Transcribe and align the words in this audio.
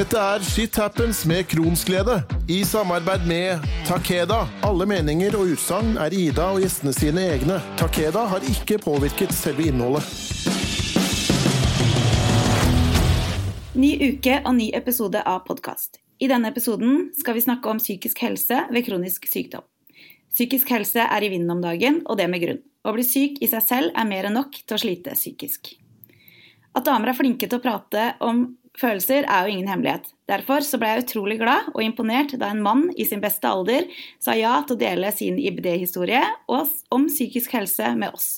Dette 0.00 0.16
er 0.16 0.40
Shit 0.40 0.78
Happens 0.80 1.18
med 1.28 1.44
Kronsglede, 1.50 2.22
i 2.48 2.62
samarbeid 2.64 3.26
med 3.28 3.64
Takeda. 3.84 4.46
Alle 4.64 4.86
meninger 4.88 5.34
og 5.36 5.50
utsagn 5.52 5.98
er 6.00 6.14
Ida 6.16 6.46
og 6.54 6.62
gjestene 6.62 6.94
sine 6.96 7.26
egne. 7.34 7.58
Takeda 7.76 8.22
har 8.30 8.46
ikke 8.48 8.78
påvirket 8.80 9.34
selve 9.36 9.66
innholdet. 9.68 10.06
Ny 13.76 13.90
uke 14.06 14.38
og 14.38 14.56
ny 14.56 14.70
episode 14.78 15.20
av 15.20 15.42
podkast. 15.44 16.00
I 16.16 16.30
denne 16.32 16.48
episoden 16.48 17.10
skal 17.18 17.36
vi 17.36 17.44
snakke 17.44 17.68
om 17.68 17.82
psykisk 17.82 18.24
helse 18.24 18.62
ved 18.72 18.86
kronisk 18.88 19.28
sykdom. 19.28 19.66
Psykisk 20.32 20.72
helse 20.72 21.04
er 21.04 21.28
i 21.28 21.28
vinden 21.34 21.52
om 21.58 21.60
dagen, 21.60 22.00
og 22.08 22.16
det 22.16 22.30
med 22.32 22.40
grunn. 22.46 22.64
Å 22.88 22.96
bli 22.96 23.04
syk 23.04 23.44
i 23.44 23.52
seg 23.52 23.68
selv 23.68 23.92
er 23.92 24.08
mer 24.08 24.30
enn 24.30 24.40
nok 24.40 24.62
til 24.64 24.78
å 24.78 24.80
slite 24.80 25.12
psykisk. 25.12 25.74
At 26.72 26.88
damer 26.88 27.12
er 27.12 27.20
flinke 27.20 27.50
til 27.50 27.60
å 27.60 27.66
prate 27.68 28.14
om 28.24 28.46
følelser 28.78 29.26
er 29.26 29.46
jo 29.46 29.54
ingen 29.54 29.70
hemmelighet. 29.70 30.12
Derfor 30.30 30.62
så 30.62 30.78
ble 30.78 30.92
jeg 30.92 31.04
utrolig 31.06 31.38
glad 31.40 31.72
og 31.74 31.82
imponert 31.82 32.36
da 32.38 32.52
en 32.52 32.62
mann 32.62 32.86
i 32.94 33.06
sin 33.08 33.22
beste 33.22 33.48
alder 33.48 33.88
sa 34.22 34.36
ja 34.38 34.54
til 34.62 34.76
å 34.76 34.80
dele 34.80 35.10
sin 35.16 35.40
IBD-historie 35.42 36.22
om 36.46 37.08
psykisk 37.10 37.56
helse 37.58 37.94
med 37.98 38.14
oss. 38.14 38.28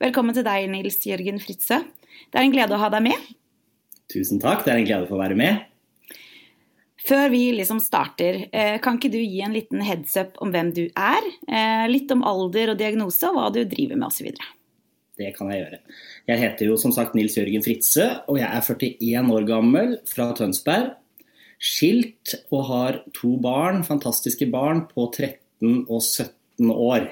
Velkommen 0.00 0.36
til 0.36 0.46
deg, 0.46 0.70
Nils 0.72 1.02
Jørgen 1.04 1.42
Fritzøe. 1.42 1.82
Det 2.28 2.38
er 2.38 2.46
en 2.46 2.54
glede 2.54 2.76
å 2.76 2.80
ha 2.80 2.88
deg 2.94 3.10
med. 3.10 3.32
Tusen 4.08 4.40
takk, 4.40 4.64
det 4.64 4.72
er 4.72 4.80
en 4.80 4.88
glede 4.88 5.08
for 5.10 5.18
å 5.18 5.24
være 5.24 5.36
med. 5.38 5.66
Før 7.08 7.30
vi 7.32 7.46
liksom 7.56 7.78
starter, 7.80 8.42
kan 8.84 8.98
ikke 8.98 9.10
du 9.12 9.20
gi 9.20 9.40
en 9.44 9.54
liten 9.56 9.80
heads 9.80 10.16
up 10.20 10.36
om 10.44 10.50
hvem 10.52 10.74
du 10.76 10.82
er? 10.92 11.28
Litt 11.88 12.10
om 12.12 12.24
alder 12.26 12.74
og 12.74 12.80
diagnose, 12.80 13.30
og 13.30 13.38
hva 13.38 13.46
du 13.54 13.62
driver 13.68 13.96
med 13.96 14.10
osv. 14.10 14.28
Det 15.18 15.32
kan 15.34 15.50
jeg 15.50 15.64
gjøre. 15.64 15.78
Jeg 16.30 16.42
heter 16.44 16.68
jo 16.70 16.78
som 16.78 16.94
sagt 16.94 17.16
Nils 17.18 17.34
Jørgen 17.34 17.64
Fritze, 17.64 18.06
og 18.30 18.38
jeg 18.38 18.46
er 18.46 18.62
41 18.62 19.32
år 19.34 19.46
gammel 19.48 19.96
fra 20.06 20.30
Tønsberg. 20.38 20.92
Skilt 21.58 22.36
og 22.54 22.68
har 22.68 23.00
to 23.16 23.32
barn, 23.42 23.82
fantastiske 23.86 24.46
barn 24.52 24.84
på 24.92 25.08
13 25.10 25.88
og 25.90 25.98
17 26.04 26.70
år. 26.70 27.08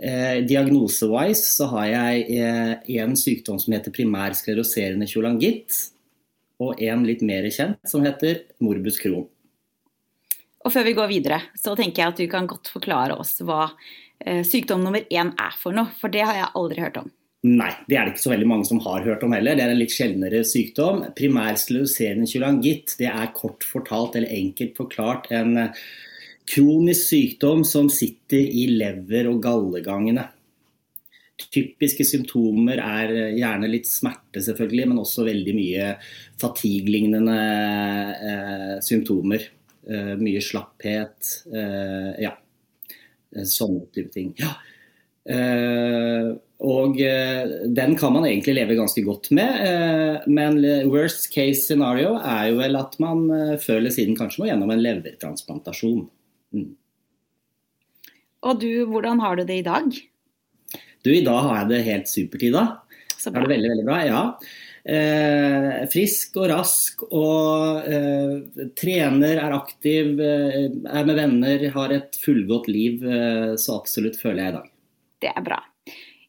Eh, 0.00 0.38
Diagnose-wise 0.46 1.50
så 1.58 1.66
har 1.74 1.90
jeg 1.90 2.38
eh, 2.38 3.02
en 3.02 3.18
sykdom 3.18 3.58
som 3.60 3.74
heter 3.74 3.92
primær 3.92 4.38
skleroserende 4.38 5.10
kjolangitt, 5.10 5.74
og 6.62 6.80
en 6.84 7.04
litt 7.08 7.24
mer 7.26 7.48
kjent 7.52 7.82
som 7.90 8.06
heter 8.06 8.44
morbus 8.62 9.00
Crohn. 9.02 9.26
Og 10.60 10.74
før 10.74 10.84
vi 10.84 10.96
går 10.96 11.08
videre, 11.08 11.40
så 11.56 11.72
tenker 11.78 12.02
jeg 12.02 12.12
at 12.12 12.20
du 12.20 12.26
kan 12.30 12.48
godt 12.48 12.68
forklare 12.72 13.16
oss 13.16 13.38
hva 13.40 13.70
eh, 14.20 14.42
sykdom 14.44 14.82
nummer 14.84 15.06
én 15.08 15.32
er 15.40 15.56
for 15.56 15.76
noe, 15.76 15.88
for 15.96 16.12
det 16.12 16.26
har 16.26 16.36
jeg 16.36 16.52
aldri 16.60 16.84
hørt 16.84 17.00
om. 17.00 17.08
Nei, 17.48 17.70
det 17.88 17.96
er 17.96 18.04
det 18.04 18.12
ikke 18.12 18.26
så 18.26 18.34
veldig 18.34 18.48
mange 18.50 18.68
som 18.68 18.82
har 18.84 19.06
hørt 19.06 19.22
om 19.24 19.32
heller. 19.32 19.56
Det 19.56 19.64
er 19.64 19.72
en 19.72 19.80
litt 19.80 19.94
sjeldnere 19.94 20.42
sykdom. 20.44 21.06
Primær 21.16 21.56
kjolangitt, 21.56 22.98
det 23.00 23.08
er 23.08 23.32
kort 23.32 23.64
fortalt 23.64 24.18
eller 24.20 24.34
enkelt 24.36 24.76
forklart 24.76 25.30
en 25.32 25.54
kronisk 26.50 27.06
sykdom 27.06 27.64
som 27.64 27.88
sitter 27.88 28.44
i 28.44 28.66
lever- 28.74 29.30
og 29.30 29.40
gallegangene. 29.44 30.26
Typiske 31.40 32.04
symptomer 32.04 32.82
er 32.84 33.14
gjerne 33.38 33.70
litt 33.72 33.88
smerte, 33.88 34.42
selvfølgelig, 34.44 34.90
men 34.90 35.00
også 35.00 35.24
veldig 35.24 35.54
mye 35.56 35.86
fatiglignende 36.42 37.38
eh, 38.20 38.76
symptomer. 38.84 39.48
Eh, 39.90 40.12
mye 40.20 40.42
slapphet. 40.44 41.32
Eh, 41.50 42.12
ja. 42.22 42.36
Sånne 43.46 43.88
type 43.94 44.12
ting. 44.14 44.34
Ja. 44.40 44.54
og 46.60 46.96
den 46.96 47.92
kan 48.00 48.14
man 48.14 48.24
egentlig 48.26 48.54
leve 48.56 48.74
ganske 48.74 49.02
godt 49.04 49.28
med. 49.36 50.24
men 50.26 50.56
worst 50.90 51.28
case 51.30 51.60
scenario 51.68 52.16
er 52.16 52.48
jo 52.48 52.56
vel 52.58 52.78
at 52.80 52.96
man 52.98 53.28
før 53.60 53.76
eller 53.76 53.94
siden 53.94 54.16
kanskje 54.18 54.40
må 54.40 54.48
gjennom 54.48 54.72
en 54.72 54.82
levertransplantasjon. 54.82 56.08
Mm. 56.56 56.72
Og 58.48 58.60
du, 58.64 58.72
hvordan 58.88 59.20
har 59.22 59.36
du 59.38 59.44
det 59.44 59.60
i 59.60 59.66
dag? 59.68 59.92
Du, 61.04 61.12
I 61.12 61.22
dag 61.24 61.44
har 61.46 61.60
jeg 61.60 61.70
det 61.70 61.84
helt 61.86 62.10
supert, 62.10 62.42
Ida. 62.48 62.64
Så 63.16 63.30
bra. 63.30 63.44
Er 63.44 63.46
det 63.46 63.54
veldig, 63.54 63.70
veldig 63.76 63.86
bra, 63.86 64.00
ja. 64.08 64.24
Eh, 64.84 65.86
frisk 65.92 66.38
og 66.40 66.46
rask 66.50 67.02
og 67.10 67.88
eh, 67.90 68.68
trener, 68.78 69.40
er 69.42 69.56
aktiv, 69.56 70.14
eh, 70.24 70.70
er 70.70 71.08
med 71.08 71.18
venner, 71.18 71.66
har 71.74 71.96
et 71.96 72.16
fullgodt 72.24 72.70
liv. 72.72 73.04
Eh, 73.04 73.56
så 73.60 73.80
absolutt 73.80 74.20
føler 74.20 74.44
jeg 74.44 74.54
i 74.54 74.58
dag. 74.60 74.70
Det 75.20 75.34
er 75.34 75.44
bra. 75.44 75.60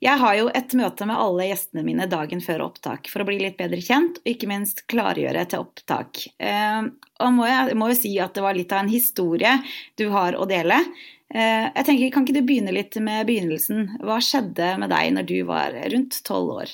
Jeg 0.01 0.17
har 0.17 0.33
jo 0.33 0.47
et 0.57 0.73
møte 0.73 1.05
med 1.05 1.19
alle 1.21 1.45
gjestene 1.51 1.83
mine 1.85 2.07
dagen 2.09 2.41
før 2.41 2.63
opptak 2.65 3.05
for 3.11 3.21
å 3.21 3.27
bli 3.27 3.37
litt 3.43 3.59
bedre 3.59 3.77
kjent, 3.85 4.17
og 4.17 4.31
ikke 4.31 4.49
minst 4.49 4.81
klargjøre 4.89 5.43
til 5.51 5.61
opptak. 5.61 6.23
Eh, 6.41 6.87
og 7.21 7.33
må 7.37 7.45
jeg 7.45 7.77
må 7.77 7.91
jo 7.91 7.99
si 7.99 8.15
at 8.19 8.33
det 8.33 8.43
var 8.43 8.57
litt 8.57 8.73
av 8.73 8.81
en 8.81 8.91
historie 8.91 9.53
du 10.01 10.07
har 10.09 10.35
å 10.35 10.47
dele. 10.49 10.81
Eh, 11.29 11.67
jeg 11.69 11.85
tenker, 11.85 12.09
Kan 12.11 12.25
ikke 12.25 12.39
du 12.39 12.47
begynne 12.47 12.73
litt 12.73 12.97
med 12.97 13.29
begynnelsen? 13.29 14.01
Hva 14.01 14.17
skjedde 14.25 14.73
med 14.81 14.89
deg 14.91 15.13
når 15.15 15.29
du 15.29 15.37
var 15.45 15.77
rundt 15.93 16.17
tolv 16.25 16.57
år? 16.63 16.73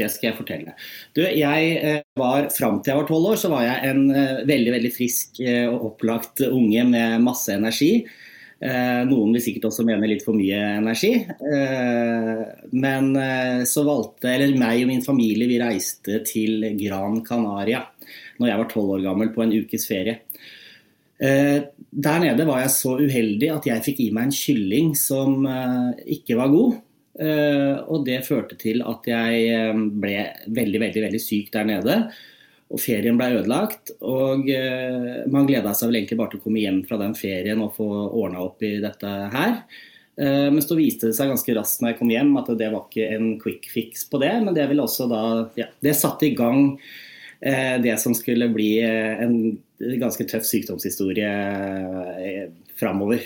Det 0.00 0.08
skal 0.12 0.30
jeg 0.30 0.38
fortelle. 0.38 0.74
Du, 1.14 1.20
jeg 1.22 2.00
var, 2.18 2.48
Fram 2.56 2.80
til 2.80 2.94
jeg 2.94 3.02
var 3.02 3.06
tolv 3.10 3.30
år, 3.34 3.38
så 3.42 3.52
var 3.52 3.68
jeg 3.68 3.92
en 3.92 4.02
veldig 4.48 4.74
veldig 4.78 4.92
frisk 4.96 5.40
og 5.44 5.86
opplagt 5.92 6.42
unge 6.48 6.88
med 6.88 7.20
masse 7.24 7.52
energi. 7.54 7.92
Noen 8.60 9.32
vil 9.32 9.40
sikkert 9.40 9.70
også 9.70 9.86
mene 9.88 10.08
litt 10.10 10.24
for 10.24 10.36
mye 10.36 10.58
energi. 10.82 11.14
Men 12.76 13.06
så 13.68 13.84
valgte 13.86 14.28
eller 14.34 14.58
meg 14.60 14.82
og 14.82 14.90
min 14.90 15.04
familie 15.04 15.48
vi 15.48 15.60
reiste 15.62 16.20
til 16.28 16.66
Gran 16.80 17.22
Canaria 17.24 17.86
når 18.40 18.50
jeg 18.50 18.60
var 18.60 18.68
tolv 18.68 18.92
år 18.98 19.06
gammel 19.06 19.32
på 19.32 19.44
en 19.44 19.54
ukes 19.62 19.88
ferie. 19.88 20.18
Der 21.20 22.20
nede 22.20 22.46
var 22.48 22.60
jeg 22.62 22.72
så 22.76 22.94
uheldig 23.00 23.50
at 23.52 23.66
jeg 23.68 23.84
fikk 23.88 24.04
i 24.04 24.12
meg 24.16 24.28
en 24.28 24.36
kylling 24.36 24.92
som 24.96 25.48
ikke 26.04 26.36
var 26.40 26.52
god. 26.52 26.78
Og 27.20 28.04
det 28.06 28.22
førte 28.24 28.56
til 28.60 28.80
at 28.86 29.04
jeg 29.08 29.74
ble 30.00 30.14
veldig, 30.48 30.80
veldig, 30.80 31.02
veldig 31.04 31.20
syk 31.20 31.50
der 31.52 31.66
nede. 31.68 31.96
Og 32.70 32.80
ferien 32.80 33.18
ble 33.18 33.28
ødelagt. 33.40 33.92
Og 34.00 34.48
man 35.28 35.48
gleda 35.48 35.74
seg 35.76 35.90
vel 35.90 36.00
egentlig 36.00 36.20
bare 36.20 36.32
til 36.32 36.40
å 36.40 36.44
komme 36.46 36.62
hjem 36.62 36.80
fra 36.88 37.00
den 37.02 37.16
ferien 37.18 37.60
og 37.60 37.74
få 37.76 37.88
ordna 37.90 38.40
opp 38.46 38.64
i 38.64 38.78
dette 38.80 39.10
her. 39.34 39.58
Men 40.20 40.60
så 40.64 40.76
viste 40.78 41.10
det 41.10 41.16
seg 41.18 41.32
ganske 41.32 41.56
raskt 41.56 41.82
når 41.82 41.92
jeg 41.92 41.98
kom 42.00 42.12
hjem 42.14 42.32
at 42.40 42.50
det 42.60 42.70
var 42.72 42.86
ikke 42.86 43.06
en 43.16 43.28
quick 43.42 43.68
fix 43.72 44.06
på 44.08 44.20
det. 44.22 44.32
Men 44.46 44.56
det 44.56 44.68
ville 44.70 44.84
også 44.86 45.08
da 45.10 45.22
ja, 45.60 45.68
Det 45.82 45.96
satte 45.98 46.28
i 46.30 46.34
gang 46.38 46.78
det 47.40 47.96
som 48.00 48.14
skulle 48.16 48.48
bli 48.52 48.72
en 48.84 49.36
ganske 50.00 50.26
tøff 50.28 50.44
sykdomshistorie 50.48 51.34
framover. 52.80 53.24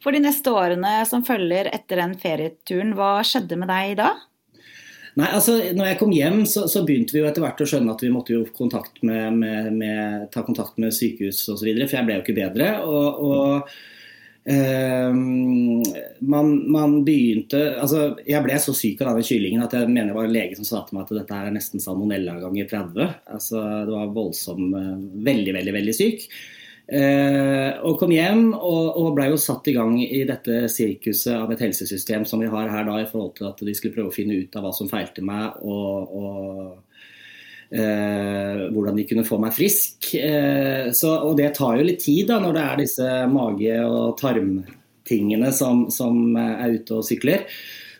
For 0.00 0.16
de 0.16 0.22
neste 0.24 0.52
årene 0.54 1.00
som 1.08 1.24
følger 1.26 1.68
etter 1.74 2.00
den 2.00 2.16
ferieturen, 2.20 2.94
hva 2.96 3.18
skjedde 3.26 3.58
med 3.60 3.68
deg 3.72 3.98
da? 4.00 4.14
Nei, 5.18 5.26
altså, 5.34 5.56
når 5.74 5.88
jeg 5.90 5.98
kom 6.00 6.12
hjem, 6.14 6.42
så, 6.48 6.66
så, 6.70 6.84
begynte 6.86 7.16
vi 7.16 7.20
jo 7.20 7.28
etter 7.28 7.42
hvert 7.42 7.60
å 7.60 7.66
skjønne 7.68 7.92
at 7.92 8.02
vi 8.04 8.12
måtte 8.14 8.34
jo 8.36 8.44
kontakt 8.56 9.00
med, 9.06 9.40
med, 9.40 9.72
med, 9.74 10.28
ta 10.32 10.44
kontakt 10.46 10.78
med 10.80 10.94
sykehus 10.94 11.42
osv., 11.50 11.66
for 11.82 11.96
jeg 11.98 12.06
ble 12.06 12.18
jo 12.18 12.22
ikke 12.22 12.36
bedre. 12.38 12.68
Og, 12.86 13.18
og 13.26 14.52
eh, 14.54 15.10
man, 15.10 16.52
man, 16.70 16.94
begynte 17.06 17.60
altså, 17.82 18.12
Jeg 18.22 18.46
ble 18.46 18.60
så 18.62 18.76
syk 18.76 19.02
av 19.02 19.10
denne 19.10 19.26
kyllingen 19.26 19.66
at 19.66 19.74
jeg 19.76 19.90
mener 19.90 20.12
det 20.12 20.18
var 20.20 20.30
en 20.30 20.36
lege 20.38 20.60
som 20.60 20.68
sa 20.68 20.84
til 20.86 20.96
meg 20.96 21.08
at 21.08 21.18
dette 21.18 21.42
er 21.42 21.58
nesten 21.58 21.82
salmonella 21.82 22.38
ganger 22.44 22.70
30. 22.70 23.12
Altså, 23.34 23.66
det 23.90 23.98
var 23.98 24.14
voldsom, 24.14 24.64
veldig, 25.26 25.58
veldig, 25.58 25.76
veldig 25.80 25.98
syk. 25.98 26.30
Eh, 26.90 27.76
og 27.86 28.00
kom 28.00 28.10
hjem 28.10 28.48
og, 28.50 28.96
og 28.98 29.12
blei 29.14 29.28
jo 29.30 29.36
satt 29.38 29.68
i 29.70 29.74
gang 29.76 29.92
i 30.02 30.24
dette 30.26 30.64
sirkuset 30.72 31.36
av 31.36 31.52
et 31.54 31.60
helsesystem 31.62 32.24
som 32.26 32.42
vi 32.42 32.48
har 32.50 32.66
her 32.72 32.88
da, 32.88 32.96
i 32.98 33.06
forhold 33.06 33.36
til 33.36 33.46
at 33.46 33.62
de 33.62 33.74
skulle 33.78 33.94
prøve 33.94 34.10
å 34.10 34.14
finne 34.16 34.40
ut 34.40 34.56
av 34.58 34.66
hva 34.66 34.72
som 34.74 34.90
feilte 34.90 35.22
meg 35.22 35.60
og, 35.62 36.16
og 36.18 37.04
eh, 37.70 38.64
hvordan 38.74 38.98
de 38.98 39.06
kunne 39.06 39.26
få 39.28 39.38
meg 39.38 39.54
frisk. 39.54 40.10
Eh, 40.18 40.90
så, 40.96 41.14
og 41.28 41.38
det 41.38 41.52
tar 41.60 41.78
jo 41.78 41.86
litt 41.86 42.02
tid 42.02 42.26
da 42.32 42.40
når 42.42 42.58
det 42.58 42.66
er 42.66 42.82
disse 42.82 43.12
mage- 43.30 43.78
og 43.86 44.18
tarmtingene 44.18 45.54
som, 45.54 45.86
som 45.94 46.34
er 46.42 46.74
ute 46.80 46.98
og 46.98 47.06
sykler. 47.06 47.46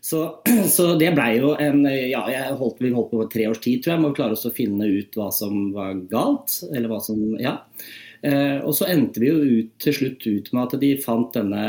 Så, 0.03 0.26
så, 0.75 0.91
det 0.99 1.14
blei 1.14 1.37
jo 1.38 1.55
en 1.62 1.85
Ja, 1.87 2.26
holdt, 2.59 2.82
vi 2.82 2.91
holdt 2.91 3.14
på 3.14 3.31
tre 3.31 3.47
års 3.55 3.62
tid, 3.62 3.85
tror 3.85 3.94
jeg, 3.94 4.03
med 4.03 4.11
å 4.11 4.19
klare 4.19 4.35
oss 4.35 4.49
å 4.50 4.56
finne 4.56 4.91
ut 4.91 5.14
hva 5.14 5.31
som 5.31 5.69
var 5.79 5.94
galt. 6.11 6.59
Eller 6.75 6.91
hva 6.91 6.99
som 7.06 7.37
Ja. 7.38 7.61
Eh, 8.22 8.58
og 8.61 8.75
så 8.76 8.88
endte 8.93 9.22
vi 9.22 9.31
jo 9.31 9.38
ut, 9.40 9.70
til 9.81 9.96
slutt 9.96 10.26
ut 10.26 10.50
med 10.52 10.62
at 10.67 10.81
de 10.82 10.90
fant 11.00 11.32
denne 11.37 11.64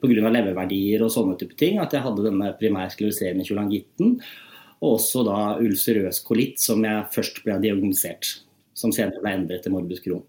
pga. 0.00 0.30
leververdier 0.30 1.02
og 1.02 1.12
sånne 1.12 1.38
type 1.40 1.56
ting, 1.58 1.80
at 1.82 1.94
jeg 1.94 2.04
hadde 2.04 2.26
denne 2.26 2.52
primærskleroserende 2.60 3.46
kjolangitten. 3.46 4.18
Og 4.84 4.98
også 4.98 5.24
da 5.26 5.40
ulcerøs 5.62 6.20
kolitt, 6.26 6.60
som 6.60 6.84
jeg 6.84 7.08
først 7.14 7.42
ble 7.44 7.58
diagnosert. 7.62 8.36
Som 8.74 8.92
senere 8.92 9.22
ble 9.22 9.34
endret 9.38 9.64
til 9.64 9.74
morbus 9.74 10.02
Crohn. 10.04 10.24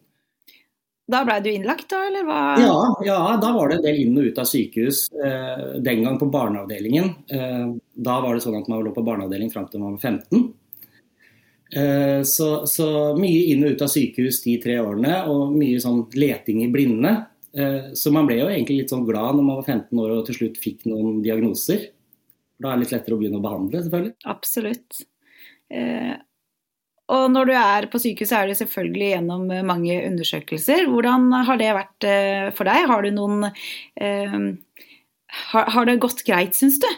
Da 1.05 1.21
ble 1.21 1.35
du 1.45 1.51
innlagt, 1.51 1.85
da, 1.91 1.99
eller 2.07 2.23
hva? 2.25 2.41
Ja, 2.57 2.77
ja, 3.05 3.17
da 3.37 3.51
var 3.53 3.69
det 3.69 3.77
en 3.77 3.83
del 3.85 3.99
inn 4.01 4.15
og 4.17 4.25
ut 4.31 4.39
av 4.41 4.47
sykehus. 4.49 5.03
Eh, 5.13 5.65
den 5.85 6.01
gang 6.01 6.17
på 6.17 6.31
barneavdelingen. 6.33 7.11
Eh, 7.29 7.65
da 8.07 8.15
var 8.23 8.33
det 8.33 8.41
sånn 8.45 8.57
at 8.57 8.69
man 8.71 8.81
lå 8.81 8.93
på 8.95 9.03
barneavdeling 9.05 9.51
fram 9.53 9.67
til 9.69 9.83
man 9.83 9.99
var 9.99 10.15
15. 10.15 10.47
Eh, 11.71 12.21
så, 12.23 12.67
så, 12.69 12.87
mye 13.17 13.47
inn 13.51 13.65
og 13.65 13.75
ut 13.75 13.85
av 13.85 13.89
sykehus 13.91 14.41
de 14.43 14.57
tre 14.61 14.77
årene, 14.81 15.17
og 15.31 15.55
mye 15.55 15.81
sånn 15.81 16.03
leting 16.15 16.61
i 16.65 16.69
blinde. 16.71 17.15
Eh, 17.55 17.91
så 17.97 18.13
man 18.13 18.29
ble 18.29 18.39
jo 18.41 18.51
egentlig 18.51 18.83
litt 18.83 18.93
sånn 18.93 19.07
glad 19.07 19.37
når 19.37 19.47
man 19.47 19.59
var 19.61 19.67
15 19.79 20.03
år 20.03 20.13
og 20.17 20.23
til 20.27 20.39
slutt 20.39 20.61
fikk 20.61 20.85
noen 20.89 21.21
diagnoser. 21.25 21.89
Da 22.61 22.71
er 22.71 22.77
det 22.77 22.85
litt 22.85 22.95
lettere 22.95 23.17
å 23.17 23.19
begynne 23.19 23.41
å 23.41 23.43
behandle, 23.45 23.81
selvfølgelig. 23.83 24.15
Absolutt. 24.31 25.01
Eh, 25.73 26.13
og 27.15 27.25
når 27.29 27.49
du 27.49 27.55
er 27.59 27.87
på 27.91 28.01
sykehus, 28.01 28.31
er 28.33 28.49
det 28.49 28.57
selvfølgelig 28.57 29.09
gjennom 29.11 29.49
mange 29.67 29.97
undersøkelser. 30.07 30.87
Hvordan 30.89 31.27
har 31.45 31.59
det 31.61 31.73
vært 31.77 32.07
for 32.57 32.65
deg? 32.65 32.87
Har, 32.89 33.05
noen, 33.13 33.45
eh, 34.01 34.39
har, 35.51 35.69
har 35.75 35.85
det 35.85 35.99
gått 36.01 36.23
greit, 36.25 36.57
syns 36.57 36.79
du? 36.81 36.89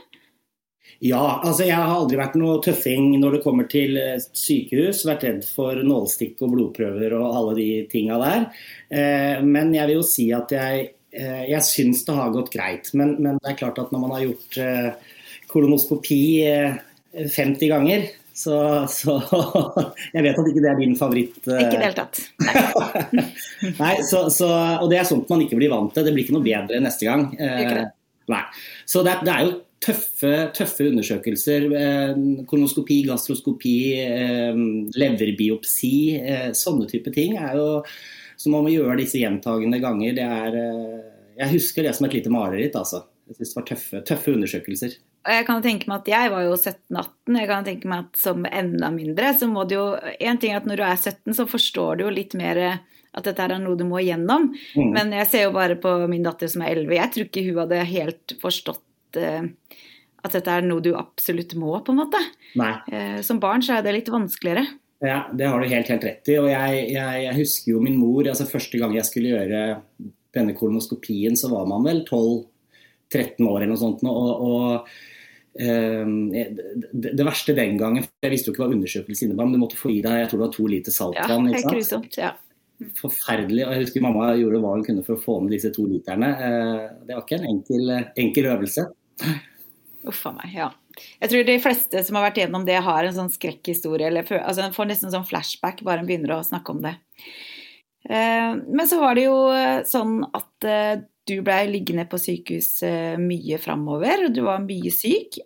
Ja, 1.06 1.40
altså 1.46 1.68
jeg 1.68 1.78
har 1.78 1.94
aldri 1.94 2.18
vært 2.18 2.38
noe 2.40 2.58
tøffing 2.66 3.12
når 3.22 3.38
det 3.38 3.42
kommer 3.44 3.68
til 3.70 3.98
eh, 4.02 4.18
sykehus. 4.18 5.04
Vært 5.06 5.26
redd 5.28 5.44
for 5.46 5.78
nålstikk 5.86 6.42
og 6.46 6.56
blodprøver 6.56 7.14
og 7.20 7.28
alle 7.28 7.58
de 7.60 7.68
tinga 7.92 8.18
der. 8.24 8.46
Eh, 8.90 9.44
men 9.46 9.76
jeg 9.78 9.92
vil 9.92 10.00
jo 10.00 10.08
si 10.08 10.30
at 10.34 10.54
jeg, 10.56 10.88
eh, 11.14 11.44
jeg 11.52 11.66
syns 11.68 12.02
det 12.08 12.18
har 12.18 12.34
gått 12.34 12.50
greit. 12.54 12.90
Men, 12.98 13.18
men, 13.22 13.38
det 13.44 13.54
er 13.54 13.60
klart 13.62 13.82
at 13.84 13.94
når 13.94 14.04
man 14.06 14.16
har 14.16 14.26
gjort 14.26 14.62
kolonoskopi 15.48 16.22
50 17.14 17.70
ganger, 17.72 18.10
så, 18.38 18.58
så, 18.90 19.16
jeg 20.16 20.26
vet 20.26 20.38
at 20.38 20.50
ikke 20.50 20.62
det 20.66 20.72
er 20.72 20.82
din 20.82 20.98
favoritt. 20.98 21.38
Ikke 21.46 21.62
i 21.62 21.78
det 21.78 21.86
hele 21.88 21.98
tatt. 21.98 22.20
Nei. 22.42 23.24
nei 23.84 23.94
så, 24.06 24.28
så, 24.34 24.50
og 24.82 24.90
det 24.92 25.00
er 25.02 25.08
sånt 25.10 25.30
man 25.30 25.46
ikke 25.46 25.58
blir 25.62 25.74
vant 25.74 25.94
til. 25.94 26.06
Det 26.06 26.14
blir 26.14 26.26
ikke 26.26 26.38
noe 26.38 26.46
bedre 26.46 26.82
neste 26.82 27.08
gang. 27.10 27.30
Uh, 27.38 27.88
nei. 28.34 28.44
Så 28.86 29.02
det, 29.08 29.18
det, 29.26 29.34
er 29.34 29.48
jo 29.48 29.56
tøffe, 29.84 30.32
tøffe 30.58 30.88
undersøkelser. 30.92 31.68
Uh, 31.72 32.46
kolonoskopi, 32.50 33.02
gastroskopi, 33.08 33.76
leverbiopsi. 34.98 35.96
sånne 36.58 36.88
type 36.90 37.14
ting 37.16 37.38
er 37.38 37.60
jo 37.60 37.68
som 38.38 38.54
man 38.54 38.68
må 38.68 38.72
gjøre 38.74 39.00
disse 39.02 39.20
gjentagende 39.22 39.82
ganger. 39.82 40.18
Det 40.18 40.26
er 40.26 40.58
Jeg 41.38 41.54
husker 41.54 41.86
det 41.86 41.94
som 41.94 42.08
et 42.08 42.18
lite 42.18 42.34
mareritt, 42.34 42.76
altså. 42.76 43.04
Jeg 43.28 43.36
synes 43.38 43.50
det 43.50 43.58
var 43.58 43.66
tøffe, 43.68 44.02
tøffe 44.08 44.34
undersøkelser. 44.34 44.94
Og 45.28 45.34
jeg 45.36 45.46
kan 45.50 45.64
tenke 45.64 45.90
meg 45.90 46.00
at 46.00 46.12
jeg 46.14 46.32
var 46.32 46.46
jo 46.46 46.54
17-18. 46.56 47.38
Jeg 47.42 47.50
kan 47.50 47.66
tenke 47.68 47.90
meg 47.92 48.06
at 48.06 48.22
som 48.22 48.46
enda 48.48 48.92
mindre, 48.94 49.34
så 49.36 49.50
må 49.52 49.66
du 49.68 49.76
jo 49.76 49.88
En 50.24 50.40
ting 50.40 50.54
er 50.54 50.62
at 50.62 50.70
når 50.70 50.80
du 50.80 50.86
er 50.88 50.96
17, 50.96 51.36
så 51.36 51.46
forstår 51.50 52.00
du 52.00 52.06
jo 52.06 52.14
litt 52.16 52.38
mer 52.40 52.62
at 53.18 53.26
dette 53.26 53.44
er 53.44 53.58
noe 53.60 53.76
du 53.76 53.84
må 53.88 54.00
igjennom. 54.00 54.52
Mm. 54.78 54.92
Men 54.96 55.12
jeg 55.18 55.30
ser 55.32 55.48
jo 55.48 55.56
bare 55.56 55.76
på 55.82 55.92
min 56.08 56.24
datter 56.24 56.52
som 56.52 56.64
er 56.64 56.78
11. 56.78 56.96
Jeg 56.96 57.14
tror 57.14 57.28
ikke 57.28 57.46
hun 57.50 57.62
hadde 57.64 57.84
helt 57.92 58.36
forstått 58.42 58.84
uh, 59.16 59.48
at 60.28 60.36
dette 60.36 60.58
er 60.60 60.68
noe 60.68 60.84
du 60.84 60.92
absolutt 61.00 61.56
må, 61.60 61.72
på 61.80 61.96
en 61.96 62.02
måte. 62.02 62.22
Uh, 62.58 63.24
som 63.24 63.40
barn 63.44 63.64
så 63.64 63.78
er 63.78 63.88
det 63.88 63.96
litt 63.96 64.12
vanskeligere. 64.12 64.66
Ja, 65.06 65.24
det 65.32 65.48
har 65.48 65.62
du 65.62 65.70
helt, 65.70 65.90
helt 65.94 66.06
rett 66.10 66.32
i. 66.34 66.40
Og 66.42 66.50
jeg, 66.52 66.86
jeg, 66.92 67.24
jeg 67.28 67.38
husker 67.38 67.76
jo 67.76 67.84
min 67.86 68.00
mor. 68.02 68.28
altså 68.28 68.50
Første 68.50 68.82
gang 68.82 68.96
jeg 68.98 69.08
skulle 69.08 69.36
gjøre 69.36 69.66
denne 70.36 70.56
kolonoskopien, 70.58 71.38
så 71.38 71.52
var 71.54 71.70
man 71.70 71.86
vel 71.86 72.02
12-13 72.04 73.46
år 73.46 73.62
eller 73.62 73.72
noe 73.72 73.82
sånt. 73.82 74.04
Og, 74.10 74.48
og 74.50 74.90
Ehm, 75.60 76.30
det, 76.92 77.24
verste 77.26 77.56
den 77.58 77.78
gangen, 77.80 78.06
jeg 78.22 78.34
visste 78.34 78.52
jo 78.52 78.54
ikke 78.54 78.66
hva 78.66 78.76
undersøkelse 78.76 79.26
innebar, 79.26 79.48
men 79.48 79.58
du 79.58 79.64
måtte 79.64 79.80
få 79.80 79.90
i 79.90 80.04
deg 80.06 80.20
jeg 80.22 80.30
tror 80.30 80.40
det 80.40 80.46
var 80.46 80.54
to 80.54 80.68
liter 80.70 80.94
saltvann. 80.94 81.50
Ja, 81.50 81.58
helt 81.58 81.72
grusomt, 81.72 82.20
ja. 82.20 82.34
Forferdelig. 82.98 83.64
og 83.66 83.74
Jeg 83.74 83.86
husker 83.86 84.04
mamma 84.06 84.32
gjorde 84.38 84.62
hva 84.62 84.76
hun 84.76 84.86
kunne 84.86 85.06
for 85.06 85.18
å 85.18 85.24
få 85.24 85.38
ned 85.42 85.56
disse 85.56 85.72
to 85.74 85.88
literne. 85.90 86.30
Eh, 86.30 86.84
det 87.08 87.16
var 87.16 87.24
ikke 87.24 87.40
en 87.40 87.50
enkel, 87.50 87.94
enkel 88.14 88.50
øvelse. 88.54 88.86
Uff 90.08 90.26
a 90.30 90.34
meg, 90.36 90.54
ja. 90.54 90.70
Jeg 91.22 91.32
tror 91.32 91.46
de 91.46 91.58
fleste 91.62 92.02
som 92.06 92.18
har 92.18 92.28
vært 92.30 92.40
gjennom 92.42 92.66
det, 92.68 92.78
har 92.86 93.06
en 93.06 93.16
sånn 93.16 93.34
skrekkhistorie. 93.34 94.08
eller 94.08 94.26
altså, 94.40 94.70
får 94.74 94.90
nesten 94.92 95.14
sånn 95.14 95.28
flashback 95.28 95.84
bare 95.86 96.04
en 96.04 96.10
begynner 96.10 96.38
å 96.38 96.46
snakke 96.46 96.74
om 96.74 96.82
det. 96.86 96.96
Eh, 98.10 98.54
men 98.56 98.88
så 98.88 99.02
var 99.02 99.18
det 99.18 99.28
jo 99.28 99.38
sånn 99.90 100.22
at 100.38 100.68
eh, 100.68 101.00
du 101.28 101.42
blei 101.44 101.66
liggende 101.70 102.06
på 102.08 102.20
sykehus 102.22 102.70
eh, 102.88 103.18
mye 103.20 103.58
framover, 103.60 104.30
du 104.32 104.44
var 104.46 104.64
mye 104.64 104.94
syk. 104.94 105.42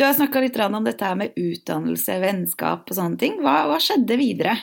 Du 0.00 0.04
har 0.06 0.16
snakka 0.16 0.42
litt 0.42 0.58
om 0.64 0.84
dette 0.84 1.04
her 1.04 1.16
med 1.18 1.36
utdannelse, 1.36 2.18
vennskap 2.22 2.88
og 2.88 2.96
sånne 2.96 3.20
ting. 3.20 3.40
Hva, 3.44 3.64
hva 3.68 3.78
skjedde 3.82 4.16
videre? 4.20 4.54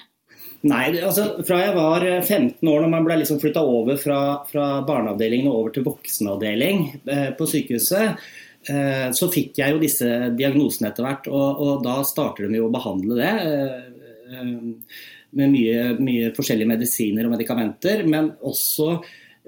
Nei, 0.67 0.87
altså 1.05 1.27
Fra 1.45 1.59
jeg 1.61 1.75
var 1.75 2.03
15 2.03 2.49
eh, 2.49 2.71
år, 2.71 2.81
når 2.83 2.91
man 2.91 3.05
ble 3.07 3.19
liksom 3.21 3.39
flytta 3.41 3.63
over 3.63 3.99
fra, 4.01 4.19
fra 4.49 4.67
barneavdelingen 4.87 5.49
og 5.51 5.61
over 5.61 5.75
til 5.75 5.85
voksenavdeling 5.87 6.83
eh, 7.05 7.29
på 7.37 7.47
sykehuset, 7.49 8.23
eh, 8.71 9.05
så 9.15 9.29
fikk 9.33 9.61
jeg 9.61 9.75
jo 9.75 9.83
disse 9.83 10.09
diagnosene 10.37 10.91
etter 10.91 11.07
hvert. 11.07 11.29
Og, 11.31 11.61
og, 11.61 11.85
da 11.85 11.99
starter 12.07 12.47
de 12.47 12.59
jo 12.59 12.69
å 12.69 12.73
behandle 12.73 13.19
det. 13.19 13.35
Eh, 13.51 14.33
eh, 14.33 15.05
med 15.37 15.53
mye, 15.53 15.87
mye 16.01 16.33
forskjellige 16.35 16.71
medisiner 16.71 17.27
og 17.27 17.35
medikamenter, 17.35 18.03
men 18.07 18.31
også 18.47 18.97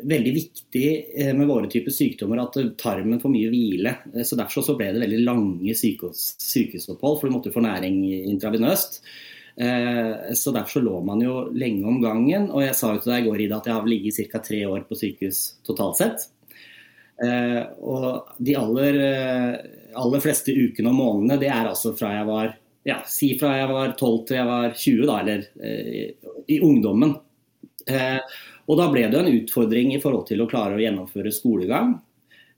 veldig 0.10 0.32
viktig 0.36 0.86
eh, 1.20 1.32
med 1.36 1.50
våre 1.50 1.68
typer 1.72 1.92
sykdommer 1.92 2.44
at 2.44 2.60
tarmen 2.80 3.20
får 3.20 3.34
mye 3.34 3.50
hvile. 3.52 3.96
Så 4.24 4.38
Derfor 4.40 4.66
så 4.66 4.78
ble 4.80 4.92
det 4.94 5.04
veldig 5.04 5.24
lange 5.26 5.76
sykehusopphold, 5.76 7.20
for 7.20 7.28
du 7.28 7.36
måtte 7.36 7.54
få 7.56 7.64
næring 7.66 8.04
intravenøst. 8.30 9.02
Eh, 9.60 10.34
så 10.34 10.54
Derfor 10.56 10.80
så 10.80 10.84
lå 10.86 11.02
man 11.04 11.22
jo 11.24 11.50
lenge 11.52 11.88
om 11.88 12.02
gangen. 12.02 12.50
Og 12.52 12.64
jeg 12.64 12.78
sa 12.78 12.94
jo 12.94 13.04
til 13.04 13.14
deg 13.14 13.26
i 13.26 13.30
går 13.30 13.46
Ida, 13.46 13.60
at 13.60 13.70
jeg 13.70 13.78
har 13.78 13.90
ligget 13.90 14.32
ca. 14.32 14.44
tre 14.44 14.62
år 14.70 14.86
på 14.88 15.00
sykehus 15.00 15.42
totalt 15.68 16.00
sett. 16.00 16.28
Og 17.20 18.30
de 18.40 18.54
aller, 18.56 18.98
aller 20.00 20.22
fleste 20.24 20.54
ukene 20.56 20.88
og 20.88 20.96
månedene, 20.96 21.36
det 21.42 21.50
er 21.52 21.68
altså 21.68 21.92
fra 22.00 22.14
jeg 22.16 22.28
var 22.30 22.54
ja, 22.88 23.02
si 23.12 23.34
fra 23.36 23.50
jeg 23.58 23.68
var 23.74 23.92
12 23.92 24.22
til 24.30 24.38
jeg 24.38 24.48
var 24.48 24.70
20, 24.72 25.02
da, 25.10 25.18
eller 25.20 26.48
i 26.48 26.62
ungdommen. 26.64 27.18
Og 28.70 28.78
da 28.78 28.86
ble 28.94 29.04
det 29.12 29.20
en 29.20 29.34
utfordring 29.34 29.92
i 29.96 30.00
forhold 30.00 30.30
til 30.30 30.46
å 30.46 30.48
klare 30.48 30.78
å 30.78 30.82
gjennomføre 30.82 31.34
skolegang. 31.36 31.98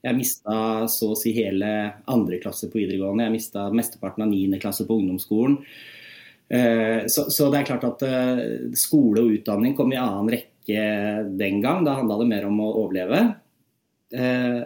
Jeg 0.02 0.18
mista 0.18 0.54
så 0.90 1.12
å 1.12 1.18
si 1.18 1.30
hele 1.36 1.68
andre 2.10 2.40
klasse 2.42 2.68
på 2.68 2.80
videregående, 2.80 3.28
jeg 3.28 3.36
mista 3.36 3.68
mesteparten 3.72 4.24
av 4.24 4.32
niende 4.32 4.58
klasse 4.62 4.86
på 4.88 4.96
ungdomsskolen. 4.98 5.60
Eh, 6.52 7.06
så, 7.08 7.26
så, 7.32 7.48
det 7.52 7.62
er 7.62 7.68
klart 7.70 7.86
at 7.88 8.02
eh, 8.04 8.42
skole 8.76 9.22
og 9.22 9.38
utdanning 9.38 9.76
kom 9.78 9.92
i 9.94 10.00
annen 10.00 10.28
rekke 10.34 10.82
den 11.38 11.62
gang. 11.64 11.86
Da 11.86 11.96
handla 12.00 12.20
det 12.20 12.28
mer 12.32 12.48
om 12.50 12.60
å 12.60 12.74
overleve. 12.84 13.22
Eh, 14.12 14.60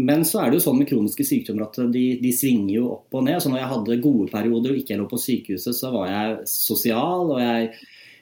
men 0.00 0.24
så 0.24 0.40
er 0.40 0.48
det 0.48 0.58
jo 0.58 0.64
sånn 0.70 0.80
med 0.80 0.88
kroniske 0.88 1.26
sykdommer 1.28 1.66
at 1.66 1.76
de, 1.92 2.06
de 2.22 2.32
svinger 2.32 2.72
jo 2.78 2.88
opp 2.96 3.20
og 3.20 3.28
ned. 3.28 3.42
Så 3.44 3.52
når 3.52 3.62
jeg 3.62 3.72
hadde 3.74 4.00
gode 4.06 4.32
perioder 4.32 4.72
og 4.72 4.80
ikke 4.80 4.98
lå 5.00 5.06
på 5.10 5.20
sykehuset, 5.20 5.76
så 5.76 5.92
var 5.94 6.10
jeg 6.12 6.50
sosial. 6.56 7.32
og 7.36 7.40
jeg 7.42 7.72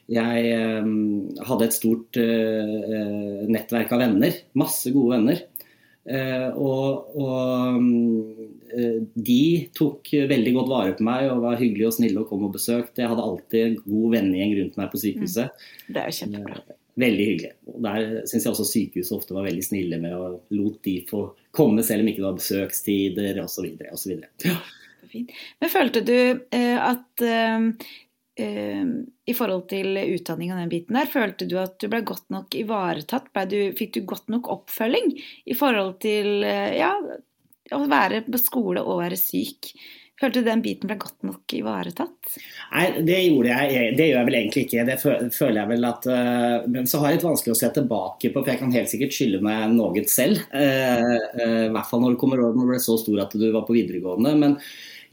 jeg 0.07 0.51
ehm, 0.55 1.35
hadde 1.49 1.67
et 1.67 1.75
stort 1.75 2.19
uh, 2.21 3.41
nettverk 3.51 3.91
av 3.91 4.05
venner. 4.05 4.37
Masse 4.55 4.93
gode 4.95 5.17
venner. 5.17 5.41
Uh, 6.07 6.55
og, 6.63 7.17
og 7.19 7.81
uh, 7.81 8.45
de 9.15 9.43
tok 9.77 10.11
veldig 10.31 10.55
godt 10.57 10.71
vare 10.73 10.95
på 10.99 11.07
meg 11.07 11.29
og 11.31 11.45
var 11.45 11.61
hyggelige 11.61 11.91
og 11.91 11.97
snille 11.99 12.23
og 12.23 12.31
kom 12.31 12.47
og 12.49 12.55
besøkte. 12.57 13.03
Jeg 13.03 13.13
hadde 13.13 13.27
alltid 13.27 13.67
en 13.67 13.77
god 13.85 14.17
vennegjeng 14.17 14.57
rundt 14.61 14.81
meg 14.81 14.91
på 14.93 15.03
sykehuset. 15.03 15.53
Mm. 15.53 15.93
Det 15.93 16.03
er 16.03 16.11
jo 16.11 16.19
kjempebra. 16.21 16.63
Veldig 16.97 17.27
hyggelig. 17.29 17.53
Og 17.73 17.83
Der 17.85 18.07
syns 18.25 18.41
jeg 18.41 18.53
også 18.55 18.69
sykehuset 18.71 19.19
ofte 19.19 19.37
var 19.37 19.47
veldig 19.49 19.67
snille 19.67 20.01
med 20.01 20.17
og 20.17 20.57
lot 20.57 20.81
de 20.87 20.97
få 21.11 21.27
komme 21.57 21.85
selv 21.87 22.05
om 22.05 22.11
ikke 22.13 22.23
det 22.23 22.29
var 22.31 22.41
besøkstider 22.41 23.43
osv. 23.45 23.71
osv. 23.93 24.17
Ja. 24.47 24.59
Men 25.15 25.71
følte 25.71 26.03
du 26.05 26.17
at 26.57 27.27
Ehm, 28.37 29.07
i 29.25 29.33
forhold 29.33 29.65
til 29.71 29.97
utdanning 29.97 30.51
og 30.53 30.59
den 30.61 30.73
biten 30.73 30.97
der, 30.99 31.09
følte 31.09 31.47
du 31.49 31.57
at 31.57 31.79
du 31.81 31.89
ble 31.89 32.03
godt 32.05 32.27
nok 32.33 32.53
ivaretatt? 32.59 33.31
Du, 33.49 33.57
fikk 33.79 33.95
du 33.97 34.03
godt 34.09 34.29
nok 34.33 34.51
oppfølging 34.53 35.15
i 35.49 35.57
forhold 35.57 35.97
til 36.05 36.45
eh, 36.45 36.77
ja, 36.77 36.93
å 37.75 37.85
være 37.91 38.25
på 38.27 38.41
skole 38.41 38.83
og 38.85 39.01
være 39.03 39.19
syk? 39.21 39.73
Følte 40.17 40.41
du 40.41 40.47
den 40.47 40.63
biten 40.65 40.89
ble 40.89 40.97
godt 40.97 41.27
nok 41.29 41.53
ivaretatt? 41.59 42.37
Nei, 42.73 42.87
det 43.05 43.19
gjorde 43.27 43.53
jeg. 43.53 43.91
Det 43.99 44.07
gjør 44.07 44.17
jeg 44.17 44.29
vel 44.29 44.39
egentlig 44.39 44.63
ikke. 44.65 44.85
Det 44.89 44.97
føler 45.37 45.59
jeg 45.61 45.71
vel 45.75 45.89
at 45.91 46.09
uh, 46.09 46.65
Men 46.73 46.89
så 46.89 47.03
har 47.03 47.13
jeg 47.13 47.19
litt 47.19 47.27
vanskelig 47.27 47.53
å 47.53 47.59
se 47.61 47.71
tilbake 47.77 48.31
på, 48.33 48.41
for 48.41 48.49
jeg 48.49 48.63
kan 48.63 48.73
helt 48.73 48.93
sikkert 48.93 49.13
skylde 49.13 49.43
meg 49.45 49.77
noe 49.77 50.07
selv. 50.09 50.41
Uh, 50.57 51.21
uh, 51.37 51.65
I 51.67 51.73
hvert 51.75 51.91
fall 51.91 52.01
når 52.01 52.17
du 52.17 52.21
kommer 52.23 52.41
over 52.41 52.57
når 52.57 52.65
du 52.65 52.73
ble 52.73 52.83
så 52.87 52.97
stor 53.03 53.27
at 53.27 53.37
du 53.37 53.49
var 53.51 53.69
på 53.69 53.77
videregående. 53.77 54.37
men 54.41 54.61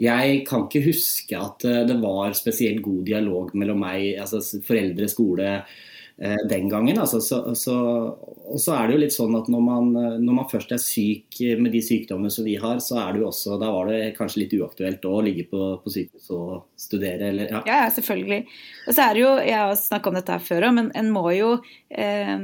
jeg 0.01 0.41
kan 0.47 0.65
ikke 0.65 0.87
huske 0.87 1.37
at 1.37 1.65
eh, 1.69 1.83
det 1.87 1.97
var 2.01 2.33
spesielt 2.37 2.81
god 2.85 3.03
dialog 3.07 3.53
mellom 3.57 3.83
meg, 3.83 4.13
altså 4.21 4.41
foreldre, 4.65 5.09
skole, 5.11 5.49
eh, 5.59 5.81
den 6.15 6.67
gangen. 6.69 6.99
Altså, 7.01 7.17
så, 7.25 7.39
så, 7.57 7.73
og 8.13 8.59
så 8.61 8.75
er 8.77 8.87
det 8.87 8.93
jo 8.95 8.99
litt 9.01 9.15
sånn 9.15 9.33
at 9.35 9.47
når 9.51 9.63
man, 9.65 9.87
når 10.21 10.35
man, 10.37 10.45
først 10.47 10.71
er 10.75 10.79
syk 10.79 11.39
med 11.57 11.73
de 11.73 11.81
sykdommene 11.83 12.31
som 12.31 12.45
vi 12.45 12.53
har, 12.61 12.77
så 12.85 12.99
er 13.01 13.15
det 13.15 13.23
jo 13.23 13.31
også 13.31 13.57
Da 13.59 13.71
var 13.73 13.89
det 13.89 14.13
kanskje 14.15 14.43
litt 14.43 14.53
uaktuelt 14.59 15.07
å 15.09 15.15
ligge 15.25 15.47
på, 15.49 15.61
på 15.81 15.93
sykehus 15.95 16.29
og 16.37 16.51
studere, 16.79 17.31
eller 17.31 17.49
ja. 17.57 17.63
ja. 17.65 17.79
selvfølgelig. 17.97 18.45
Og 18.85 18.93
så 18.93 19.07
er 19.07 19.17
det 19.17 19.25
jo 19.25 19.33
Jeg 19.41 19.57
har 19.57 19.73
snakka 19.81 20.11
om 20.13 20.21
dette 20.21 20.37
her 20.37 20.45
før 20.51 20.69
òg, 20.69 20.77
men 20.77 20.93
en 21.01 21.11
må 21.17 21.25
jo 21.33 21.49
eh, 21.89 22.37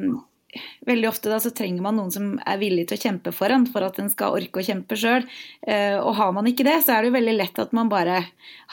veldig 0.85 1.09
ofte 1.09 1.29
da, 1.29 1.39
så 1.39 1.51
trenger 1.55 1.83
man 1.85 1.97
noen 1.99 2.11
som 2.13 2.29
er 2.47 2.59
villig 2.61 2.87
til 2.89 2.97
å 2.97 3.03
kjempe 3.03 3.33
for 3.35 3.53
en, 3.53 3.67
for 3.69 3.85
at 3.85 3.99
en 4.01 4.09
skal 4.11 4.37
orke 4.37 4.61
å 4.61 4.65
kjempe 4.65 4.97
sjøl. 4.99 5.25
Eh, 5.67 5.97
og 5.99 6.15
har 6.19 6.33
man 6.35 6.49
ikke 6.49 6.65
det, 6.67 6.79
så 6.85 6.95
er 6.95 7.03
det 7.03 7.11
jo 7.11 7.17
veldig 7.19 7.35
lett 7.37 7.61
at 7.61 7.75
man 7.77 7.91
bare 7.91 8.23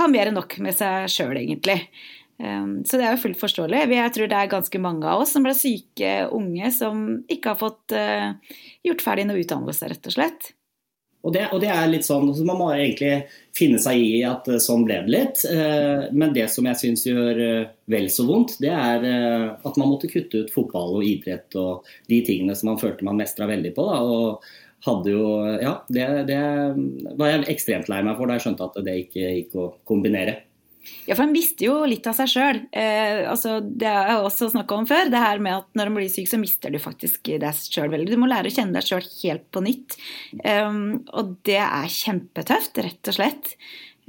har 0.01 0.13
mer 0.13 0.31
enn 0.31 0.39
nok 0.39 0.59
med 0.65 0.77
seg 0.77 1.11
sjøl, 1.13 1.37
egentlig. 1.43 1.83
Så 2.37 2.99
det 2.99 3.07
er 3.07 3.15
jo 3.15 3.23
fullt 3.23 3.41
forståelig. 3.41 3.87
Jeg 3.97 4.13
tror 4.13 4.29
det 4.29 4.37
er 4.37 4.53
ganske 4.53 4.81
mange 4.83 5.09
av 5.09 5.23
oss 5.25 5.33
som 5.33 5.47
ble 5.47 5.55
syke 5.57 6.27
unge 6.37 6.69
som 6.75 7.07
ikke 7.33 7.55
har 7.55 7.61
fått 7.61 7.95
eh, 7.97 8.37
gjort 8.85 9.05
ferdig 9.05 9.25
noe 9.29 9.41
utdannelse, 9.41 9.89
rett 9.89 10.11
og 10.11 10.17
slett. 10.19 10.51
Og 11.27 11.33
det, 11.35 11.47
og 11.51 11.59
det, 11.59 11.73
er 11.73 11.89
litt 11.91 12.07
sånn, 12.07 12.29
så 12.37 12.45
Man 12.47 12.61
må 12.61 12.69
egentlig 12.71 13.25
finne 13.57 13.81
seg 13.83 13.99
i 13.99 14.21
at 14.29 14.47
eh, 14.53 14.61
sånn 14.63 14.85
ble 14.87 15.01
det 15.07 15.15
litt. 15.15 15.47
Eh, 15.49 16.13
men 16.13 16.37
det 16.37 16.45
som 16.53 16.69
jeg 16.69 16.81
syns 16.83 17.07
gjør 17.09 17.41
vel 17.89 18.11
så 18.13 18.29
vondt, 18.29 18.59
det 18.63 18.75
er 18.75 19.09
at 19.57 19.81
man 19.81 19.89
måtte 19.95 20.13
kutte 20.13 20.45
ut 20.45 20.53
fotball 20.53 21.01
og 21.01 21.09
idrett 21.09 21.57
og 21.57 21.89
de 22.13 22.21
tingene 22.27 22.55
som 22.59 22.75
man 22.75 22.81
følte 22.83 23.09
man 23.09 23.19
mestra 23.19 23.49
veldig 23.49 23.73
på. 23.75 23.89
Da, 23.89 23.99
og 24.05 24.87
hadde 24.87 25.15
jo, 25.17 25.25
ja, 25.63 25.79
det, 25.89 26.05
det 26.29 26.41
var 27.17 27.33
jeg 27.33 27.49
ekstremt 27.57 27.89
lei 27.91 28.03
meg 28.05 28.21
for 28.21 28.29
da 28.29 28.37
jeg 28.37 28.45
skjønte 28.45 28.69
at 28.69 28.77
det 28.87 29.01
ikke 29.07 29.33
gikk 29.41 29.57
å 29.59 29.71
kombinere. 29.89 30.43
Ja, 31.07 31.15
for 31.15 31.23
en 31.23 31.35
mister 31.35 31.69
jo 31.69 31.75
litt 31.87 32.07
av 32.11 32.17
seg 32.19 32.31
sjøl. 32.33 32.59
Eh, 32.75 33.23
altså, 33.31 33.61
det 33.63 33.87
har 33.87 34.09
jeg 34.11 34.23
også 34.27 34.49
snakka 34.51 34.79
om 34.81 34.87
før. 34.91 35.11
Det 35.13 35.23
her 35.23 35.43
med 35.43 35.61
at 35.61 35.79
når 35.79 35.91
en 35.91 35.99
blir 36.01 36.11
syk, 36.11 36.27
så 36.31 36.41
mister 36.43 36.73
du 36.75 36.81
faktisk 36.83 37.31
deg 37.31 37.61
sjøl 37.61 37.93
veldig. 37.93 38.09
Du 38.11 38.19
må 38.19 38.31
lære 38.31 38.51
å 38.51 38.55
kjenne 38.55 38.75
deg 38.75 38.89
sjøl 38.89 39.07
helt 39.23 39.45
på 39.55 39.63
nytt. 39.63 39.95
Um, 40.43 41.05
og 41.15 41.37
det 41.47 41.61
er 41.63 41.93
kjempetøft, 41.95 42.83
rett 42.83 43.13
og 43.13 43.19
slett. 43.19 43.53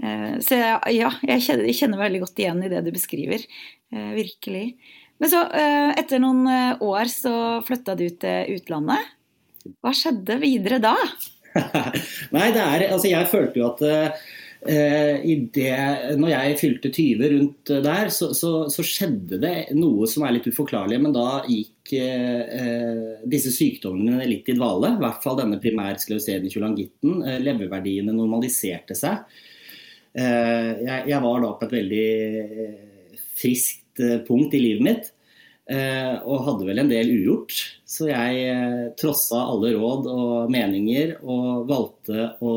Uh, 0.02 0.42
så 0.42 0.58
ja, 0.58 1.12
jeg 1.30 1.46
kjenner, 1.46 1.68
jeg 1.70 1.78
kjenner, 1.84 2.02
veldig 2.02 2.24
godt 2.26 2.42
igjen 2.42 2.66
i 2.66 2.72
det 2.74 2.82
du 2.88 2.90
beskriver. 2.96 3.46
Uh, 3.94 4.12
virkelig. 4.18 4.66
Men 5.22 5.34
så, 5.34 5.44
uh, 5.54 5.94
etter 6.02 6.22
noen 6.24 6.50
år, 6.82 7.14
så 7.14 7.36
flytta 7.68 7.98
du 8.00 8.08
til 8.10 8.58
utlandet. 8.58 9.14
Hva 9.84 9.94
skjedde 9.94 10.42
videre 10.42 10.82
da? 10.82 10.96
Nei, 12.34 12.50
det 12.56 12.66
er 12.66 12.90
Altså, 12.90 13.10
jeg 13.12 13.30
følte 13.30 13.62
jo 13.62 13.70
at 13.70 13.86
det, 14.66 15.74
når 16.18 16.32
jeg 16.32 16.56
fylte 16.62 16.90
20 16.94 17.30
rundt 17.34 17.72
der, 17.86 18.10
så, 18.14 18.32
så, 18.36 18.52
så, 18.74 18.86
skjedde 18.86 19.38
det 19.44 19.54
noe 19.78 20.08
som 20.10 20.26
er 20.26 20.38
litt 20.38 20.48
uforklarlig. 20.50 20.98
Men 21.04 21.14
da 21.16 21.44
gikk 21.48 21.94
eh, 22.00 23.22
disse 23.30 23.54
sykdommene 23.54 24.26
litt 24.28 24.50
i 24.50 24.58
dvale. 24.58 24.96
I 24.96 25.04
hvert 25.04 25.22
fall 25.24 25.38
denne 25.40 25.62
primærskleroseden 25.64 26.50
eh, 27.28 27.38
leververdiene 27.44 28.16
normaliserte 28.16 28.98
seg. 28.98 29.24
Eh, 30.18 30.72
jeg, 30.82 31.04
jeg, 31.12 31.20
var 31.22 31.44
da 31.44 31.52
på 31.58 31.68
et 31.68 31.76
veldig 31.78 32.08
eh, 32.42 33.22
friskt 33.38 34.02
eh, 34.02 34.18
punkt 34.26 34.56
i 34.58 34.64
livet 34.64 34.88
mitt. 34.88 35.12
Eh, 35.68 36.14
og 36.24 36.46
hadde 36.46 36.68
vel 36.70 36.80
en 36.80 36.92
del 36.92 37.10
ugjort. 37.12 37.58
Så 37.88 38.08
jeg 38.08 38.44
eh, 38.48 38.84
trossa 39.00 39.42
alle 39.52 39.74
råd 39.76 40.06
og 40.08 40.54
meninger 40.54 41.18
og 41.20 41.66
valgte 41.68 42.30
å, 42.40 42.54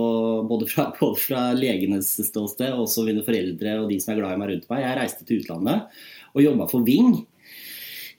både 0.47 0.69
fra, 0.71 0.91
både 1.01 1.19
fra 1.19 1.49
legenes 1.59 2.13
ståsted 2.29 2.71
og 2.71 2.85
også 2.85 3.09
mine 3.09 3.25
foreldre 3.27 3.81
og 3.81 3.91
de 3.91 3.99
som 4.03 4.15
er 4.15 4.21
glad 4.23 4.37
i 4.37 4.43
meg 4.43 4.53
rundt 4.53 4.71
meg, 4.71 4.85
jeg 4.85 5.01
reiste 5.01 5.27
til 5.27 5.43
utlandet 5.43 5.99
og 6.31 6.45
jobba 6.45 6.69
for 6.71 6.87
Ving 6.87 7.19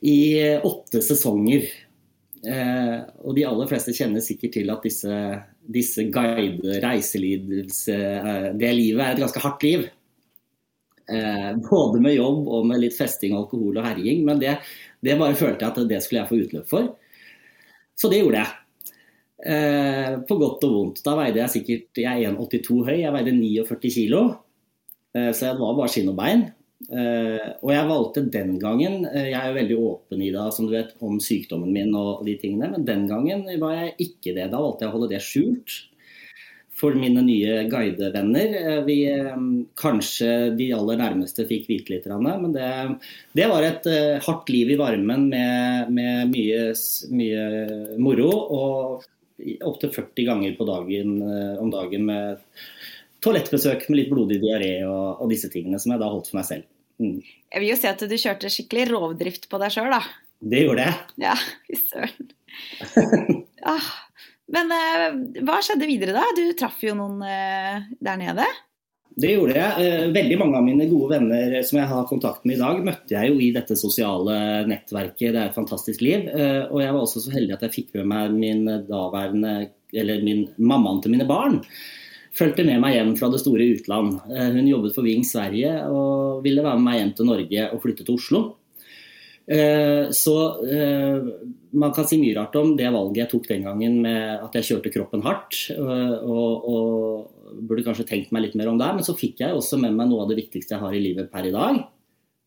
i 0.02 0.20
åtte 0.60 1.00
sesonger. 1.06 1.70
Eh, 2.42 2.98
og 3.22 3.36
de 3.38 3.46
aller 3.48 3.70
fleste 3.70 3.94
kjenner 3.96 4.24
sikkert 4.26 4.56
til 4.58 4.72
at 4.74 4.84
disse, 4.84 5.18
disse 5.72 6.08
guide 6.12 6.82
reiselivs... 6.84 7.86
Eh, 7.94 8.52
det 8.58 8.76
livet 8.76 9.06
er 9.06 9.16
et 9.16 9.24
ganske 9.24 9.44
hardt 9.44 9.64
liv. 9.64 9.88
Eh, 11.12 11.52
både 11.70 12.02
med 12.04 12.16
jobb 12.16 12.48
og 12.48 12.66
med 12.70 12.82
litt 12.84 12.96
festing, 12.96 13.36
alkohol 13.38 13.82
og 13.82 13.88
herjing. 13.88 14.24
Men 14.28 14.40
det, 14.42 14.58
det, 15.04 15.18
bare 15.20 15.38
følte 15.40 15.66
jeg 15.66 15.74
at 15.74 15.90
det 15.90 16.02
skulle 16.06 16.24
jeg 16.24 16.32
få 16.32 16.42
utløp 16.46 16.72
for. 16.72 16.90
Så 18.00 18.12
det 18.12 18.22
gjorde 18.22 18.46
jeg. 18.46 18.58
Eh, 19.52 20.16
på 20.30 20.38
godt 20.40 20.66
og 20.68 20.78
vondt. 20.78 21.04
Da 21.06 21.18
veide 21.18 21.42
jeg 21.42 21.54
sikkert 21.56 22.02
Jeg 22.04 22.24
er 22.28 22.34
1,82 22.36 22.82
høy, 22.86 22.98
jeg 23.02 23.14
veide 23.16 23.36
49 23.38 23.94
kilo. 23.98 24.24
Eh, 25.18 25.32
så 25.36 25.52
jeg 25.52 25.62
var 25.62 25.78
bare 25.78 25.92
skinn 25.92 26.12
og 26.14 26.18
bein. 26.20 26.48
Eh, 26.90 27.50
og 27.62 27.70
jeg 27.70 27.88
valgte 27.92 28.24
den 28.34 28.56
gangen 28.58 29.04
eh, 29.06 29.28
Jeg 29.30 29.36
er 29.38 29.52
jo 29.52 29.58
veldig 29.60 29.76
åpen 29.86 30.22
i 30.26 30.32
det 30.34 30.46
som 30.56 30.66
du 30.66 30.74
vet, 30.74 30.96
om 31.06 31.20
sykdommen 31.22 31.70
min 31.70 31.94
og 31.94 32.24
de 32.26 32.34
tingene, 32.42 32.72
men 32.74 32.88
den 32.88 33.06
gangen 33.10 33.46
var 33.62 33.76
jeg 33.78 33.94
ikke 34.08 34.34
det. 34.38 34.48
Da 34.50 34.62
valgte 34.62 34.88
jeg 34.88 34.90
å 34.90 34.96
holde 34.96 35.12
det 35.12 35.22
skjult 35.26 35.76
for 36.82 36.98
mine 36.98 37.22
nye 37.26 37.62
guidevenner. 37.70 38.56
Eh, 38.62 38.82
vi, 38.88 38.98
eh, 39.12 39.38
kanskje 39.78 40.52
de 40.58 40.72
aller 40.76 41.00
nærmeste 41.02 41.46
fikk 41.50 41.70
vite 41.70 41.94
litt, 41.94 42.10
men 42.10 42.52
det, 42.56 42.72
det 43.38 43.48
var 43.52 43.66
et 43.68 43.88
eh, 43.90 44.18
hardt 44.26 44.50
liv 44.50 44.74
i 44.74 44.80
varmen 44.80 45.28
med, 45.32 45.94
med 45.94 46.34
mye, 46.34 46.72
mye, 47.14 47.46
moro. 48.02 48.30
Og 48.58 49.10
opptil 49.66 49.94
40 49.94 50.28
ganger 50.28 50.58
på 50.58 50.68
dagen, 50.70 51.16
om 51.62 51.72
dagen 51.74 52.04
med 52.06 52.44
toalettbesøk 53.26 53.88
med 53.90 53.98
litt 53.98 54.12
blodig 54.12 54.38
diaré 54.42 54.76
og, 54.86 55.22
og, 55.22 55.30
disse 55.32 55.50
tingene, 55.50 55.80
som 55.82 55.96
jeg 55.96 56.02
da 56.02 56.10
holdt 56.12 56.30
for 56.30 56.38
meg 56.38 56.46
selv. 56.50 56.68
Mm. 57.02 57.16
Jeg 57.26 57.64
vil 57.64 57.72
jo 57.72 57.78
si 57.80 57.90
at 57.90 58.04
du 58.06 58.14
kjørte 58.22 58.52
skikkelig 58.54 58.86
rovdrift 58.92 59.50
på 59.50 59.62
deg 59.62 59.74
sjøl, 59.74 59.90
da. 59.94 60.04
Det 60.42 60.62
gjorde 60.64 60.86
jeg. 60.86 61.00
Ja, 61.22 61.34
fy 61.66 61.80
søren. 61.90 62.32
ah, 63.72 63.90
men 64.52 64.74
eh, 64.76 65.08
hva 65.48 65.62
skjedde 65.64 65.88
videre 65.90 66.16
da? 66.16 66.26
Du 66.36 66.44
traff 66.58 66.84
jo 66.84 66.96
noen 66.98 67.22
eh, 67.24 67.88
der 68.04 68.20
nede? 68.20 68.48
Det 69.22 69.34
gjorde 69.34 69.56
jeg. 69.58 69.86
Eh, 69.86 70.04
veldig 70.16 70.38
mange 70.40 70.60
av 70.60 70.66
mine 70.66 70.88
gode 70.92 71.18
venner 71.18 71.58
som 71.68 71.82
jeg 71.82 71.90
har 71.92 72.10
kontakt 72.10 72.46
med 72.48 72.58
i 72.58 72.62
dag, 72.62 72.84
møtte 72.86 73.16
jeg 73.16 73.32
jo 73.32 73.40
i 73.44 73.50
dette 73.56 73.78
sosiale 73.80 74.36
nettverket. 74.70 75.32
Det 75.32 75.40
er 75.40 75.50
et 75.50 75.58
fantastisk 75.58 76.04
liv. 76.04 76.30
Og 76.72 76.78
jeg 76.84 76.94
var 76.94 77.02
også 77.02 77.24
så 77.26 77.34
heldig 77.36 77.58
at 77.58 77.66
jeg 77.68 77.76
fikk 77.80 77.98
med 78.00 78.12
meg 78.12 78.38
min 78.38 78.64
daværende, 78.88 79.56
eller 79.92 80.24
min 80.24 80.46
mammaen 80.60 81.04
til 81.04 81.16
mine 81.16 81.28
barn. 81.28 81.60
Fulgte 82.32 82.64
med 82.64 82.80
meg 82.80 82.96
hjem 82.96 83.12
fra 83.20 83.28
det 83.28 83.42
store 83.42 83.66
utland. 83.74 84.22
Hun 84.32 84.70
jobbet 84.70 84.96
for 84.96 85.04
Ving 85.04 85.26
Sverige 85.28 85.82
og 85.92 86.40
ville 86.46 86.64
være 86.64 86.80
med 86.80 86.88
meg 86.88 87.02
hjem 87.02 87.14
til 87.18 87.28
Norge 87.28 87.66
og 87.68 87.84
flytte 87.84 88.08
til 88.08 88.16
Oslo. 88.16 88.44
Eh, 89.48 90.10
så 90.12 90.36
eh, 90.70 91.24
man 91.72 91.94
kan 91.96 92.06
si 92.08 92.20
mye 92.22 92.36
rart 92.38 92.56
om 92.60 92.76
det 92.78 92.92
valget 92.94 93.24
jeg 93.24 93.32
tok 93.32 93.48
den 93.50 93.66
gangen 93.66 93.98
med 94.04 94.44
at 94.46 94.58
jeg 94.60 94.68
kjørte 94.70 94.94
kroppen 94.94 95.24
hardt. 95.26 95.64
Eh, 95.74 96.18
og, 96.22 96.68
og 96.72 97.64
burde 97.68 97.86
kanskje 97.88 98.08
tenkt 98.10 98.36
meg 98.36 98.48
litt 98.48 98.60
mer 98.60 98.72
om 98.72 98.80
det. 98.82 98.92
Men 98.98 99.08
så 99.08 99.18
fikk 99.18 99.44
jeg 99.44 99.58
også 99.58 99.80
med 99.82 99.98
meg 99.98 100.12
noe 100.12 100.26
av 100.26 100.32
det 100.32 100.40
viktigste 100.44 100.78
jeg 100.78 100.84
har 100.84 100.96
i 100.96 101.04
livet 101.04 101.32
per 101.34 101.48
i 101.48 101.56
dag. 101.56 101.82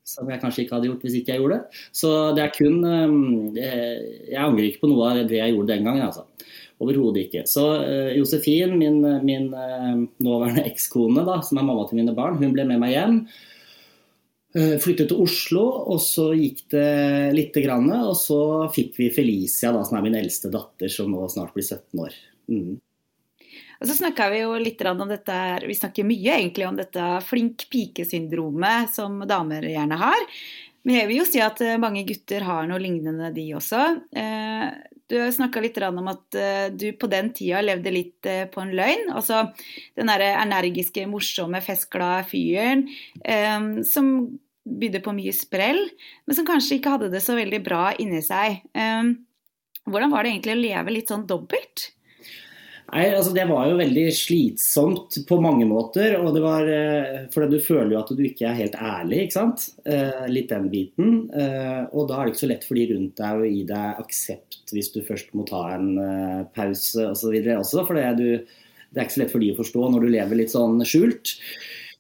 Som 0.05 0.29
jeg 0.29 0.41
kanskje 0.43 0.65
ikke 0.65 0.77
hadde 0.77 0.91
gjort 0.91 1.07
hvis 1.07 1.17
ikke 1.21 1.33
jeg 1.33 1.41
gjorde 1.41 1.57
det. 1.57 1.79
Så 1.97 2.11
det 2.37 2.43
er 2.45 2.51
kun 2.53 3.55
Jeg 3.57 4.37
angrer 4.37 4.67
ikke 4.69 4.83
på 4.83 4.91
noe 4.91 5.07
av 5.09 5.23
det 5.31 5.39
jeg 5.39 5.55
gjorde 5.55 5.73
den 5.73 5.89
gangen, 5.89 6.05
altså. 6.11 6.27
Overhodet 6.83 7.23
ikke. 7.23 7.45
Så 7.49 7.63
Josefin, 8.13 8.75
min, 8.77 8.99
min 9.25 9.47
nåværende 9.55 10.67
ekskone, 10.69 11.25
som 11.47 11.57
er 11.61 11.65
mamma 11.65 11.87
til 11.89 12.03
mine 12.03 12.13
barn, 12.17 12.37
hun 12.37 12.53
ble 12.53 12.67
med 12.69 12.83
meg 12.83 12.93
hjem. 12.93 13.23
Eh, 14.55 14.77
flyttet 14.79 15.09
til 15.11 15.19
Oslo, 15.19 15.65
og 15.91 15.99
så 15.99 16.29
gikk 16.39 16.61
det 16.71 17.35
lite 17.35 17.63
grann. 17.65 17.89
Og 18.07 18.15
så 18.19 18.39
fikk 18.75 19.01
vi 19.01 19.11
Felicia, 19.15 19.73
da, 19.75 19.83
som 19.87 19.99
er 19.99 20.05
min 20.07 20.19
eldste 20.21 20.51
datter, 20.53 20.91
som 20.93 21.11
nå 21.11 21.27
snart 21.33 21.57
blir 21.57 21.67
17 21.67 22.03
år. 22.05 22.15
Mm. 22.53 22.77
Og 23.81 23.89
så 23.91 23.97
snakka 23.99 24.29
vi 24.31 24.45
jo 24.45 24.53
litt 24.63 24.85
om 24.87 25.03
dette, 25.11 25.39
vi 25.67 25.75
snakker 25.75 26.07
mye 26.07 26.37
egentlig 26.39 26.69
om 26.69 26.79
dette 26.79 27.09
flink 27.27 27.67
pike-syndromet 27.73 28.95
som 28.95 29.19
damer 29.27 29.67
gjerne 29.67 29.99
har. 29.99 30.29
Men 30.87 31.01
jeg 31.01 31.09
vil 31.11 31.21
jo 31.23 31.27
si 31.27 31.43
at 31.43 31.59
eh, 31.65 31.81
mange 31.81 32.05
gutter 32.07 32.47
har 32.47 32.71
noe 32.71 32.79
lignende, 32.79 33.33
de 33.35 33.49
også. 33.59 33.83
Eh, 34.15 34.69
du 35.11 35.19
har 35.19 35.35
snakka 35.35 35.61
litt 35.61 35.83
om 35.85 36.07
at 36.09 36.37
du 36.79 36.87
på 36.97 37.11
den 37.13 37.27
tida 37.37 37.59
levde 37.61 37.91
litt 37.93 38.25
på 38.25 38.63
en 38.63 38.71
løgn. 38.73 39.11
Altså 39.13 39.43
den 39.99 40.09
derre 40.09 40.31
energiske, 40.41 41.05
morsomme, 41.11 41.61
festglade 41.61 42.23
fyren 42.31 42.87
som 43.85 44.09
bydde 44.65 45.03
på 45.05 45.13
mye 45.17 45.33
sprell, 45.37 45.81
men 46.25 46.37
som 46.37 46.47
kanskje 46.49 46.79
ikke 46.79 46.97
hadde 46.97 47.13
det 47.13 47.23
så 47.25 47.37
veldig 47.37 47.61
bra 47.65 47.85
inni 48.01 48.23
seg. 48.25 48.63
Ehm, 48.77 49.17
hvordan 49.85 50.13
var 50.13 50.25
det 50.25 50.33
egentlig 50.33 50.57
å 50.57 50.63
leve 50.63 50.97
litt 50.97 51.13
sånn 51.13 51.27
dobbelt? 51.29 51.91
Nei, 52.93 53.09
altså 53.11 53.33
Det 53.35 53.47
var 53.49 53.67
jo 53.67 53.79
veldig 53.79 54.05
slitsomt 54.15 55.17
på 55.27 55.39
mange 55.43 55.65
måter. 55.67 56.15
og 56.21 56.35
det 56.35 56.43
var, 56.45 56.69
eh, 56.69 57.27
For 57.33 57.49
du 57.49 57.59
føler 57.59 57.93
jo 57.93 57.99
at 57.99 58.13
du 58.15 58.23
ikke 58.23 58.47
er 58.49 58.61
helt 58.61 58.77
ærlig, 58.77 59.25
ikke 59.25 59.39
sant. 59.39 59.71
Eh, 59.85 60.27
litt 60.29 60.49
den 60.49 60.69
biten. 60.71 61.31
Eh, 61.35 61.87
og 61.93 62.09
da 62.09 62.21
er 62.21 62.27
det 62.27 62.35
ikke 62.35 62.45
så 62.47 62.51
lett 62.53 62.65
for 62.65 62.75
de 62.75 62.87
rundt 62.93 63.17
deg 63.17 63.41
å 63.41 63.49
gi 63.49 63.65
deg 63.65 63.99
aksept 63.99 64.73
hvis 64.73 64.93
du 64.93 65.01
først 65.03 65.33
må 65.35 65.47
ta 65.47 65.75
en 65.75 66.47
pause 66.55 67.09
osv. 67.11 67.35
også. 67.35 67.87
For 67.87 67.95
det, 67.95 68.05
er 68.05 69.05
ikke 69.05 69.17
så 69.17 69.23
lett 69.25 69.33
for 69.33 69.41
de 69.41 69.53
å 69.53 69.59
forstå 69.59 69.91
når 69.91 70.01
du 70.01 70.09
lever 70.09 70.37
litt 70.37 70.53
sånn 70.53 70.79
skjult. 70.85 71.35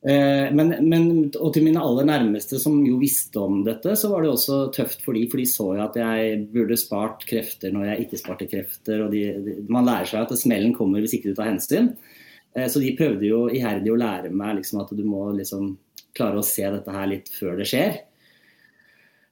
Eh, 0.04 0.50
men, 0.52 0.74
men, 0.84 1.06
og 1.40 1.54
til 1.54 1.64
mine 1.64 1.80
aller 1.80 2.04
nærmeste 2.04 2.58
som 2.60 2.76
jo 2.84 2.98
visste 3.00 3.40
om 3.40 3.62
dette, 3.64 3.94
så 3.96 4.10
var 4.12 4.24
det 4.24 4.34
også 4.34 4.58
tøft 4.76 5.00
for 5.04 5.16
de, 5.16 5.24
for 5.32 5.40
de 5.40 5.46
så 5.48 5.70
jo 5.78 5.84
at 5.86 5.96
jeg 5.96 6.42
burde 6.52 6.76
spart 6.76 7.24
krefter 7.28 7.72
når 7.72 7.88
jeg 7.88 8.04
ikke 8.04 8.20
sparte 8.20 8.48
krefter. 8.50 9.06
og 9.06 9.14
de, 9.14 9.24
de, 9.46 9.56
Man 9.72 9.88
lærer 9.88 10.10
seg 10.10 10.26
at 10.26 10.36
smellen 10.40 10.76
kommer 10.76 11.00
hvis 11.00 11.16
ikke 11.16 11.32
du 11.32 11.38
tar 11.38 11.48
hensyn. 11.48 11.94
Eh, 12.52 12.68
så 12.68 12.82
de 12.84 12.92
prøvde 12.98 13.30
jo 13.30 13.46
iherdig 13.48 13.94
å 13.94 14.00
lære 14.00 14.34
meg 14.34 14.58
liksom, 14.60 14.84
at 14.84 14.92
du 14.92 15.04
må 15.08 15.30
liksom 15.38 15.72
klare 16.14 16.38
å 16.38 16.46
se 16.46 16.66
dette 16.70 16.92
her 16.94 17.08
litt 17.10 17.32
før 17.32 17.56
det 17.58 17.70
skjer. 17.72 18.02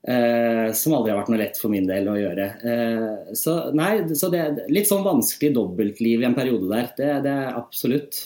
Eh, 0.02 0.72
som 0.74 0.96
aldri 0.96 1.12
har 1.12 1.20
vært 1.20 1.28
noe 1.30 1.38
lett 1.44 1.58
for 1.60 1.70
min 1.70 1.84
del 1.86 2.08
å 2.10 2.16
gjøre. 2.18 2.46
Eh, 2.66 3.34
så 3.38 3.58
nei, 3.76 3.92
så 4.18 4.32
det 4.32 4.64
litt 4.72 4.88
sånn 4.88 5.04
vanskelig 5.04 5.52
dobbeltliv 5.54 6.24
i 6.24 6.26
en 6.26 6.38
periode 6.38 6.70
der. 6.72 6.88
Det, 6.96 7.10
det 7.28 7.34
er 7.44 7.60
absolutt. 7.60 8.24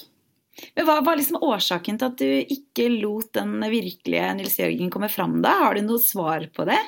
Men 0.77 0.87
Hva 0.89 1.01
var 1.05 1.19
liksom 1.19 1.43
årsaken 1.45 1.99
til 2.01 2.09
at 2.09 2.21
du 2.21 2.55
ikke 2.57 2.89
lot 2.95 3.33
den 3.37 3.59
virkelige 3.61 4.31
Nils 4.39 4.57
Jørgen 4.61 4.93
komme 4.93 5.11
fram 5.13 5.41
da? 5.45 5.57
Har 5.67 5.77
du 5.77 5.85
noe 5.85 6.03
svar 6.03 6.47
på 6.55 6.69
det? 6.69 6.81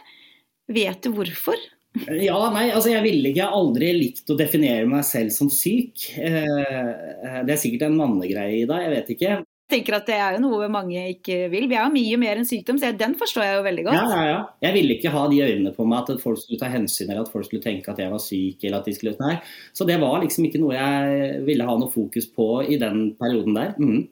Vet 0.72 1.02
du 1.04 1.12
hvorfor? 1.16 1.58
Ja, 2.06 2.38
nei, 2.52 2.68
altså 2.68 2.92
jeg 2.92 3.02
ville 3.02 3.30
ikke, 3.32 3.48
aldri 3.58 3.90
likt 3.96 4.28
å 4.30 4.36
definere 4.38 4.86
meg 4.88 5.06
selv 5.08 5.32
som 5.34 5.48
syk. 5.50 6.10
Eh, 6.20 7.38
det 7.44 7.54
er 7.54 7.60
sikkert 7.60 7.88
en 7.88 7.96
mannegreie 7.98 8.60
i 8.60 8.66
deg, 8.68 8.84
jeg 8.84 8.94
vet 8.94 9.14
ikke 9.16 9.38
tenker 9.68 9.98
at 9.98 10.06
det 10.08 10.16
er 10.16 10.36
jo 10.36 10.42
noe 10.46 10.68
mange 10.72 11.02
ikke 11.12 11.36
vil. 11.52 11.66
Vi 11.68 11.76
er 11.76 11.84
jo 11.84 11.94
mye 11.94 12.18
mer 12.20 12.40
enn 12.40 12.48
sykdom, 12.48 12.78
så 12.80 12.90
den 12.96 13.14
forstår 13.20 13.44
jeg 13.44 13.56
jo 13.58 13.64
veldig 13.66 13.84
godt. 13.88 13.98
Ja, 13.98 14.04
ja, 14.08 14.28
ja. 14.30 14.38
Jeg 14.64 14.76
ville 14.78 14.96
ikke 14.96 15.12
ha 15.12 15.24
de 15.28 15.42
øynene 15.44 15.72
på 15.76 15.86
meg 15.88 15.98
at 16.02 16.22
folk 16.22 16.40
skulle 16.40 16.60
ta 16.60 16.70
hensyn, 16.72 17.10
eller 17.10 17.26
at 17.26 17.32
folk 17.32 17.48
skulle 17.48 17.64
tenke 17.64 17.92
at 17.92 18.00
jeg 18.00 18.12
var 18.12 18.22
syk. 18.24 18.64
eller 18.64 18.78
at 18.80 18.88
de 18.88 18.94
skulle... 18.96 19.16
Nei. 19.20 19.34
Så 19.76 19.82
det 19.88 19.98
var 20.00 20.22
liksom 20.24 20.48
ikke 20.48 20.62
noe 20.62 20.76
jeg 20.76 21.42
ville 21.48 21.66
ha 21.68 21.74
noe 21.80 21.92
fokus 21.92 22.26
på 22.32 22.48
i 22.64 22.80
den 22.80 23.10
perioden 23.20 23.58
der. 23.58 23.74
Mm. 23.76 24.06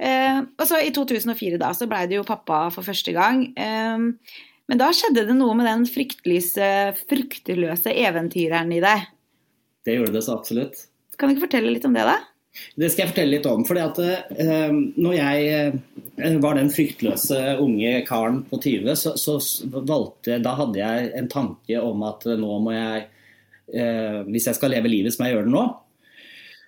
Eh, 0.00 0.38
og 0.40 0.64
så 0.64 0.80
I 0.80 0.94
2004 0.96 1.60
da, 1.60 1.74
så 1.76 1.88
ble 1.90 2.06
du 2.08 2.16
jo 2.16 2.28
pappa 2.28 2.70
for 2.72 2.86
første 2.86 3.12
gang. 3.16 3.44
Eh, 3.60 4.08
men 4.70 4.80
da 4.80 4.88
skjedde 4.94 5.26
det 5.28 5.36
noe 5.36 5.52
med 5.58 5.68
den 5.68 5.84
frykteløse 5.90 7.92
eventyreren 7.92 8.72
i 8.72 8.80
deg. 8.84 9.08
Det 9.84 9.96
gjorde 9.96 10.16
det 10.16 10.24
så 10.24 10.36
absolutt. 10.38 10.86
Kan 11.18 11.28
du 11.28 11.34
ikke 11.34 11.48
fortelle 11.48 11.72
litt 11.74 11.88
om 11.88 11.96
det, 11.96 12.06
da? 12.08 12.20
Det 12.50 12.88
skal 12.90 13.04
jeg 13.04 13.10
fortelle 13.12 13.36
litt 13.36 13.46
om. 13.46 13.62
fordi 13.66 13.82
at 13.84 14.00
eh, 14.02 14.72
når 14.72 15.14
jeg 15.16 15.50
eh, 15.54 16.38
var 16.42 16.58
den 16.58 16.72
fryktløse 16.72 17.38
unge 17.62 17.92
karen 18.08 18.42
på 18.50 18.58
20, 18.62 18.90
så, 18.98 19.14
så 19.18 19.36
valgte 19.70 20.40
Da 20.42 20.56
hadde 20.58 20.80
jeg 20.80 21.12
en 21.20 21.30
tanke 21.30 21.82
om 21.82 22.02
at 22.08 22.26
nå 22.40 22.58
må 22.64 22.74
jeg 22.74 23.06
eh, 23.74 24.18
Hvis 24.26 24.50
jeg 24.50 24.58
skal 24.58 24.74
leve 24.74 24.90
livet 24.90 25.14
som 25.14 25.26
jeg 25.26 25.36
gjør 25.36 25.46
det 25.46 25.54
nå 25.54 25.64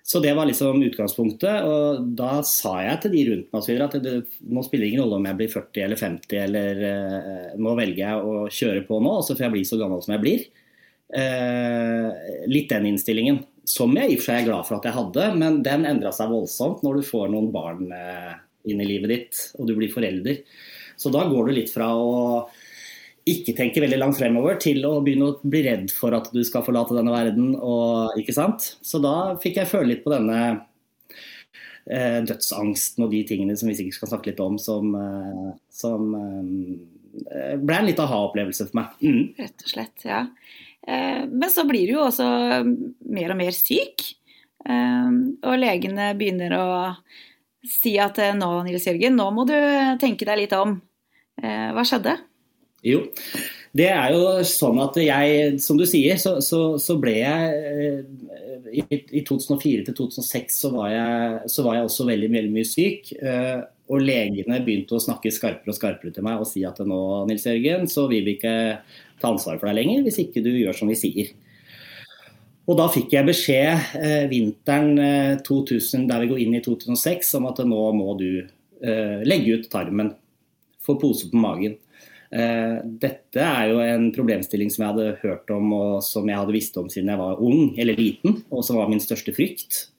Så 0.07 0.23
det 0.23 0.33
var 0.39 0.47
liksom 0.47 0.81
utgangspunktet. 0.87 1.67
Og 1.67 2.09
da 2.15 2.39
sa 2.47 2.77
jeg 2.87 3.03
til 3.03 3.15
de 3.17 3.27
rundt 3.33 3.53
meg 3.55 3.85
at 3.89 4.01
det, 4.03 4.17
nå 4.47 4.63
spiller 4.65 4.87
ingen 4.87 5.03
rolle 5.03 5.19
om 5.19 5.31
jeg 5.31 5.41
blir 5.41 5.55
40 5.59 5.87
eller 5.89 6.03
50 6.07 6.43
eller 6.47 6.83
eh, 6.89 7.47
Nå 7.59 7.75
velger 7.79 8.05
jeg 8.07 8.27
å 8.33 8.43
kjøre 8.47 8.87
på 8.87 9.03
nå, 9.03 9.17
og 9.19 9.25
så 9.27 9.35
får 9.35 9.49
jeg 9.49 9.57
bli 9.59 9.67
så 9.67 9.83
gammel 9.83 10.03
som 10.03 10.15
jeg 10.15 10.23
blir. 10.23 10.51
Eh, 11.13 12.07
litt 12.49 12.71
den 12.71 12.93
innstillingen. 12.93 13.43
Som 13.69 13.95
jeg 13.95 14.11
i 14.11 14.15
og 14.17 14.21
for 14.21 14.29
seg 14.29 14.41
er 14.41 14.47
glad 14.49 14.67
for 14.67 14.77
at 14.77 14.87
jeg 14.89 14.97
hadde, 14.97 15.27
men 15.39 15.61
den 15.63 15.85
endra 15.87 16.11
seg 16.15 16.31
voldsomt 16.33 16.83
når 16.83 16.99
du 16.99 17.07
får 17.07 17.29
noen 17.31 17.51
barn 17.53 17.87
eh, 17.95 18.33
inn 18.69 18.81
i 18.83 18.87
livet 18.87 19.11
ditt 19.13 19.41
og 19.57 19.69
du 19.69 19.75
blir 19.77 19.91
forelder. 19.93 20.43
Så 20.99 21.11
da 21.13 21.23
går 21.29 21.47
du 21.49 21.57
litt 21.57 21.71
fra 21.73 21.89
å 21.95 22.11
ikke 23.29 23.55
tenke 23.55 23.79
veldig 23.79 23.99
langt 24.01 24.17
fremover 24.19 24.57
til 24.59 24.83
å 24.87 24.97
begynne 25.03 25.29
å 25.31 25.37
bli 25.47 25.63
redd 25.63 25.93
for 25.95 26.15
at 26.15 26.27
du 26.35 26.41
skal 26.43 26.65
forlate 26.65 26.97
denne 26.97 27.13
verden. 27.13 27.53
Og, 27.55 28.17
ikke 28.19 28.35
sant? 28.35 28.73
Så 28.83 28.99
da 29.03 29.33
fikk 29.43 29.61
jeg 29.61 29.71
føle 29.71 29.93
litt 29.93 30.03
på 30.03 30.11
denne 30.11 30.39
eh, 31.87 32.19
dødsangsten 32.27 33.05
og 33.05 33.15
de 33.15 33.23
tingene 33.29 33.55
som 33.59 33.71
vi 33.71 33.77
sikkert 33.79 33.99
skal 34.01 34.11
snakke 34.13 34.33
litt 34.33 34.43
om, 34.43 34.59
som, 34.59 34.91
eh, 34.99 35.47
som 35.71 36.11
eh, 36.19 37.55
ble 37.63 37.79
en 37.79 37.87
litt 37.87 38.03
aha-opplevelse 38.03 38.67
for 38.67 38.81
meg. 38.81 38.99
Mm. 38.99 39.23
Rett 39.39 39.67
og 39.67 39.71
slett, 39.71 40.07
ja. 40.09 40.25
Eh, 40.87 41.23
men 41.29 41.49
så 41.49 41.63
blir 41.67 41.87
du 41.87 41.95
jo 41.95 42.03
også 42.07 42.25
mer 42.65 43.33
og 43.33 43.39
mer 43.39 43.55
syk. 43.55 44.05
Eh, 44.63 45.15
og 45.47 45.59
legene 45.59 46.11
begynner 46.19 46.57
å 46.57 46.67
si 47.63 47.95
at 48.01 48.19
eh, 48.21 48.35
nå, 48.35 48.51
Nils 48.67 48.87
Jørgen, 48.89 49.17
nå 49.19 49.29
må 49.35 49.47
du 49.49 49.57
tenke 50.01 50.27
deg 50.27 50.45
litt 50.45 50.55
om. 50.57 50.79
Hva 51.43 51.81
skjedde? 51.81 52.11
Jo, 52.85 52.99
det 53.73 53.87
er 53.89 54.11
jo 54.13 54.43
sånn 54.45 54.77
at 54.83 54.99
jeg, 55.01 55.55
som 55.59 55.79
du 55.79 55.83
sier, 55.89 56.19
så, 56.21 56.35
så, 56.45 56.75
så 56.79 56.93
ble 57.01 57.15
jeg 57.17 58.03
i, 58.69 58.83
i 59.17 59.23
2004 59.25 59.87
til 59.87 59.97
2006 59.97 60.59
så 60.61 60.69
var, 60.75 60.91
jeg, 60.93 61.49
så 61.49 61.65
var 61.65 61.79
jeg 61.79 61.87
også 61.89 62.05
veldig, 62.11 62.29
veldig 62.35 62.53
mye 62.53 62.69
syk. 62.69 63.09
Og 63.89 64.05
legene 64.05 64.61
begynte 64.63 64.95
å 64.95 65.01
snakke 65.03 65.33
skarpere 65.33 65.73
og 65.73 65.79
skarpere 65.79 66.13
til 66.13 66.27
meg 66.27 66.45
og 66.45 66.47
si 66.47 66.61
at 66.69 66.79
nå, 66.85 67.01
Nils 67.27 67.49
Jørgen, 67.49 67.89
så 67.91 68.05
vil 68.13 68.29
vi 68.29 68.37
ikke 68.37 68.55
ta 69.21 69.31
ansvar 69.31 69.59
for 69.59 69.69
deg 69.69 69.81
lenger 69.81 70.05
hvis 70.05 70.21
ikke 70.25 70.43
du 70.45 70.51
gjør 70.53 70.77
som 70.77 70.91
vi 70.91 70.97
sier. 70.99 71.31
Og 72.63 72.77
da 72.79 72.87
fikk 72.91 73.11
jeg 73.11 73.27
beskjed 73.27 73.95
eh, 73.99 74.25
vinteren 74.31 74.99
eh, 75.03 75.31
2000, 75.43 76.05
der 76.07 76.23
vi 76.23 76.29
går 76.31 76.43
inn 76.45 76.53
i 76.55 76.61
2006, 76.63 77.33
om 77.39 77.49
at 77.49 77.59
nå 77.67 77.87
må 77.97 78.13
du 78.19 78.29
eh, 78.39 79.23
legge 79.27 79.57
ut 79.57 79.67
tarmen. 79.71 80.13
Få 80.83 80.95
pose 80.99 81.27
på 81.31 81.39
magen. 81.43 81.75
Eh, 82.33 82.77
dette 83.03 83.43
er 83.43 83.67
jo 83.69 83.81
en 83.83 84.07
problemstilling 84.15 84.71
som 84.73 84.85
jeg 84.85 84.93
hadde 84.93 85.17
hørt 85.21 85.51
om 85.53 85.75
og 85.75 85.97
som 86.07 86.29
jeg 86.29 86.39
hadde 86.39 86.55
visst 86.55 86.79
om 86.79 86.87
siden 86.89 87.11
jeg 87.11 87.19
var 87.19 87.41
ung 87.43 87.75
eller 87.77 87.99
liten, 87.99 88.39
og 88.49 88.63
som 88.65 88.79
var 88.79 88.89
min 88.91 89.03
største 89.03 89.35
frykt. 89.35 89.89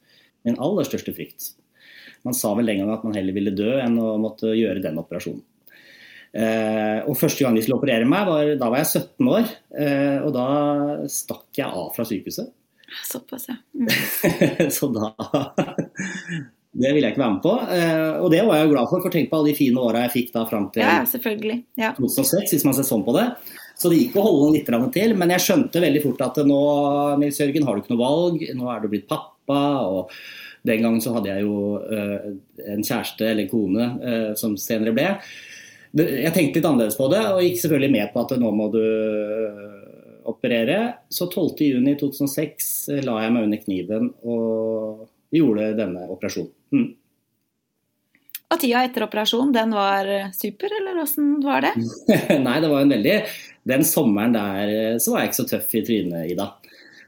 Min 0.48 0.58
aller 0.60 0.88
største 0.88 1.12
frykt. 1.14 1.52
Man 2.24 2.36
sa 2.36 2.54
vel 2.56 2.70
den 2.70 2.80
gangen 2.80 2.96
at 2.96 3.04
man 3.04 3.14
heller 3.16 3.36
ville 3.36 3.52
dø 3.54 3.76
enn 3.82 4.00
å 4.00 4.16
måtte 4.20 4.56
gjøre 4.56 4.82
den 4.82 4.98
operasjonen. 5.00 5.44
Eh, 6.34 7.00
og 7.06 7.14
Første 7.18 7.44
gang 7.44 7.54
de 7.54 7.62
skulle 7.62 7.78
operere 7.78 8.08
meg, 8.08 8.26
var, 8.26 8.52
da 8.58 8.68
var 8.72 8.82
jeg 8.82 9.04
17 9.04 9.30
år. 9.30 9.50
Eh, 9.78 10.18
og 10.24 10.34
da 10.34 10.46
stakk 11.10 11.60
jeg 11.60 11.68
av 11.68 11.92
fra 11.94 12.06
sykehuset. 12.08 12.50
Såpass, 13.10 13.48
ja. 13.50 13.58
Mm. 13.74 14.70
så 14.70 14.86
da 14.94 15.08
Det 16.74 16.90
ville 16.90 17.06
jeg 17.06 17.14
ikke 17.14 17.22
være 17.22 17.34
med 17.36 17.42
på. 17.42 17.54
Eh, 17.74 18.14
og 18.18 18.30
det 18.34 18.40
var 18.46 18.58
jeg 18.58 18.66
jo 18.66 18.72
glad 18.72 18.88
for, 18.90 19.02
for 19.04 19.14
tenk 19.14 19.28
på 19.30 19.38
alle 19.38 19.52
de 19.52 19.58
fine 19.58 19.82
åra 19.82 20.06
jeg 20.06 20.14
fikk 20.14 20.32
da 20.34 20.42
fram 20.50 20.66
til 20.74 20.82
ja, 20.82 21.04
selvfølgelig. 21.06 21.58
Ja. 21.78 21.92
2006, 21.98 22.54
hvis 22.54 22.66
man 22.66 22.74
ser 22.74 22.88
sånn 22.88 23.06
på 23.06 23.14
det. 23.14 23.28
Så 23.78 23.90
det 23.90 24.00
gikk 24.00 24.18
å 24.18 24.24
holde 24.26 24.56
litt 24.56 24.72
til. 24.94 25.14
Men 25.18 25.34
jeg 25.34 25.44
skjønte 25.44 25.82
veldig 25.82 26.02
fort 26.02 26.24
at 26.26 26.42
nå 26.46 26.60
Nils 27.22 27.38
Jørgen, 27.38 27.66
har 27.66 27.78
du 27.78 27.82
ikke 27.84 27.94
noe 27.94 28.02
valg. 28.02 28.42
Nå 28.58 28.70
er 28.74 28.82
du 28.82 28.90
blitt 28.90 29.06
pappa. 29.10 29.62
og 29.86 30.10
Den 30.66 30.82
gangen 30.82 31.02
så 31.02 31.14
hadde 31.14 31.30
jeg 31.30 31.46
jo 31.46 31.78
en 31.78 32.86
kjæreste 32.86 33.26
eller 33.30 33.50
kone 33.50 33.88
uh, 33.98 34.30
som 34.38 34.54
senere 34.58 34.94
ble 34.96 35.08
jeg 35.94 36.32
tenkte 36.34 36.58
litt 36.58 36.66
annerledes 36.66 36.98
på 36.98 37.06
det, 37.12 37.22
og 37.30 37.44
gikk 37.44 37.60
selvfølgelig 37.62 37.94
med 37.94 38.10
på 38.10 38.24
at 38.24 38.34
nå 38.42 38.50
må 38.56 38.66
du 38.72 38.80
øh, 38.82 39.70
operere. 40.30 40.80
Så 41.12 41.28
12.6.2006 41.30 42.74
øh, 42.90 43.00
la 43.06 43.20
jeg 43.22 43.34
meg 43.34 43.46
under 43.46 43.62
kniven 43.62 44.10
og 44.26 45.06
gjorde 45.34 45.70
denne 45.78 46.06
operasjonen. 46.10 46.52
Mm. 46.74 46.90
Og 48.54 48.60
tida 48.60 48.82
etter 48.86 49.06
operasjonen, 49.06 49.54
den 49.54 49.72
var 49.74 50.10
super, 50.36 50.74
eller 50.80 51.00
åssen 51.02 51.38
var 51.42 51.64
det? 51.64 51.72
Nei, 52.46 52.58
det 52.62 52.70
var 52.70 52.84
en 52.84 52.92
veldig 52.92 53.16
Den 53.66 53.86
sommeren 53.88 54.34
der 54.36 54.74
øh, 54.74 55.00
så 55.00 55.14
var 55.14 55.22
jeg 55.22 55.32
ikke 55.32 55.40
så 55.42 55.48
tøff 55.54 55.74
i 55.78 55.86
trynet, 55.86 56.30
Ida. 56.34 56.50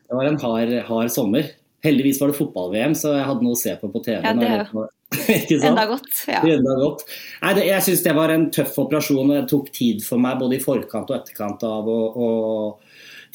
Det 0.06 0.14
var 0.14 0.30
en 0.30 0.40
hard, 0.40 0.74
hard 0.86 1.10
sommer. 1.10 1.50
Heldigvis 1.86 2.20
var 2.20 2.32
det 2.32 2.38
fotball-VM, 2.38 2.94
så 2.98 3.14
jeg 3.16 3.26
hadde 3.28 3.46
noe 3.46 3.56
å 3.56 3.60
se 3.60 3.74
på 3.80 3.90
på 3.92 4.02
TV. 4.04 4.20
Ja, 4.26 4.34
det, 4.36 4.86
Enda 5.68 5.86
godt. 5.86 6.10
Ja. 6.26 6.40
Enda 6.42 6.74
godt. 6.80 7.04
Nei, 7.42 7.52
det, 7.58 7.66
jeg 7.68 7.84
syns 7.86 8.02
det 8.02 8.16
var 8.16 8.32
en 8.34 8.48
tøff 8.54 8.74
operasjon. 8.82 9.30
Det 9.32 9.44
tok 9.52 9.70
tid 9.74 10.02
for 10.04 10.22
meg 10.22 10.40
både 10.40 10.58
i 10.58 10.62
forkant 10.62 11.12
og 11.12 11.20
etterkant 11.20 11.62
av 11.66 11.86
å, 11.90 12.00
å 12.10 12.28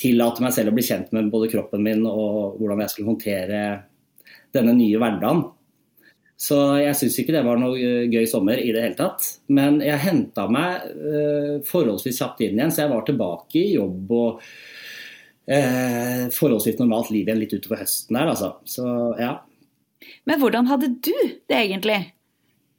tillate 0.02 0.44
meg 0.44 0.54
selv 0.56 0.74
å 0.74 0.76
bli 0.76 0.86
kjent 0.86 1.14
med 1.16 1.32
både 1.32 1.50
kroppen 1.52 1.84
min 1.86 2.04
og 2.10 2.60
hvordan 2.60 2.84
jeg 2.84 2.94
skulle 2.94 3.14
håndtere 3.14 3.64
denne 4.56 4.76
nye 4.76 5.00
hverdagen. 5.00 5.46
Så 6.42 6.58
jeg 6.82 6.98
syns 6.98 7.20
ikke 7.22 7.36
det 7.36 7.44
var 7.46 7.60
noe 7.62 7.78
gøy 8.10 8.26
sommer 8.30 8.58
i 8.58 8.72
det 8.74 8.82
hele 8.82 8.98
tatt. 8.98 9.28
Men 9.54 9.78
jeg 9.86 10.02
henta 10.02 10.48
meg 10.50 10.88
uh, 10.90 11.56
forholdsvis 11.70 12.18
kjapt 12.18 12.42
inn 12.42 12.58
igjen, 12.58 12.74
så 12.74 12.84
jeg 12.86 12.94
var 12.96 13.06
tilbake 13.06 13.62
i 13.62 13.76
jobb 13.76 14.16
og 14.18 14.42
uh, 15.50 16.26
forholdsvis 16.36 16.80
normalt 16.82 17.12
liv 17.14 17.26
igjen 17.26 17.42
litt 17.42 17.56
utover 17.56 17.82
høsten 17.84 18.20
her, 18.20 18.34
altså. 18.34 18.54
Så 18.68 18.86
ja. 19.22 19.38
Men 20.30 20.42
hvordan 20.42 20.70
hadde 20.70 20.92
du 21.02 21.16
det 21.50 21.58
egentlig? 21.58 22.02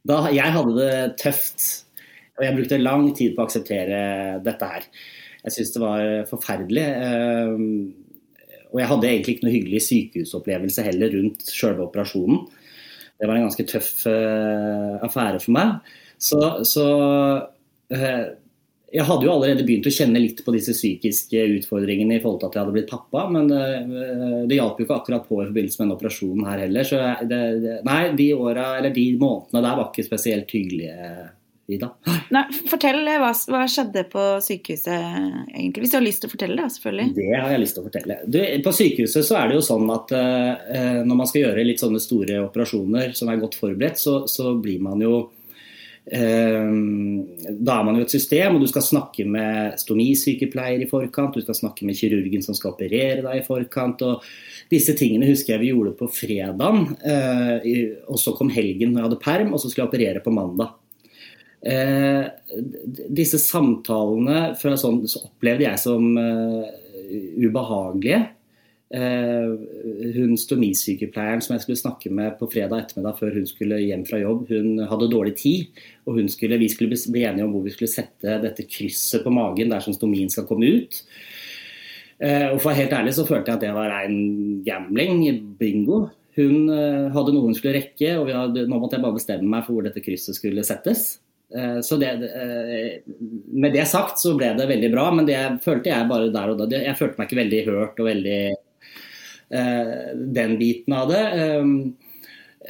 Da, 0.09 0.25
jeg 0.35 0.55
hadde 0.55 0.77
det 0.79 0.95
tøft. 1.23 1.67
Og 2.39 2.47
jeg 2.47 2.57
brukte 2.57 2.81
lang 2.81 3.11
tid 3.15 3.35
på 3.35 3.43
å 3.43 3.47
akseptere 3.47 3.99
dette 4.43 4.71
her. 4.71 4.87
Jeg 5.43 5.55
syntes 5.55 5.75
det 5.75 5.83
var 5.83 6.05
forferdelig. 6.31 6.87
Eh, 6.87 7.53
og 8.73 8.81
jeg 8.81 8.89
hadde 8.89 9.09
egentlig 9.11 9.35
ikke 9.37 9.47
noe 9.47 9.55
hyggelig 9.55 9.83
sykehusopplevelse 9.87 10.85
heller 10.87 11.13
rundt 11.13 11.51
sjølve 11.53 11.87
operasjonen. 11.87 12.47
Det 13.21 13.29
var 13.29 13.39
en 13.39 13.47
ganske 13.47 13.67
tøff 13.71 14.07
eh, 14.11 14.95
affære 15.05 15.43
for 15.45 15.55
meg. 15.55 15.93
Så, 16.23 16.41
så 16.67 16.87
eh, 17.93 18.33
jeg 18.93 19.09
hadde 19.09 19.25
jo 19.25 19.33
allerede 19.33 19.65
begynt 19.65 19.87
å 19.89 19.95
kjenne 19.95 20.21
litt 20.21 20.43
på 20.45 20.53
disse 20.53 20.75
psykiske 20.77 21.45
utfordringene 21.57 22.19
i 22.19 22.23
forhold 22.23 22.43
til 22.43 22.51
at 22.51 22.57
jeg 22.57 22.65
hadde 22.65 22.75
blitt 22.77 22.91
pappa, 22.91 23.25
men 23.33 23.49
det, 23.49 23.61
eh, 23.81 24.41
det 24.51 24.59
hjalp 24.59 24.81
jo 24.81 24.87
ikke 24.87 24.99
akkurat 25.01 25.29
på 25.29 25.39
i 25.41 25.47
forbindelse 25.47 25.81
med 25.81 25.87
den 25.87 25.95
operasjonen 25.97 26.49
her 26.51 26.65
heller. 26.67 26.89
Så 26.89 26.99
det, 27.31 27.39
det, 27.63 27.77
nei, 27.89 28.01
de 28.19 28.33
åra, 28.37 28.67
eller 28.81 28.93
de 28.93 29.07
månedene 29.17 29.65
der 29.65 29.79
var 29.79 29.89
ikke 29.89 30.11
spesielt 30.11 30.53
hyggelige. 30.53 31.31
Ida. 31.71 31.93
Nei, 32.35 32.41
fortell 32.69 33.07
hva, 33.07 33.29
hva, 33.31 33.61
skjedde 33.71 34.03
på 34.11 34.23
sykehuset 34.43 34.91
egentlig, 35.55 35.85
hvis 35.85 35.93
du 35.93 35.97
har 35.97 36.05
lyst 36.05 36.21
til 36.25 36.29
å 36.29 36.33
fortelle 36.33 36.57
det, 36.59 36.73
selvfølgelig. 36.75 37.13
Det 37.17 37.29
har 37.31 37.53
jeg 37.55 37.61
lyst 37.63 37.77
til 37.79 37.85
å 37.85 37.87
fortelle. 37.87 38.17
Du, 38.27 38.39
på 38.67 38.73
sykehuset 38.77 39.29
så 39.29 39.37
er 39.39 39.49
det 39.49 39.57
jo 39.57 39.63
sånn 39.65 39.93
at 39.95 40.11
uh, 40.13 40.99
når 41.07 41.21
man 41.23 41.31
skal 41.31 41.45
gjøre 41.45 41.65
litt 41.65 41.81
sånne 41.81 42.03
store 42.03 42.43
operasjoner 42.49 43.15
som 43.17 43.31
er 43.31 43.41
godt 43.41 43.57
forberedt, 43.63 44.03
så, 44.03 44.25
så 44.29 44.57
blir 44.59 44.83
man 44.85 45.07
jo 45.07 45.15
Da 46.03 47.75
er 47.79 47.85
man 47.87 47.95
jo 47.95 48.03
et 48.03 48.11
system, 48.11 48.57
og 48.57 48.65
du 48.65 48.67
skal 48.67 48.83
snakke 48.83 49.23
med 49.29 49.79
stomisykepleier 49.79 50.83
i 50.83 50.89
forkant, 50.91 51.37
du 51.39 51.45
skal 51.45 51.55
snakke 51.55 51.87
med 51.87 51.95
kirurgen 51.95 52.43
som 52.43 52.57
skal 52.59 52.73
operere 52.75 53.23
deg 53.23 53.39
i 53.39 53.47
forkant. 53.47 54.03
og 54.03 54.25
Disse 54.73 54.97
tingene 54.99 55.29
husker 55.31 55.55
jeg 55.55 55.63
vi 55.63 55.71
gjorde 55.71 55.95
på 56.01 56.11
fredagen, 56.11 56.97
og 58.11 58.19
så 58.19 58.35
kom 58.35 58.51
helgen 58.51 58.91
når 58.91 58.99
jeg 58.99 59.09
hadde 59.11 59.25
perm, 59.25 59.55
og 59.55 59.63
så 59.63 59.71
skulle 59.71 59.87
jeg 59.87 59.93
operere 59.93 60.25
på 60.25 60.35
mandag. 60.35 60.75
Disse 63.23 63.39
samtalene 63.39 64.57
sånn, 64.59 65.07
så 65.07 65.23
opplevde 65.29 65.69
jeg 65.69 65.79
som 65.79 66.03
ubehagelige. 67.39 68.25
Uh, 68.93 69.57
hun 70.13 70.35
stomisykepleieren 70.37 71.41
som 71.41 71.55
jeg 71.55 71.63
skulle 71.63 71.81
snakke 71.81 72.11
med 72.13 72.35
på 72.37 72.45
fredag 72.53 72.83
ettermiddag 72.83 73.17
før 73.17 73.39
hun 73.39 73.47
skulle 73.49 73.79
hjem 73.81 74.03
fra 74.05 74.19
jobb, 74.21 74.51
hun 74.53 74.83
hadde 74.85 75.09
dårlig 75.09 75.33
tid. 75.41 75.79
Og 76.05 76.19
skulle, 76.29 76.59
vi 76.61 76.69
skulle 76.69 76.99
bli 77.15 77.23
enige 77.25 77.47
om 77.47 77.55
hvor 77.55 77.65
vi 77.65 77.73
skulle 77.73 77.93
sette 77.93 78.37
dette 78.43 78.67
krysset 78.69 79.25
på 79.25 79.33
magen 79.33 79.73
der 79.73 79.81
som 79.81 79.97
stomien 79.97 80.29
skal 80.33 80.45
komme 80.49 80.69
ut. 80.69 80.99
Uh, 82.21 82.53
og 82.53 82.59
for 82.61 82.77
helt 82.77 82.93
ærlig 82.93 83.15
så 83.17 83.25
følte 83.25 83.49
jeg 83.49 83.63
at 83.63 83.65
det 83.65 83.71
var 83.79 83.95
en 84.03 84.19
gambling, 84.67 85.23
bingo. 85.57 86.03
Hun 86.37 86.69
uh, 86.69 87.09
hadde 87.15 87.33
noe 87.33 87.47
hun 87.47 87.57
skulle 87.57 87.79
rekke, 87.79 88.19
og 88.19 88.29
hadde, 88.29 88.67
nå 88.69 88.77
måtte 88.77 88.99
jeg 88.99 89.07
bare 89.07 89.17
bestemme 89.17 89.49
meg 89.55 89.65
for 89.65 89.79
hvor 89.79 89.87
dette 89.89 90.03
krysset 90.05 90.37
skulle 90.37 90.65
settes. 90.69 91.15
Så 91.53 91.99
det, 92.01 92.09
med 93.53 93.75
det 93.75 93.83
sagt 93.85 94.17
så 94.17 94.31
ble 94.39 94.55
det 94.57 94.65
veldig 94.71 94.89
bra, 94.89 95.03
men 95.13 95.27
det 95.29 95.37
følte 95.61 95.91
jeg 95.91 96.09
bare 96.09 96.31
der 96.33 96.53
og 96.55 96.63
da. 96.63 96.69
Jeg 96.81 96.97
følte 96.97 97.21
meg 97.21 97.29
ikke 97.29 97.41
veldig 97.43 97.59
hørt 97.67 98.01
og 98.01 98.09
veldig 98.09 98.39
Eh, 98.47 98.72
den 99.53 100.55
biten 100.57 100.95
av 100.97 101.11
det. 101.13 101.23
Ehm, 101.37 101.75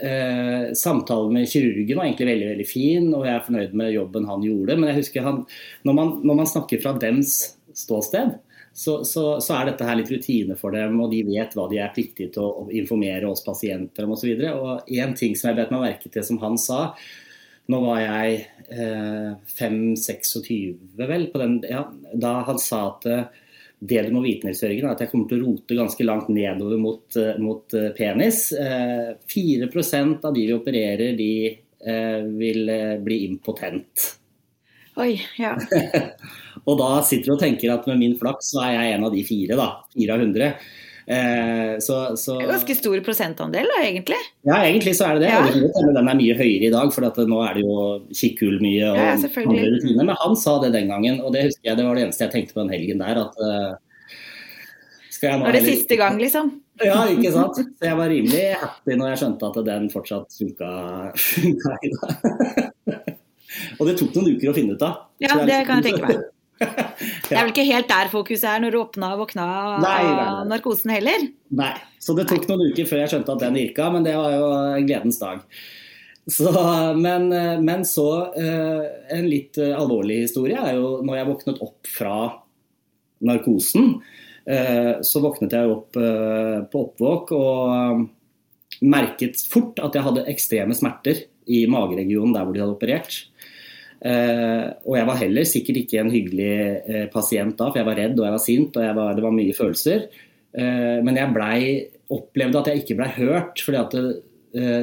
eh, 0.01 0.73
samtalen 0.75 1.33
med 1.33 1.49
kirurgen 1.49 1.97
var 1.97 2.05
egentlig 2.05 2.27
veldig 2.27 2.49
veldig 2.53 2.69
fin, 2.69 3.11
og 3.15 3.27
jeg 3.27 3.35
er 3.35 3.45
fornøyd 3.47 3.75
med 3.79 3.93
jobben 3.95 4.31
han 4.31 4.47
gjorde. 4.47 4.79
Men 4.79 4.91
jeg 4.91 5.03
husker 5.03 5.27
han, 5.27 5.43
når, 5.87 5.99
man, 5.99 6.15
når 6.25 6.41
man 6.43 6.51
snakker 6.55 6.83
fra 6.83 6.95
dems 7.01 7.37
ståsted, 7.77 8.39
så, 8.73 9.03
så, 9.05 9.25
så, 9.45 9.57
er 9.57 9.69
dette 9.69 9.85
her 9.85 9.99
litt 9.99 10.11
rutine 10.13 10.57
for 10.57 10.73
dem, 10.73 10.97
og 11.05 11.13
de 11.13 11.21
vet 11.27 11.53
hva 11.57 11.67
de 11.69 11.83
er 11.83 11.93
pliktige 11.93 12.33
til 12.33 12.47
å 12.47 12.71
informere 12.73 13.29
oss 13.29 13.45
pasienter 13.45 14.07
om 14.07 14.15
osv. 14.17 14.33
En 14.33 15.13
ting 15.19 15.37
som 15.37 15.51
jeg 15.51 15.59
bet 15.61 15.75
meg 15.75 15.85
merke 15.85 16.13
til 16.13 16.25
som 16.25 16.41
han 16.41 16.57
sa, 16.61 16.87
nå 17.71 17.79
var 17.85 18.01
jeg 18.01 18.39
eh, 18.75 19.35
5-26 19.61 20.97
vel, 20.99 21.29
den, 21.37 21.61
ja, 21.69 21.85
da 22.19 22.33
han 22.49 22.59
sa 22.61 22.81
at 22.89 23.07
eh, 23.07 23.42
det 23.83 24.03
du 24.07 24.13
må 24.15 24.21
vite, 24.23 24.47
Nils 24.47 24.63
Jørgen, 24.63 24.87
er 24.87 24.95
at 24.95 25.01
jeg 25.03 25.11
kommer 25.11 25.27
til 25.27 25.41
å 25.41 25.49
rote 25.49 25.75
ganske 25.75 26.05
langt 26.07 26.29
nedover 26.31 26.79
mot, 26.79 27.03
eh, 27.19 27.39
mot 27.43 27.75
eh, 27.75 27.89
penis. 27.97 28.45
Eh, 28.55 29.15
4 29.27 29.69
av 30.23 30.29
de 30.31 30.47
vi 30.47 30.55
opererer, 30.55 31.17
de 31.19 31.35
vil 31.83 32.69
bli 33.03 33.17
impotent. 33.27 34.05
Oi, 35.03 35.17
ja. 35.35 35.57
og 36.69 36.77
da 36.79 36.91
sitter 37.03 37.33
du 37.33 37.35
og 37.35 37.41
tenker 37.41 37.73
at 37.75 37.89
med 37.91 37.99
min 37.99 38.15
flaks 38.21 38.53
så 38.55 38.61
er 38.63 38.77
jeg 38.77 38.93
en 38.93 39.07
av 39.09 39.17
de 39.17 39.25
fire, 39.27 39.57
da. 39.59 39.67
Fire 39.91 40.15
av 40.15 40.23
100 40.23 40.53
så, 41.83 41.97
så, 42.21 42.37
er 42.39 42.51
ganske 42.53 42.77
stor 42.79 43.01
prosentandel, 43.07 43.67
da, 43.69 43.79
egentlig? 43.83 44.19
Ja, 44.47 44.61
egentlig 44.63 44.95
så 44.99 45.09
er 45.09 45.19
det 45.19 45.27
det. 45.27 45.33
Ja. 45.33 45.87
Den 45.99 46.11
er 46.11 46.19
mye 46.19 46.37
høyere 46.39 46.69
i 46.69 46.73
dag, 46.73 46.93
for 46.95 47.27
nå 47.29 47.41
er 47.47 47.57
det 47.59 47.65
jo 47.65 47.77
kikkhull 48.15 48.59
mye 48.63 48.93
og 48.93 49.01
ja, 49.01 49.15
andre 49.17 49.71
rutiner. 49.75 50.05
Men 50.05 50.15
han 50.21 50.37
sa 50.39 50.59
det 50.63 50.75
den 50.77 50.93
gangen, 50.93 51.23
og 51.23 51.35
det 51.35 51.49
husker 51.49 51.73
jeg 51.73 51.81
det 51.81 51.89
var 51.89 51.99
det 51.99 52.07
eneste 52.07 52.27
jeg 52.29 52.35
tenkte 52.37 52.57
på 52.57 52.63
den 52.63 52.75
helgen 52.77 53.03
der. 53.03 53.23
at 53.25 53.43
uh, 53.43 53.73
skal 55.23 55.43
Var 55.43 55.55
det 55.55 55.65
siste 55.67 55.97
gang, 56.01 56.19
liksom? 56.19 56.49
Ja, 56.83 57.05
ikke 57.07 57.31
sant. 57.31 57.59
Så 57.59 57.87
jeg 57.87 57.97
var 57.99 58.11
rimelig 58.11 58.45
happy 58.59 58.97
når 58.99 59.13
jeg 59.13 59.21
skjønte 59.23 59.51
at 59.51 59.59
den 59.69 59.89
fortsatt 59.93 60.39
funka, 60.39 60.71
og 63.79 63.85
det 63.87 63.95
tok 64.01 64.17
noen 64.17 64.33
uker 64.35 64.51
å 64.51 64.57
finne 64.57 64.75
ut 64.75 64.83
av. 64.87 65.05
Ja, 65.23 65.37
det 65.47 65.61
kan 65.69 65.83
jeg 65.83 65.93
tenke 65.93 66.09
meg. 66.09 66.25
Det 67.29 67.35
er 67.35 67.47
vel 67.47 67.53
ikke 67.53 67.67
helt 67.67 67.89
der 67.91 68.11
fokuset 68.13 68.47
er 68.47 68.61
når 68.63 68.75
du 68.75 68.79
åpna 68.83 69.13
og 69.15 69.23
våkna 69.25 69.45
av 69.83 69.87
narkosen 70.51 70.93
heller? 70.95 71.25
Nei, 71.59 71.73
så 72.03 72.15
det 72.19 72.29
tok 72.31 72.45
noen 72.51 72.69
uker 72.71 72.87
før 72.89 73.03
jeg 73.03 73.13
skjønte 73.15 73.35
at 73.35 73.43
den 73.43 73.57
virka, 73.59 73.89
men 73.95 74.07
det 74.07 74.15
var 74.19 74.35
jo 74.37 74.51
en 74.53 74.87
gledens 74.87 75.19
dag. 75.23 75.43
Så, 76.31 76.53
men, 76.95 77.29
men, 77.65 77.85
så 77.89 78.07
eh, 78.39 78.83
En 79.19 79.27
litt 79.27 79.59
eh, 79.59 79.75
alvorlig 79.75 80.21
historie 80.29 80.55
er 80.55 80.77
jo 80.79 81.01
når 81.03 81.19
jeg 81.19 81.29
våknet 81.33 81.63
opp 81.65 81.91
fra 81.91 82.17
narkosen. 83.27 83.97
Eh, 84.47 85.03
så 85.03 85.23
våknet 85.23 85.55
jeg 85.57 85.71
opp 85.71 85.99
på 85.99 86.85
oppvåk 86.87 87.35
og 87.35 88.07
merket 88.83 89.43
fort 89.51 89.79
at 89.83 89.95
jeg 89.95 90.07
hadde 90.07 90.27
ekstreme 90.31 90.75
smerter 90.75 91.25
i 91.51 91.65
mageregionen 91.71 92.35
der 92.35 92.47
hvor 92.47 92.55
de 92.55 92.63
hadde 92.63 92.77
operert. 92.77 93.19
Uh, 94.03 94.75
og 94.83 94.97
jeg 94.99 95.07
var 95.07 95.19
heller 95.21 95.47
sikkert 95.47 95.77
ikke 95.85 96.01
en 96.01 96.11
hyggelig 96.11 96.55
uh, 96.91 97.05
pasient 97.13 97.55
da, 97.55 97.69
for 97.69 97.79
jeg 97.79 97.87
var 97.87 97.99
redd 98.01 98.17
og 98.19 98.25
jeg 98.27 98.35
var 98.35 98.43
sint 98.43 98.79
og 98.81 98.97
var, 98.99 99.13
det 99.15 99.23
var 99.23 99.35
mye 99.37 99.55
følelser. 99.55 100.09
Uh, 100.59 100.99
men 101.07 101.21
jeg 101.21 101.35
blei, 101.37 101.59
opplevde 102.13 102.59
at 102.59 102.71
jeg 102.73 102.83
ikke 102.83 102.99
blei 102.99 103.11
hørt. 103.21 103.63
fordi 103.63 103.83
at 103.83 103.99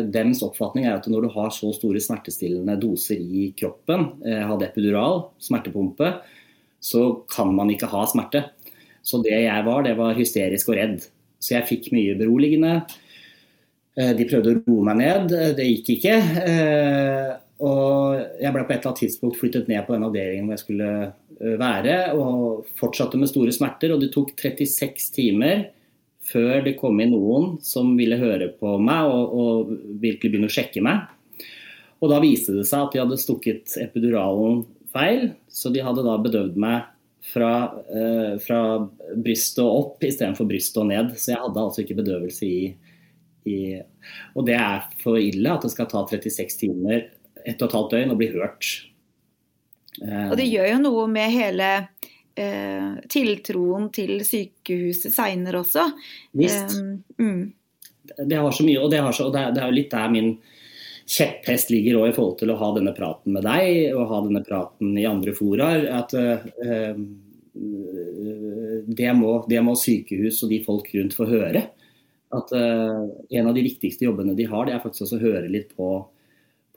Dems 0.10 0.40
oppfatning 0.42 0.88
er 0.88 0.96
at 0.96 1.06
når 1.06 1.28
du 1.28 1.34
har 1.36 1.52
så 1.54 1.68
store 1.76 2.00
smertestillende 2.02 2.74
doser 2.82 3.20
i 3.22 3.52
kroppen, 3.54 4.08
hadde 4.26 4.66
epidural, 4.66 5.28
smertepumpe, 5.46 6.08
så 6.82 7.04
kan 7.30 7.52
man 7.54 7.70
ikke 7.70 7.92
ha 7.92 8.02
smerte. 8.10 8.42
Så 9.06 9.20
det 9.22 9.36
jeg 9.44 9.68
var, 9.68 9.84
det 9.86 9.94
var 10.00 10.18
hysterisk 10.18 10.72
og 10.72 10.80
redd. 10.80 11.06
Så 11.38 11.54
jeg 11.54 11.68
fikk 11.70 11.92
mye 11.94 12.18
beroligende. 12.18 12.80
De 13.94 14.28
prøvde 14.32 14.56
å 14.56 14.64
roe 14.64 14.88
meg 14.90 14.98
ned, 15.04 15.38
det 15.62 15.70
gikk 15.70 15.94
ikke. 16.00 16.18
Og 17.60 18.20
jeg 18.40 18.56
ble 18.56 18.64
på 18.64 18.72
et 18.72 18.78
eller 18.78 18.94
annet 18.94 19.02
tidspunkt 19.04 19.40
flyttet 19.40 19.68
ned 19.68 19.84
på 19.84 19.96
den 19.96 20.06
avdelingen 20.08 20.48
hvor 20.48 20.56
jeg 20.56 20.64
skulle 20.64 20.92
øh, 21.10 21.58
være, 21.60 21.98
og 22.16 22.70
fortsatte 22.80 23.20
med 23.20 23.32
store 23.32 23.54
smerter. 23.56 23.94
Og 23.94 24.04
det 24.04 24.14
tok 24.16 24.32
36 24.40 25.12
timer 25.16 25.68
før 26.30 26.62
det 26.66 26.78
kom 26.80 27.00
inn 27.02 27.14
noen 27.16 27.56
som 27.66 27.96
ville 27.98 28.20
høre 28.20 28.52
på 28.60 28.78
meg 28.84 29.10
og, 29.10 29.34
og 29.34 29.74
virkelig 30.02 30.32
begynne 30.32 30.52
å 30.52 30.56
sjekke 30.56 30.84
meg. 30.86 31.08
Og 32.00 32.12
da 32.14 32.22
viste 32.24 32.56
det 32.56 32.68
seg 32.70 32.86
at 32.86 32.96
de 32.96 33.02
hadde 33.02 33.20
stukket 33.20 33.76
epiduralen 33.82 34.64
feil, 34.94 35.34
så 35.52 35.72
de 35.74 35.84
hadde 35.84 36.06
da 36.06 36.16
bedøvd 36.22 36.56
meg 36.60 36.88
fra, 37.30 37.52
eh, 37.92 38.38
fra 38.42 38.62
brystet 39.20 39.62
og 39.66 39.80
opp 39.82 40.06
istedenfor 40.08 40.48
brystet 40.50 40.80
og 40.82 40.90
ned. 40.90 41.12
Så 41.20 41.34
jeg 41.34 41.42
hadde 41.44 41.66
altså 41.66 41.84
ikke 41.84 42.00
bedøvelse 42.00 42.48
i, 42.48 42.74
i 43.50 43.60
Og 44.36 44.46
det 44.48 44.56
er 44.56 44.88
for 45.04 45.20
ille 45.20 45.52
at 45.52 45.66
det 45.66 45.74
skal 45.74 45.90
ta 45.92 46.06
36 46.08 46.58
timer 46.64 47.10
ett 47.46 47.62
og 47.62 47.70
et 47.70 47.78
halvt 47.78 47.96
døgn 47.96 48.14
og 48.14 48.20
bli 48.20 48.32
hørt. 48.34 48.70
Og 50.00 50.36
det 50.40 50.48
gjør 50.48 50.70
jo 50.74 50.82
noe 50.84 51.08
med 51.12 51.34
hele 51.34 51.70
eh, 52.40 53.00
tiltroen 53.12 53.90
til 53.96 54.20
sykehuset 54.28 55.14
seinere 55.14 55.62
også. 55.64 55.90
Visst. 56.40 56.78
Eh, 56.78 57.26
mm. 57.26 57.42
Det 58.20 58.40
har 58.40 58.56
så 58.56 58.66
mye, 58.66 58.80
og 58.82 58.92
det, 58.94 59.02
så, 59.14 59.28
og 59.28 59.36
det, 59.36 59.44
er, 59.44 59.56
det 59.56 59.64
er 59.64 59.72
jo 59.72 59.78
litt 59.80 59.94
der 59.94 60.14
min 60.14 60.34
kjepphest 61.10 61.72
ligger 61.74 62.00
også 62.00 62.12
i 62.12 62.16
forhold 62.16 62.38
til 62.42 62.54
å 62.54 62.60
ha 62.60 62.70
denne 62.76 62.94
praten 62.98 63.34
med 63.34 63.46
deg 63.46 63.96
og 63.96 64.12
ha 64.12 64.22
denne 64.26 64.44
praten 64.46 64.94
i 64.98 65.08
andre 65.10 65.34
foraer. 65.38 65.88
At 65.98 66.14
uh, 66.14 66.46
det, 68.86 69.10
må, 69.18 69.34
det, 69.50 69.62
må, 69.66 69.74
sykehus 69.78 70.44
og 70.46 70.54
de 70.54 70.62
folk 70.66 70.92
rundt 70.94 71.18
få 71.18 71.26
høre. 71.30 71.66
At 72.38 72.54
uh, 72.54 73.10
en 73.10 73.50
av 73.50 73.58
de 73.58 73.66
viktigste 73.66 74.06
jobbene 74.06 74.38
de 74.38 74.46
har, 74.50 74.68
det 74.68 74.76
er 74.76 74.84
faktisk 74.84 75.08
også 75.08 75.18
å 75.18 75.26
høre 75.26 75.50
litt 75.50 75.74
på 75.78 75.90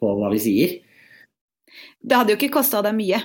på 0.02 0.12
hva 0.18 0.32
vi 0.34 0.42
sier. 0.42 0.76
Det 2.02 2.18
hadde 2.18 2.34
jo 2.34 2.40
ikke 2.40 2.56
kosta 2.58 2.82
deg 2.84 2.98
mye 2.98 3.22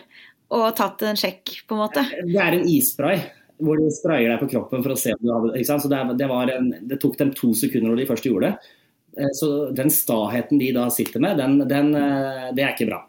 å 0.53 0.61
tatt 0.75 1.03
en 1.03 1.19
sjekk, 1.19 1.63
på 1.67 1.75
en 1.75 1.83
måte? 1.83 2.05
Det 2.23 2.39
er 2.39 2.55
en 2.55 2.67
isspray 2.69 3.19
hvor 3.63 3.79
de 3.81 3.89
sprayer 3.91 4.29
deg 4.29 4.41
på 4.43 4.51
kroppen 4.51 4.83
for 4.85 4.93
å 4.93 4.99
se 4.99 5.15
om 5.15 5.23
du 5.23 5.31
hadde 5.33 5.55
ikke 5.57 5.69
sant? 5.71 5.83
Så 5.83 5.89
det, 5.91 6.01
det, 6.19 6.27
en, 6.53 6.69
det, 6.89 6.99
tok 7.01 7.17
dem 7.19 7.33
to 7.35 7.53
sekunder 7.57 7.89
når 7.91 8.03
de 8.03 8.09
først 8.11 8.27
gjorde 8.29 8.51
det. 8.51 8.73
Eh, 9.17 9.33
så 9.37 9.49
den 9.75 9.91
staheten 9.93 10.61
de 10.61 10.69
da 10.75 10.87
sitter 10.93 11.23
med, 11.23 11.41
den, 11.41 11.59
den, 11.69 11.93
eh, 11.97 12.51
det 12.57 12.63
er 12.65 12.75
ikke 12.75 12.89
bra. 12.91 13.01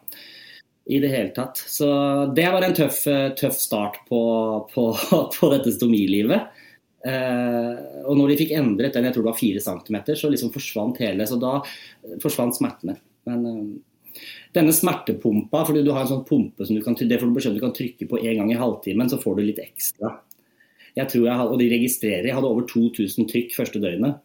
I 0.89 0.97
det 1.03 1.11
hele 1.13 1.29
tatt. 1.35 1.61
Så 1.69 1.87
det 2.33 2.47
var 2.49 2.65
en 2.65 2.73
tøff, 2.73 3.03
tøff 3.37 3.59
start 3.61 4.01
på, 4.09 4.21
på, 4.73 4.87
på 5.37 5.51
dette 5.53 5.75
stomilivet. 5.75 6.65
Eh, 7.05 7.75
og 8.09 8.17
når 8.17 8.33
de 8.33 8.39
fikk 8.41 8.55
endret 8.57 8.97
den, 8.97 9.05
jeg 9.07 9.15
tror 9.15 9.27
det 9.27 9.31
var 9.31 9.39
fire 9.39 9.61
centimeter, 9.63 10.17
så 10.17 10.33
liksom 10.33 10.49
forsvant 10.55 10.97
hele. 11.05 11.29
Så 11.29 11.37
da 11.39 11.59
forsvant 12.23 12.57
smertene. 12.57 12.97
Men 13.27 13.45
uh, 13.45 14.21
denne 14.55 14.73
smertepumpa, 14.73 15.65
fordi 15.67 15.83
du 15.85 15.91
har 15.93 16.05
en 16.05 16.11
sånn 16.13 16.25
pumpe 16.27 16.65
som 16.65 16.77
du 16.77 16.83
kan, 16.85 16.97
det 16.97 17.19
får 17.19 17.29
du 17.29 17.35
beskjed 17.35 17.59
du 17.59 17.63
kan 17.63 17.75
trykke 17.75 18.07
på 18.09 18.21
en 18.21 18.41
gang 18.41 18.53
i 18.53 18.57
halvtimen, 18.59 19.11
så 19.11 19.19
får 19.21 19.37
du 19.37 19.45
litt 19.45 19.61
ekstra. 19.63 20.15
Jeg 20.97 21.11
tror 21.11 21.27
jeg, 21.27 21.45
og 21.45 21.59
de 21.61 21.67
registrerer. 21.71 22.27
Jeg 22.27 22.35
hadde 22.35 22.49
over 22.49 22.65
2000 22.67 23.29
trykk 23.29 23.53
første 23.55 23.81
døgnet. 23.81 24.23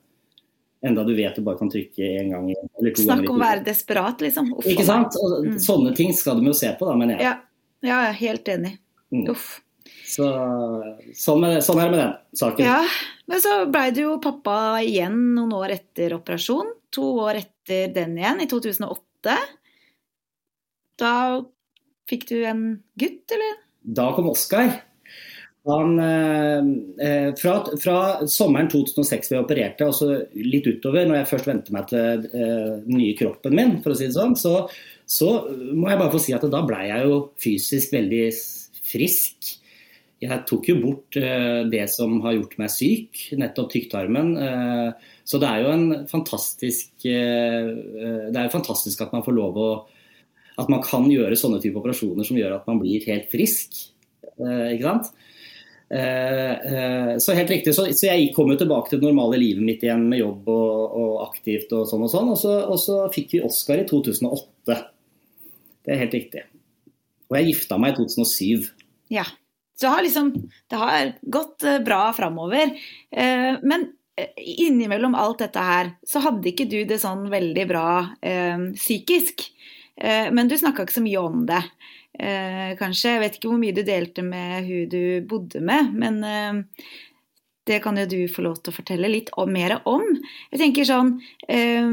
Enda 0.85 1.05
du 1.07 1.15
vet 1.17 1.37
du 1.37 1.45
bare 1.45 1.57
kan 1.57 1.71
trykke 1.73 2.09
én 2.21 2.33
gang 2.33 2.49
eller 2.53 2.93
to 2.93 3.05
Snakk 3.07 3.29
om 3.31 3.39
å 3.39 3.45
være 3.45 3.65
desperat, 3.65 4.21
liksom. 4.25 4.51
Uff, 4.59 4.67
Ikke 4.69 4.85
sant? 4.85 5.17
Og, 5.17 5.37
mm. 5.47 5.59
Sånne 5.65 5.95
ting 5.97 6.13
skal 6.17 6.41
de 6.41 6.51
jo 6.51 6.57
se 6.57 6.69
på, 6.77 6.89
da, 6.89 6.97
mener 7.01 7.17
jeg. 7.17 7.25
Ja, 7.25 7.37
ja 7.89 8.01
helt 8.19 8.51
enig. 8.53 8.75
Mm. 9.15 9.31
Uff. 9.33 9.47
Så, 10.05 10.29
sånn, 11.17 11.41
med, 11.41 11.59
sånn, 11.65 11.81
er 11.81 11.89
det 11.89 11.95
med 11.95 12.03
den 12.03 12.13
saken. 12.37 12.69
Ja, 12.69 12.83
Men 13.31 13.41
så 13.41 13.55
blei 13.73 13.89
du 13.97 14.03
jo 14.03 14.19
pappa 14.23 14.57
igjen 14.85 15.17
noen 15.37 15.55
år 15.57 15.79
etter 15.79 16.17
operasjon. 16.19 16.75
To 16.95 17.09
år 17.25 17.41
etter 17.41 17.54
den 17.69 18.19
igjen, 18.19 18.43
i 18.45 18.49
2008. 18.51 19.37
da 21.01 21.15
fikk 22.11 22.29
du 22.29 22.37
en 22.47 22.65
gutt, 23.01 23.25
eller? 23.35 23.63
Da 23.85 24.11
kom 24.17 24.29
Oskar. 24.33 24.83
Han, 25.65 25.95
eh, 25.99 27.31
fra, 27.41 27.55
fra, 27.81 28.27
sommeren 28.29 28.69
2006 28.69 29.31
vi 29.33 29.39
opererte, 29.41 29.87
og 29.89 29.97
så 29.97 30.11
litt 30.37 30.67
utover, 30.69 31.07
når 31.09 31.23
jeg 31.23 31.31
først 31.31 31.49
vendte 31.49 31.73
meg 31.73 31.87
til 31.89 32.27
eh, 32.29 32.75
den 32.85 32.99
nye 32.99 33.15
kroppen 33.17 33.57
min, 33.57 33.79
for 33.85 33.95
å 33.95 33.97
si 33.97 34.11
det 34.11 34.17
sånn, 34.19 34.37
så, 34.37 34.67
så 35.09 35.31
må 35.73 35.89
jeg 35.89 36.03
bare 36.03 36.13
få 36.13 36.21
si 36.21 36.37
at 36.37 36.45
da 36.53 36.61
blei 36.69 36.91
jeg 36.91 37.09
jo 37.09 37.17
fysisk 37.41 37.97
veldig 37.97 38.27
frisk. 38.85 39.55
Jeg 40.25 40.45
tok 40.49 40.69
jo 40.71 40.77
bort 40.81 41.17
eh, 41.21 41.65
det 41.71 41.85
som 41.93 42.17
har 42.25 42.37
gjort 42.37 42.55
meg 42.61 42.71
syk, 42.73 43.19
nettopp 43.37 43.73
tykktarmen. 43.75 44.31
Eh, 44.41 45.11
så 45.27 45.41
det 45.43 45.51
er 45.51 45.65
jo 45.65 45.73
en 45.73 45.85
fantastisk 46.11 47.07
eh, 47.09 47.69
Det 48.31 48.39
er 48.39 48.47
jo 48.47 48.55
fantastisk 48.55 49.05
at 49.05 49.13
man 49.15 49.25
får 49.27 49.37
lov 49.37 49.61
å 49.61 49.69
At 50.61 50.71
man 50.73 50.83
kan 50.85 51.09
gjøre 51.11 51.37
sånne 51.39 51.61
type 51.63 51.81
operasjoner 51.81 52.27
som 52.27 52.39
gjør 52.39 52.57
at 52.59 52.69
man 52.71 52.81
blir 52.83 53.05
helt 53.09 53.27
frisk. 53.33 53.81
Ikke 54.39 54.87
sant? 54.87 55.09
Så 55.91 57.35
helt 57.37 57.51
riktig, 57.51 57.75
så, 57.75 57.85
jeg 57.91 58.31
kom 58.35 58.49
jo 58.51 58.57
tilbake 58.59 58.91
til 58.91 59.01
det 59.03 59.09
normale 59.09 59.39
livet 59.39 59.67
mitt 59.67 59.83
igjen 59.85 60.07
med 60.11 60.23
jobb 60.23 60.49
og, 60.55 60.95
og 60.99 61.13
aktivt 61.27 61.75
og 61.75 61.85
sånn 61.91 62.07
og 62.07 62.13
sånn. 62.15 62.31
Og 62.33 62.39
så, 62.39 62.55
og 62.71 62.79
så, 62.83 63.01
fikk 63.15 63.35
vi 63.35 63.43
Oscar 63.47 63.83
i 63.83 63.87
2008. 63.91 64.79
Det 65.85 65.95
er 65.95 66.03
helt 66.07 66.17
riktig. 66.17 66.47
Og 67.31 67.39
jeg 67.41 67.51
gifta 67.51 67.79
meg 67.83 67.95
i 67.95 68.07
2007. 68.07 68.71
Ja. 69.19 69.27
Så 69.75 69.87
det 69.87 69.93
har 69.93 70.07
liksom 70.07 70.33
Det 70.71 70.81
har 70.81 71.13
gått 71.23 71.65
eh, 71.65 71.83
bra 71.85 72.13
framover. 72.13 72.73
Men 73.63 73.89
innimellom 74.39 75.15
alt 75.19 75.41
dette 75.43 75.59
her, 75.59 75.89
så 76.07 76.21
hadde 76.23 76.47
ikke 76.53 76.69
du 76.71 76.85
det 76.87 77.01
sånn 77.03 77.25
veldig 77.33 77.65
bra 77.67 77.87
psykisk. 78.79 79.43
Men 79.99 80.47
du 80.47 80.55
snakka 80.59 80.85
ikke 80.87 80.95
så 81.01 81.03
mye 81.03 81.23
om 81.23 81.41
det 81.49 81.59
eh, 82.19 82.75
kanskje. 82.79 83.15
Jeg 83.15 83.23
vet 83.23 83.39
ikke 83.39 83.51
hvor 83.51 83.61
mye 83.61 83.77
du 83.77 83.83
delte 83.87 84.25
med 84.27 84.69
hun 84.69 84.89
du 84.91 85.03
bodde 85.29 85.63
med, 85.65 85.93
men 85.95 86.21
eh, 86.25 86.85
det 87.69 87.81
kan 87.85 87.99
jo 87.99 88.07
du 88.09 88.21
få 88.29 88.45
lov 88.45 88.61
til 88.61 88.75
å 88.75 88.77
fortelle 88.77 89.11
litt 89.11 89.33
mer 89.49 89.79
om. 89.89 90.05
Jeg 90.53 90.61
tenker 90.61 90.89
sånn 90.89 91.17
eh, 91.49 91.91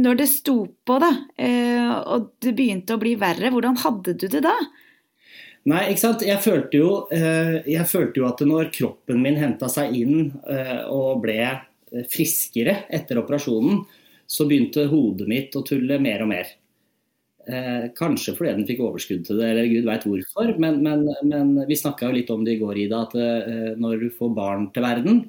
Når 0.00 0.20
det 0.20 0.28
sto 0.30 0.64
på, 0.86 0.98
da, 1.02 1.10
eh, 1.38 1.90
og 2.14 2.32
det 2.42 2.54
begynte 2.58 2.96
å 2.96 3.02
bli 3.02 3.16
verre, 3.20 3.50
hvordan 3.50 3.78
hadde 3.84 4.14
du 4.14 4.28
det 4.28 4.44
da? 4.46 4.56
Nei, 5.68 5.82
ikke 5.90 6.00
sant. 6.00 6.22
Jeg 6.24 6.40
følte 6.40 6.78
jo, 6.80 6.92
eh, 7.12 7.60
jeg 7.68 7.88
følte 7.88 8.22
jo 8.22 8.28
at 8.30 8.40
når 8.48 8.70
kroppen 8.72 9.20
min 9.20 9.36
henta 9.36 9.68
seg 9.68 9.92
inn 9.98 10.30
eh, 10.48 10.86
og 10.88 11.20
ble 11.24 11.42
friskere 12.08 12.84
etter 12.88 13.18
operasjonen, 13.20 13.82
så 14.30 14.46
begynte 14.46 14.86
hodet 14.88 15.26
mitt 15.28 15.56
å 15.58 15.64
tulle 15.66 15.98
mer 16.00 16.22
og 16.24 16.30
mer. 16.30 16.52
Eh, 17.50 17.88
kanskje 17.96 18.36
fordi 18.38 18.52
den 18.54 18.66
fikk 18.68 18.82
overskudd 18.84 19.24
til 19.26 19.40
det, 19.40 19.48
eller 19.50 19.68
gud 19.68 19.88
veit 19.88 20.06
hvorfor. 20.06 20.54
Men, 20.62 20.80
men, 20.86 21.04
men 21.26 21.52
vi 21.68 21.78
snakka 21.78 22.08
jo 22.08 22.16
litt 22.18 22.30
om 22.32 22.44
det 22.46 22.56
i 22.56 22.62
går, 22.62 22.80
Ida, 22.84 23.04
at 23.08 23.16
eh, 23.18 23.70
når 23.80 24.04
du 24.04 24.08
får 24.14 24.32
barn 24.36 24.68
til 24.74 24.86
verden, 24.86 25.22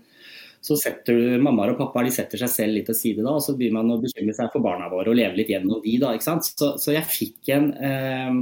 så 0.62 0.78
setter 0.78 1.18
du 1.18 1.42
mammaer 1.42 1.74
og 1.74 1.80
pappaer 1.80 2.06
de 2.06 2.14
setter 2.14 2.44
seg 2.44 2.52
selv 2.54 2.78
litt 2.78 2.86
til 2.92 2.98
side 2.98 3.24
da, 3.26 3.34
og 3.34 3.42
så 3.42 3.56
begynner 3.58 3.82
man 3.82 3.96
å 3.96 4.02
bekymre 4.04 4.36
seg 4.38 4.52
for 4.54 4.62
barna 4.62 4.92
våre 4.92 5.10
og 5.10 5.18
leve 5.18 5.40
litt 5.40 5.50
gjennom 5.50 5.82
de. 5.82 5.96
da, 6.04 6.14
ikke 6.14 6.28
sant? 6.28 6.52
Så, 6.52 6.76
så 6.78 6.94
jeg 6.94 7.10
fikk 7.10 7.50
en 7.56 7.72
eh, 7.82 8.36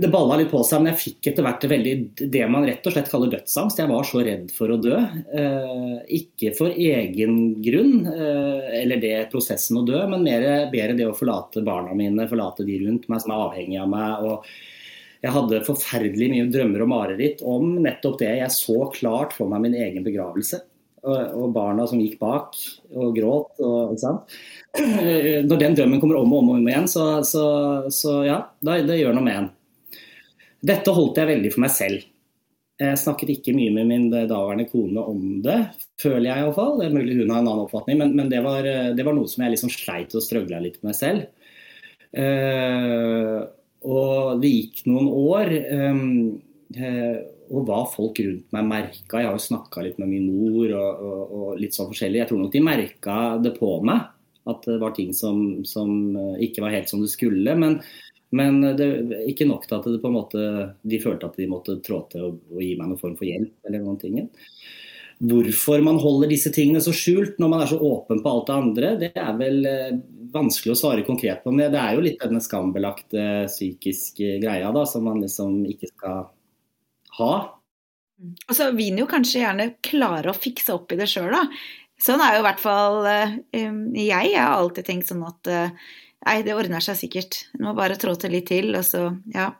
det 0.00 0.10
balla 0.12 0.36
litt 0.38 0.50
på 0.52 0.60
seg, 0.66 0.82
men 0.82 0.92
jeg 0.92 1.00
fikk 1.00 1.30
etter 1.30 1.46
hvert 1.46 1.64
veldig, 1.70 1.94
det 2.30 2.42
man 2.50 2.66
rett 2.68 2.86
og 2.86 2.94
slett 2.94 3.10
kaller 3.10 3.32
dødsangst. 3.32 3.80
Jeg 3.80 3.90
var 3.90 4.06
så 4.08 4.22
redd 4.26 4.52
for 4.54 4.72
å 4.74 4.78
dø. 4.80 4.98
Eh, 5.40 5.96
ikke 6.20 6.52
for 6.58 6.74
egen 6.74 7.40
grunn, 7.64 8.06
eh, 8.10 8.68
eller 8.82 9.02
det 9.02 9.16
prosessen 9.32 9.80
å 9.80 9.86
dø, 9.86 9.98
men 10.10 10.24
mer 10.26 10.70
det 10.70 11.08
å 11.08 11.16
forlate 11.16 11.64
barna 11.66 11.96
mine, 11.96 12.28
forlate 12.30 12.66
de 12.66 12.78
rundt 12.86 13.08
meg 13.10 13.24
som 13.24 13.34
er 13.34 13.44
avhengig 13.48 13.82
av 13.82 13.90
meg. 13.90 14.30
og 14.30 14.46
jeg 15.24 15.32
hadde 15.32 15.64
forferdelig 15.64 16.26
mye 16.28 16.50
drømmer 16.52 16.82
og 16.84 16.90
mareritt 16.90 17.42
om 17.48 17.78
nettopp 17.80 18.18
det. 18.20 18.34
Jeg 18.42 18.52
så 18.52 18.90
klart 18.92 19.32
for 19.32 19.48
meg 19.48 19.62
min 19.64 19.76
egen 19.80 20.04
begravelse. 20.04 20.60
Og, 21.04 21.50
barna 21.52 21.84
som 21.88 22.00
gikk 22.00 22.18
bak 22.20 22.56
og 22.96 23.16
gråt. 23.16 23.60
Og, 23.64 23.96
Når 25.48 25.58
den 25.60 25.76
drømmen 25.76 26.00
kommer 26.00 26.20
om 26.20 26.32
og 26.32 26.42
om, 26.42 26.52
og 26.52 26.60
om 26.60 26.68
igjen, 26.68 26.88
så, 26.88 27.06
så, 27.24 27.44
så 27.92 28.18
ja, 28.24 28.38
det, 28.64 28.82
det 28.88 29.00
gjør 29.00 29.16
noe 29.16 29.24
med 29.24 29.40
en. 29.40 29.50
Dette 30.64 30.92
holdt 30.96 31.20
jeg 31.20 31.28
veldig 31.28 31.52
for 31.52 31.64
meg 31.66 31.72
selv. 31.74 32.04
Jeg 32.80 32.98
snakket 32.98 33.36
ikke 33.36 33.52
mye 33.54 33.70
med 33.70 33.86
min 33.86 34.06
daværende 34.10 34.64
kone 34.66 35.02
om 35.06 35.20
det, 35.44 35.58
føler 36.00 36.26
jeg 36.26 36.42
iallfall. 36.42 36.80
Det 36.80 36.88
er 36.88 36.94
mulig 36.96 37.18
hun 37.20 37.30
har 37.30 37.42
en 37.42 37.50
annen 37.50 37.66
oppfatning, 37.68 38.00
men, 38.00 38.14
men 38.18 38.30
det, 38.32 38.40
var, 38.42 38.66
det, 38.66 39.04
var, 39.06 39.14
noe 39.14 39.30
som 39.30 39.44
jeg 39.44 39.54
liksom 39.54 39.70
sleit 39.70 40.16
og 40.16 40.24
strøgla 40.24 40.58
litt 40.64 40.80
med 40.82 40.96
selv. 40.98 41.28
Uh, 42.14 43.44
og 43.84 44.40
det 44.42 44.50
gikk 44.50 44.82
noen 44.88 45.06
år, 45.10 45.52
um, 45.70 46.02
uh, 46.78 47.20
og 47.54 47.68
hva 47.68 47.78
folk 47.90 48.18
rundt 48.22 48.54
meg 48.54 48.68
merka 48.70 49.20
Jeg 49.20 49.28
har 49.28 49.34
jo 49.36 49.42
snakka 49.42 49.82
litt 49.84 49.98
med 50.00 50.08
min 50.10 50.30
mor 50.30 50.70
og, 50.78 51.02
og, 51.04 51.22
og, 51.38 51.48
litt 51.60 51.76
sånn 51.76 51.90
forskjellig. 51.92 52.22
Jeg 52.22 52.30
tror 52.30 52.42
nok 52.42 52.54
de 52.54 52.64
merka 52.64 53.18
det 53.44 53.54
på 53.58 53.70
meg, 53.86 54.08
at 54.50 54.66
det 54.66 54.80
var 54.82 54.96
ting 54.96 55.14
som, 55.14 55.62
som 55.68 56.16
ikke 56.42 56.64
var 56.64 56.74
helt 56.74 56.90
som 56.90 57.04
det 57.04 57.12
skulle. 57.12 57.54
Men, 57.60 57.78
men 58.34 58.62
det, 58.78 58.88
ikke 59.30 59.46
nok 59.48 59.68
til 59.68 59.76
at 59.78 59.86
det 59.90 60.00
på 60.02 60.10
en 60.10 60.16
måte, 60.16 60.46
de 60.82 61.02
følte 61.02 61.28
at 61.28 61.36
de 61.38 61.50
måtte 61.50 61.78
trå 61.84 62.00
til 62.10 62.26
og, 62.28 62.40
og 62.50 62.64
gi 62.64 62.72
meg 62.78 62.90
noen 62.90 63.00
form 63.00 63.14
for 63.18 63.28
hjelp. 63.28 63.54
eller 63.68 63.84
noen 63.84 64.00
ting. 64.00 64.18
Hvorfor 65.24 65.82
man 65.84 66.00
holder 66.02 66.32
disse 66.32 66.50
tingene 66.52 66.82
så 66.82 66.92
skjult 66.94 67.38
når 67.38 67.50
man 67.52 67.62
er 67.62 67.70
så 67.70 67.78
åpen 67.78 68.22
på 68.24 68.30
alt 68.30 68.48
det 68.48 68.54
andre, 68.54 68.90
det 69.00 69.10
er 69.14 69.36
vel 69.38 69.68
eh, 69.70 69.98
vanskelig 70.34 70.74
å 70.74 70.80
svare 70.80 71.04
konkret 71.06 71.44
på. 71.44 71.52
Men 71.54 71.70
det 71.72 71.80
er 71.80 71.94
jo 71.94 72.02
litt 72.04 72.22
denne 72.22 72.42
skambelagte 72.42 73.46
psykiske 73.50 74.38
greia 74.42 74.72
da, 74.74 74.82
som 74.90 75.06
man 75.06 75.22
liksom 75.22 75.62
ikke 75.70 75.92
skal 75.92 76.26
ha. 77.20 77.34
Og 78.48 78.56
så 78.56 78.70
vil 78.74 78.92
en 78.92 79.04
jo 79.04 79.10
kanskje 79.10 79.44
gjerne 79.44 79.70
klare 79.84 80.32
å 80.32 80.36
fikse 80.36 80.74
opp 80.74 80.92
i 80.94 80.98
det 80.98 81.08
sjøl, 81.10 81.30
da. 81.34 81.46
Sånn 82.00 82.22
er 82.22 82.36
jo 82.36 82.42
i 82.42 82.46
hvert 82.48 82.62
fall 82.62 83.04
eh, 83.06 83.36
jeg. 83.54 84.32
Jeg 84.32 84.40
har 84.40 84.56
alltid 84.58 84.88
tenkt 84.88 85.10
sånn 85.12 85.22
at 85.26 85.50
eh, 85.50 85.92
Nei, 86.24 86.40
det 86.46 86.56
ordner 86.56 86.84
seg 86.84 86.98
sikkert. 86.98 87.44
Du 87.52 87.64
må 87.66 87.74
bare 87.76 87.98
trå 88.00 88.14
til 88.18 88.32
litt 88.36 88.48
til, 88.52 88.72
og 88.76 88.84
så 88.86 89.10
Ja. 89.34 89.52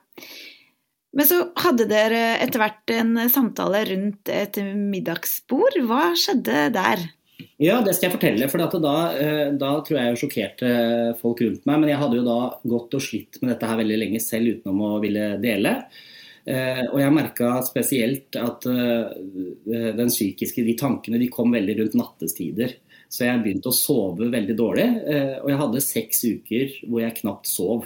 Men 1.15 1.27
så 1.29 1.37
hadde 1.63 1.87
dere 1.87 2.37
etter 2.43 2.59
hvert 2.59 2.91
en 2.91 3.15
samtale 3.31 3.85
rundt 3.87 4.27
et 4.27 4.57
middagsbord. 4.75 5.77
Hva 5.87 6.09
skjedde 6.19 6.65
der? 6.75 7.05
Ja, 7.61 7.77
det 7.79 7.93
skal 7.95 8.09
jeg 8.09 8.15
fortelle. 8.17 8.49
For 8.51 8.59
da, 8.83 8.95
eh, 9.15 9.53
da, 9.55 9.69
tror 9.85 9.95
jeg 9.95 10.09
jeg 10.09 10.19
sjokkerte 10.19 10.73
folk 11.21 11.39
rundt 11.45 11.63
meg. 11.63 11.79
Men 11.79 11.91
jeg 11.93 12.01
hadde 12.01 12.19
jo 12.19 12.25
da 12.27 12.39
gått 12.67 12.97
og 12.97 13.05
slitt 13.05 13.39
med 13.41 13.53
dette 13.53 13.69
her 13.69 13.79
veldig 13.79 14.01
lenge 14.01 14.19
selv 14.23 14.57
utenom 14.57 14.83
å 14.89 14.91
ville 15.03 15.29
dele. 15.43 15.77
Eh, 16.45 16.83
og 16.91 16.99
jeg 16.99 17.15
merka 17.15 17.55
spesielt 17.65 18.35
at 18.37 18.67
eh, 18.69 19.93
den 19.97 20.11
psykiske, 20.11 20.65
de 20.67 20.75
tankene 20.77 21.21
de 21.21 21.31
kom 21.31 21.55
veldig 21.55 21.79
rundt 21.79 21.95
nattestider. 22.01 22.75
Så 23.11 23.27
jeg 23.27 23.41
begynte 23.43 23.71
å 23.71 23.75
sove 23.75 24.29
veldig 24.33 24.55
dårlig. 24.57 24.85
Eh, 25.07 25.35
og 25.41 25.51
jeg 25.51 25.61
hadde 25.61 25.83
seks 25.83 26.23
uker 26.25 26.77
hvor 26.89 27.03
jeg 27.03 27.17
knapt 27.21 27.49
sov. 27.49 27.85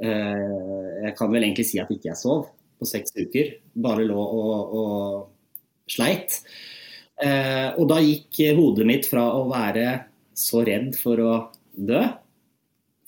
Eh, 0.00 0.88
jeg 1.06 1.14
kan 1.18 1.32
vel 1.32 1.46
egentlig 1.46 1.68
si 1.70 1.80
at 1.82 1.90
ikke 1.92 2.10
jeg 2.10 2.20
sov 2.20 2.48
på 2.80 2.88
seks 2.88 3.14
uker. 3.16 3.54
Bare 3.80 4.06
lå 4.08 4.18
og, 4.20 4.74
og 4.80 5.90
sleit. 5.90 6.40
Eh, 7.20 7.68
og 7.76 7.86
da 7.90 8.00
gikk 8.02 8.42
hodet 8.58 8.88
mitt 8.88 9.08
fra 9.10 9.26
å 9.36 9.46
være 9.50 9.86
så 10.36 10.64
redd 10.64 10.94
for 10.96 11.20
å 11.20 11.32
dø 11.76 12.00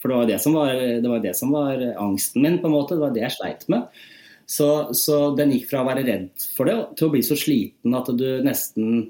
For 0.02 0.10
det 0.10 0.16
var 0.18 0.26
det 0.28 0.38
var, 0.52 0.72
det 1.02 1.08
var, 1.08 1.20
det 1.22 1.32
som 1.38 1.52
var 1.54 1.80
angsten 2.02 2.42
min, 2.44 2.58
på 2.60 2.68
en 2.68 2.74
måte. 2.74 2.96
Det 2.96 3.04
var 3.04 3.14
det 3.14 3.26
jeg 3.26 3.36
sleit 3.38 3.68
med. 3.72 4.02
Så, 4.50 4.68
så 4.98 5.30
den 5.38 5.52
gikk 5.54 5.68
fra 5.70 5.82
å 5.82 5.88
være 5.88 6.04
redd 6.06 6.46
for 6.56 6.68
det 6.68 6.74
til 6.98 7.08
å 7.08 7.12
bli 7.14 7.22
så 7.24 7.38
sliten 7.38 7.94
at 7.96 8.10
du 8.18 8.26
nesten 8.44 9.06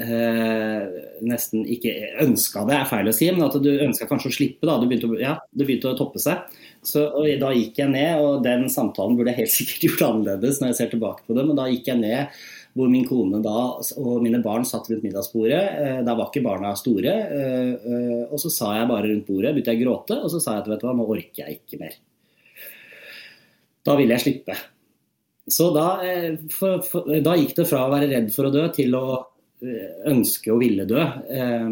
eh, 0.00 0.96
nesten 1.24 1.64
ikke 1.70 1.92
ønska 2.24 2.64
det, 2.68 2.78
er 2.78 2.90
feil 2.90 3.10
å 3.10 3.14
si, 3.14 3.28
men 3.30 3.46
at 3.46 3.58
du 3.62 3.70
ønska 3.72 4.08
kanskje 4.10 4.32
å 4.32 4.36
slippe. 4.38 4.66
da, 4.66 4.78
Du 4.80 4.88
begynte 4.90 5.10
å, 5.10 5.20
ja, 5.20 5.36
begynte 5.54 5.92
å 5.92 5.98
toppe 5.98 6.22
seg. 6.22 6.50
Så 6.84 7.06
Da 7.40 7.52
gikk 7.54 7.78
jeg 7.80 7.92
ned, 7.92 8.20
og 8.20 8.42
den 8.44 8.68
samtalen 8.72 9.16
burde 9.16 9.32
jeg 9.32 9.44
helt 9.44 9.56
sikkert 9.58 9.88
gjort 9.88 10.06
annerledes 10.10 10.60
når 10.60 10.72
jeg 10.72 10.80
ser 10.82 10.92
tilbake 10.96 11.26
på 11.26 11.38
det, 11.38 11.46
men 11.48 11.58
da 11.58 11.70
gikk 11.70 11.92
jeg 11.92 12.02
ned 12.02 12.44
hvor 12.74 12.90
min 12.90 13.06
kone 13.06 13.38
da, 13.42 13.58
og 14.02 14.22
mine 14.22 14.40
barn 14.42 14.64
satt 14.66 14.88
rundt 14.90 15.04
middagsbordet. 15.06 15.62
Eh, 15.78 16.00
da 16.06 16.16
var 16.18 16.30
ikke 16.30 16.42
barna 16.42 16.72
store. 16.78 17.12
Eh, 17.36 17.70
eh, 17.70 18.22
og 18.26 18.40
så 18.42 18.50
sa 18.50 18.72
jeg 18.74 18.90
bare 18.90 19.10
rundt 19.12 19.28
bordet, 19.28 19.52
begynte 19.54 19.74
jeg 19.74 19.82
å 19.82 19.84
gråte, 19.84 20.18
og 20.18 20.32
så 20.32 20.40
sa 20.42 20.56
jeg 20.56 20.64
at 20.64 20.70
vet 20.72 20.82
du 20.82 20.88
hva, 20.88 20.94
nå 20.98 21.06
orker 21.06 21.44
jeg 21.44 21.60
ikke 21.60 21.78
mer. 21.84 21.94
Da 23.86 23.94
ville 24.00 24.16
jeg 24.16 24.24
slippe. 24.24 24.58
Så 25.54 25.68
da, 25.74 25.86
for, 26.50 26.82
for, 26.88 27.14
da 27.22 27.36
gikk 27.36 27.52
det 27.58 27.68
fra 27.68 27.84
å 27.84 27.92
være 27.92 28.08
redd 28.10 28.30
for 28.34 28.48
å 28.48 28.52
dø 28.54 28.64
til 28.74 28.96
å 28.96 29.04
ønske 30.10 30.52
å 30.52 30.58
ville 30.60 30.86
dø. 30.88 31.00
Eh, 31.00 31.70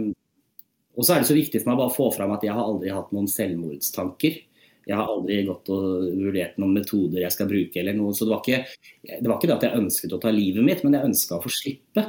og 0.92 1.06
så 1.06 1.14
er 1.14 1.22
det 1.22 1.30
så 1.30 1.36
viktig 1.36 1.62
for 1.62 1.72
meg 1.72 1.84
å 1.86 1.92
få 1.92 2.08
fram 2.14 2.34
at 2.34 2.44
jeg 2.44 2.54
har 2.54 2.64
aldri 2.68 2.92
hatt 2.92 3.12
noen 3.14 3.30
selvmordstanker. 3.30 4.40
Jeg 4.82 4.98
har 4.98 5.08
aldri 5.08 5.38
gått 5.46 5.70
og 5.72 6.08
vurdert 6.18 6.56
noen 6.58 6.74
metoder 6.80 7.22
jeg 7.22 7.34
skal 7.34 7.48
bruke 7.50 7.78
eller 7.80 7.96
noe. 7.96 8.14
Så 8.16 8.26
det 8.26 8.34
var 8.34 8.42
ikke 8.42 8.64
det, 8.66 9.28
var 9.28 9.36
ikke 9.36 9.50
det 9.50 9.56
at 9.56 9.66
jeg 9.68 9.82
ønsket 9.84 10.16
å 10.16 10.20
ta 10.22 10.32
livet 10.34 10.66
mitt, 10.66 10.82
men 10.84 10.98
jeg 10.98 11.12
ønska 11.12 11.38
å 11.38 11.44
få 11.44 11.52
slippe. 11.54 12.06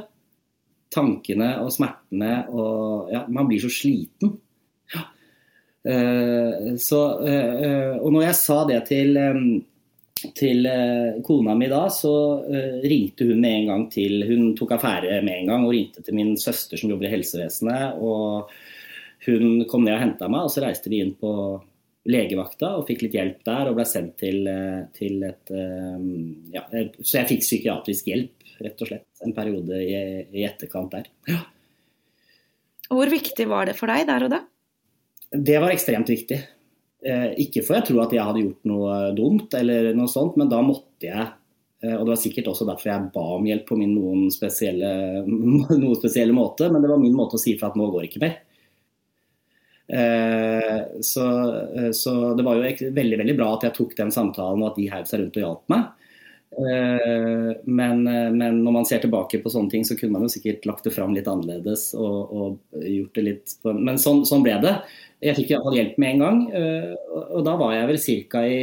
Tankene 0.94 1.50
og 1.64 1.72
smertene 1.74 2.32
og 2.52 3.12
Ja, 3.14 3.24
man 3.30 3.48
blir 3.50 3.62
så 3.62 3.70
sliten. 3.72 4.34
Ja. 4.94 5.06
Eh, 5.90 6.74
så, 6.82 7.00
eh, 7.24 7.94
og 8.00 8.10
når 8.14 8.28
jeg 8.28 8.40
sa 8.42 8.58
det 8.68 8.82
til, 8.90 9.16
til 10.36 10.66
kona 11.26 11.54
mi 11.58 11.68
da, 11.70 11.82
så 11.92 12.14
ringte 12.84 13.28
hun 13.28 13.42
med 13.42 13.58
en 13.58 13.68
gang 13.70 13.84
til 13.92 14.24
Hun 14.28 14.54
tok 14.58 14.76
affære 14.76 15.20
med 15.24 15.42
en 15.42 15.50
gang 15.52 15.66
og 15.66 15.74
ringte 15.74 16.04
til 16.04 16.16
min 16.16 16.34
søster 16.40 16.80
som 16.80 16.92
jobber 16.92 17.08
i 17.08 17.14
helsevesenet. 17.14 18.00
og 18.00 18.50
Hun 19.26 19.64
kom 19.70 19.84
ned 19.84 19.96
og 19.96 20.02
henta 20.02 20.28
meg, 20.30 20.46
og 20.46 20.52
så 20.54 20.64
reiste 20.64 20.92
vi 20.92 21.02
inn 21.04 21.14
på 21.20 21.32
legevakta 22.04 22.74
og 22.78 22.86
fikk 22.88 23.06
litt 23.06 23.16
hjelp 23.16 23.44
der. 23.48 23.70
Og 23.70 23.78
ble 23.78 23.86
sendt 23.88 24.16
til, 24.20 24.48
til 24.96 25.24
et 25.28 25.54
ja, 26.54 26.64
Så 27.00 27.20
jeg 27.20 27.30
fikk 27.34 27.44
psykiatrisk 27.46 28.10
hjelp 28.12 28.44
rett 28.64 28.82
og 28.84 28.90
slett. 28.90 29.08
En 29.24 29.34
periode 29.36 29.80
i, 29.82 29.94
i 30.34 30.46
etterkant 30.46 30.92
der. 30.94 31.08
Ja. 31.30 31.42
Hvor 32.92 33.10
viktig 33.10 33.46
var 33.48 33.70
det 33.70 33.76
for 33.78 33.90
deg 33.90 34.06
der 34.08 34.26
og 34.26 34.34
da? 34.34 34.42
Det 35.34 35.56
var 35.62 35.72
ekstremt 35.74 36.10
viktig. 36.10 36.38
Eh, 37.04 37.30
ikke 37.44 37.60
for 37.64 37.76
jeg 37.76 37.90
tror 37.90 38.06
at 38.06 38.14
jeg 38.16 38.24
hadde 38.24 38.42
gjort 38.46 38.68
noe 38.70 38.98
dumt, 39.16 39.54
eller 39.58 39.90
noe 39.96 40.08
sånt, 40.08 40.38
men 40.40 40.48
da 40.48 40.62
måtte 40.64 41.10
jeg. 41.10 41.26
Eh, 41.84 41.92
og 41.92 42.06
Det 42.06 42.14
var 42.14 42.20
sikkert 42.22 42.48
også 42.54 42.66
derfor 42.68 42.90
jeg 42.90 43.10
ba 43.12 43.24
om 43.36 43.48
hjelp 43.48 43.66
på 43.68 43.78
min 43.80 43.92
noen 43.92 44.30
spesielle, 44.32 44.90
noen 45.26 45.98
spesielle 46.00 46.36
måte. 46.36 46.70
Men 46.72 46.84
det 46.84 46.92
var 46.92 47.02
min 47.02 47.16
måte 47.16 47.36
å 47.36 47.42
si 47.42 47.58
fra 47.60 47.72
at 47.72 47.76
nå 47.78 47.90
går 47.92 48.04
det 48.04 48.10
ikke 48.12 48.24
mer. 48.24 48.38
Eh, 49.84 50.80
så, 51.04 51.26
så, 51.92 52.14
det 52.38 52.46
var 52.46 52.56
jo 52.56 52.92
veldig 52.96 53.18
veldig 53.20 53.36
bra 53.36 53.50
at 53.52 53.66
jeg 53.68 53.76
tok 53.76 53.92
den 53.98 54.14
samtalen 54.14 54.62
og 54.62 54.70
at 54.70 54.78
de 54.80 54.88
heiv 54.88 55.10
seg 55.10 55.20
rundt 55.20 55.36
og 55.36 55.44
hjalp 55.44 55.74
meg. 55.74 56.03
Eh, 56.54 57.56
men, 57.64 58.06
eh, 58.06 58.30
men, 58.30 58.60
når 58.64 58.72
man 58.72 58.86
ser 58.86 59.02
tilbake 59.02 59.40
på 59.42 59.50
sånne 59.50 59.72
ting, 59.72 59.86
så 59.86 59.96
kunne 59.98 60.14
man 60.14 60.26
jo 60.26 60.32
sikkert 60.32 60.66
lagt 60.68 60.86
det 60.86 60.94
fram 60.94 61.14
litt 61.16 61.28
annerledes. 61.30 61.88
og, 61.98 62.30
og 62.30 62.78
gjort 62.78 63.18
det 63.18 63.26
litt 63.26 63.56
på, 63.62 63.74
Men 63.74 63.98
sånn, 64.00 64.22
sånn, 64.28 64.44
ble 64.46 64.60
det. 64.62 64.76
Jeg 65.24 65.38
fikk 65.40 65.54
iallfall 65.54 65.80
hjelp 65.80 65.98
med 65.98 66.14
en 66.14 66.24
gang. 66.24 66.40
Eh, 66.60 66.94
og 67.24 67.42
da 67.46 67.56
var 67.60 67.74
jeg 67.74 67.90
vel 67.90 68.00
ca. 68.30 68.46
i 68.46 68.62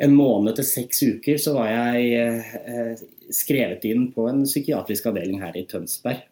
en 0.00 0.16
måned 0.16 0.56
til 0.56 0.64
seks 0.64 1.02
uker 1.04 1.36
så 1.36 1.52
var 1.58 1.66
jeg 1.68 2.94
skrevet 3.36 3.82
inn 3.84 4.06
på 4.14 4.30
en 4.30 4.46
psykiatrisk 4.46 5.10
avdeling 5.10 5.42
her 5.42 5.58
i 5.60 5.66
Tønsberg. 5.68 6.22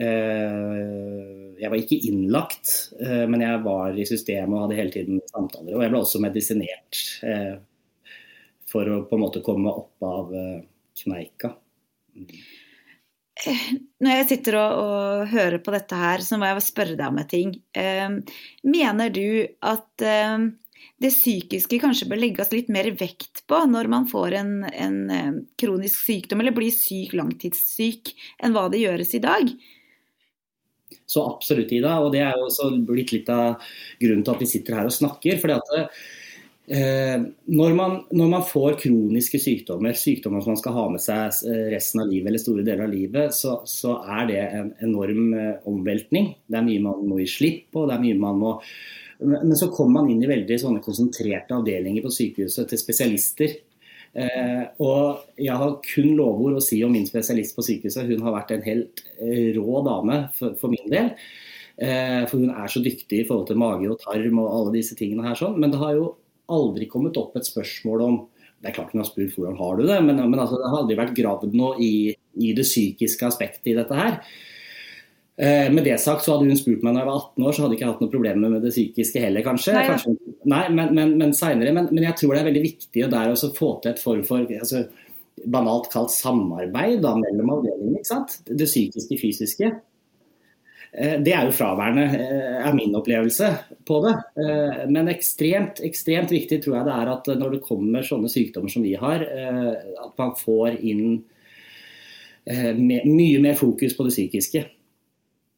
Jeg 0.00 1.68
var 1.68 1.76
ikke 1.76 1.98
innlagt, 2.08 2.72
men 2.96 3.44
jeg 3.44 3.60
var 3.66 4.00
i 4.00 4.08
systemet 4.08 4.56
og 4.56 4.64
hadde 4.64 4.80
hele 4.80 4.94
tiden 4.94 5.20
samtaler. 5.28 5.76
Og 5.76 5.84
jeg 5.84 5.92
ble 5.92 6.00
også 6.00 6.22
medisinert 6.24 7.02
for 8.70 8.88
å 8.90 9.02
på 9.06 9.16
en 9.16 9.22
måte 9.22 9.44
komme 9.46 9.72
opp 9.72 10.06
av 10.06 10.32
eh, 10.34 10.62
kneika. 11.02 11.54
Eh, 13.44 13.64
når 14.00 14.20
jeg 14.20 14.28
sitter 14.30 14.56
og, 14.60 14.78
og, 14.80 15.24
hører 15.32 15.58
på 15.64 15.74
dette 15.74 15.98
her, 16.00 16.24
så 16.24 16.38
må 16.40 16.48
jeg 16.48 16.64
spørre 16.64 16.96
deg 16.96 17.08
om 17.10 17.20
en 17.20 17.28
ting. 17.30 17.52
Eh, 17.76 18.08
mener 18.64 19.12
du 19.12 19.44
at 19.60 20.04
eh, 20.04 20.48
det 21.02 21.12
psykiske 21.12 21.80
kanskje 21.82 22.08
bør 22.08 22.22
legges 22.22 22.52
litt 22.54 22.70
mer 22.72 22.88
vekt 22.96 23.44
på 23.50 23.60
når 23.68 23.90
man 23.92 24.06
får 24.08 24.38
en, 24.40 24.52
en 24.64 25.40
kronisk 25.60 26.06
sykdom 26.06 26.40
eller 26.40 26.56
blir 26.56 26.72
syk, 26.72 27.12
langtidssyk, 27.18 28.14
enn 28.40 28.56
hva 28.56 28.70
det 28.72 28.80
gjøres 28.80 29.12
i 29.18 29.24
dag? 29.24 29.50
Så 31.06 31.22
absolutt, 31.26 31.74
Ida. 31.74 31.98
Og 32.02 32.14
det 32.14 32.22
er 32.24 32.38
jo 32.38 32.46
også 32.48 32.70
blitt 32.88 33.12
litt 33.12 33.28
av 33.30 33.60
grunnen 34.00 34.24
til 34.24 34.32
at 34.32 34.42
vi 34.42 34.48
sitter 34.48 34.78
her 34.80 34.88
og 34.88 34.94
snakker. 34.94 35.36
fordi 35.42 35.58
at 35.58 36.00
når, 36.66 37.74
man, 37.78 37.92
når, 38.10 38.30
man, 38.30 38.42
får 38.42 38.78
kroniske 38.80 39.38
sykdommer, 39.38 39.94
sykdommer 39.94 40.42
som 40.42 40.50
man 40.50 40.58
skal 40.58 40.74
ha 40.74 40.86
med 40.90 41.02
seg 41.02 41.36
eh, 41.46 41.68
resten 41.76 42.02
av 42.02 42.10
livet 42.10 42.32
eller 42.32 42.42
store 42.42 42.64
deler 42.66 42.88
av 42.88 42.94
livet, 42.94 43.36
så, 43.36 43.60
så 43.70 44.00
er 44.02 44.26
det 44.30 44.40
en 44.42 44.72
enorm 44.88 45.28
eh, 45.38 45.68
omveltning. 45.70 46.32
Det 46.46 46.58
er 46.58 46.66
mye 46.66 46.82
man 46.88 47.06
må 47.06 47.20
gi 47.22 47.28
slipp 47.30 47.68
på. 47.76 47.86
det 47.86 47.94
er 47.94 48.02
mye 48.02 48.18
man 48.18 48.42
må... 48.42 48.56
Men 49.22 49.54
så 49.56 49.70
kommer 49.72 50.02
man 50.02 50.10
inn 50.12 50.26
i 50.26 50.28
veldig 50.28 50.58
sånne 50.60 50.82
konsentrerte 50.84 51.54
avdelinger 51.56 52.04
på 52.04 52.12
sykehuset 52.12 52.68
til 52.68 52.82
spesialister. 52.82 53.56
Eh, 54.16 54.62
og 54.82 55.38
jeg 55.38 55.56
har 55.62 55.78
kun 55.86 56.12
lovord 56.18 56.58
å 56.58 56.64
si 56.64 56.82
om 56.84 56.92
min 56.92 57.06
spesialist 57.08 57.56
på 57.56 57.64
sykehuset. 57.64 58.10
Hun 58.10 58.26
har 58.26 58.40
vært 58.40 58.56
en 58.58 58.66
helt 58.66 59.06
rå 59.54 59.86
dame 59.86 60.24
for, 60.36 60.58
for 60.58 60.74
min 60.74 60.90
del. 60.90 61.14
Eh, 61.76 62.22
for 62.26 62.40
hun 62.40 62.50
er 62.50 62.70
så 62.72 62.80
dyktig 62.82 63.22
i 63.22 63.26
forhold 63.28 63.50
til 63.50 63.58
mage 63.60 63.88
og 63.92 64.00
tarm 64.00 64.38
og 64.40 64.48
alle 64.50 64.78
disse 64.78 64.96
tingene 64.98 65.26
her 65.28 65.36
sånn. 65.38 65.58
Men 65.62 65.72
det 65.72 65.80
har 65.80 65.96
jo 65.96 66.14
aldri 66.52 66.88
kommet 66.90 67.16
opp 67.20 67.36
et 67.38 67.48
spørsmål 67.48 68.02
om 68.06 68.18
Det 68.62 68.70
er 68.70 68.74
klart 68.78 68.92
hun 68.94 69.02
har 69.02 69.08
spurt 69.08 69.34
hvordan 69.36 69.56
har 69.60 69.78
du 69.78 69.86
det, 69.86 69.96
men, 70.02 70.20
men 70.30 70.40
altså, 70.40 70.58
det 70.58 70.68
har 70.72 70.80
aldri 70.80 70.98
vært 70.98 71.16
gravd 71.16 71.54
noe 71.54 71.76
i, 71.82 72.10
i, 72.40 72.52
det 72.56 72.64
psykiske 72.64 73.26
aspektet 73.28 73.68
i 73.70 73.74
dette 73.76 73.98
her. 73.98 74.16
Eh, 75.36 75.66
med 75.70 75.84
det 75.84 75.98
sagt 76.00 76.24
så 76.24 76.32
hadde 76.32 76.48
hun 76.48 76.58
spurt 76.58 76.80
meg 76.80 76.94
når 76.94 77.02
jeg 77.02 77.08
var 77.10 77.18
18 77.20 77.44
år, 77.44 77.52
så 77.52 77.62
hadde 77.62 77.76
jeg 77.76 77.82
ikke 77.82 77.90
hatt 77.90 78.00
noe 78.02 78.14
problemer 78.14 78.54
med 78.54 78.64
det 78.64 78.72
psykiske 78.72 79.22
heller, 79.22 79.44
kanskje. 79.44 79.74
Nei, 79.76 79.82
kanskje, 79.90 80.14
nei 80.48 80.62
men, 80.72 80.94
men, 80.96 81.12
men 81.20 81.34
seinere. 81.36 81.74
Men, 81.76 81.90
men, 81.92 82.06
jeg 82.08 82.16
tror 82.22 82.32
det 82.32 82.40
er 82.40 82.48
veldig 82.48 82.64
viktig 82.64 83.10
der 83.12 83.34
å 83.34 83.52
få 83.60 83.74
til 83.84 83.92
et 83.92 84.00
form 84.02 84.24
for 84.26 84.56
altså, 84.56 84.86
banalt 85.44 85.90
kalt 85.92 86.14
samarbeid 86.14 87.04
da, 87.04 87.12
mellom 87.20 87.52
avdelingene. 87.58 88.24
Det 88.48 88.70
psykiske, 88.70 89.20
fysiske. 89.20 89.74
Eh, 90.96 91.18
det 91.20 91.32
er 91.36 91.44
jo 91.44 91.52
fraværende, 91.52 92.04
eh, 92.16 92.68
er 92.68 92.74
min 92.74 92.94
opplevelse 92.96 93.50
på 93.84 94.00
det. 94.06 94.14
Eh, 94.40 94.86
men 94.88 95.10
ekstremt, 95.12 95.82
ekstremt 95.84 96.32
viktig 96.32 96.62
tror 96.64 96.78
jeg 96.78 96.86
det 96.88 96.94
er 96.94 97.10
at 97.12 97.28
når 97.36 97.56
det 97.56 97.64
kommer 97.66 98.06
sånne 98.06 98.30
sykdommer 98.32 98.72
som 98.72 98.84
vi 98.86 98.94
har, 98.96 99.20
at 99.20 100.14
man 100.16 100.32
får 100.38 100.80
inn 100.80 101.24
mye 102.46 103.38
mer 103.42 103.56
fokus 103.58 103.96
på 103.96 104.06
det 104.06 104.14
psykiske. 104.14 104.64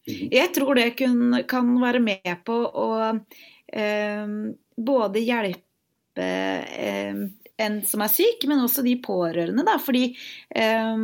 Mhm. 0.08 0.28
Jeg 0.32 0.52
tror 0.56 0.74
det 0.74 0.96
kan 0.96 1.74
være 1.82 2.00
med 2.00 2.44
på 2.44 2.56
å 2.72 2.88
både 4.78 5.20
hjelpe 5.20 6.28
en 7.58 7.82
som 7.84 8.02
er 8.02 8.12
syk, 8.12 8.46
men 8.48 8.62
også 8.62 8.84
de 8.86 8.94
pårørende. 9.02 9.64
Da. 9.66 9.76
Fordi 9.82 10.04
eh, 10.54 11.02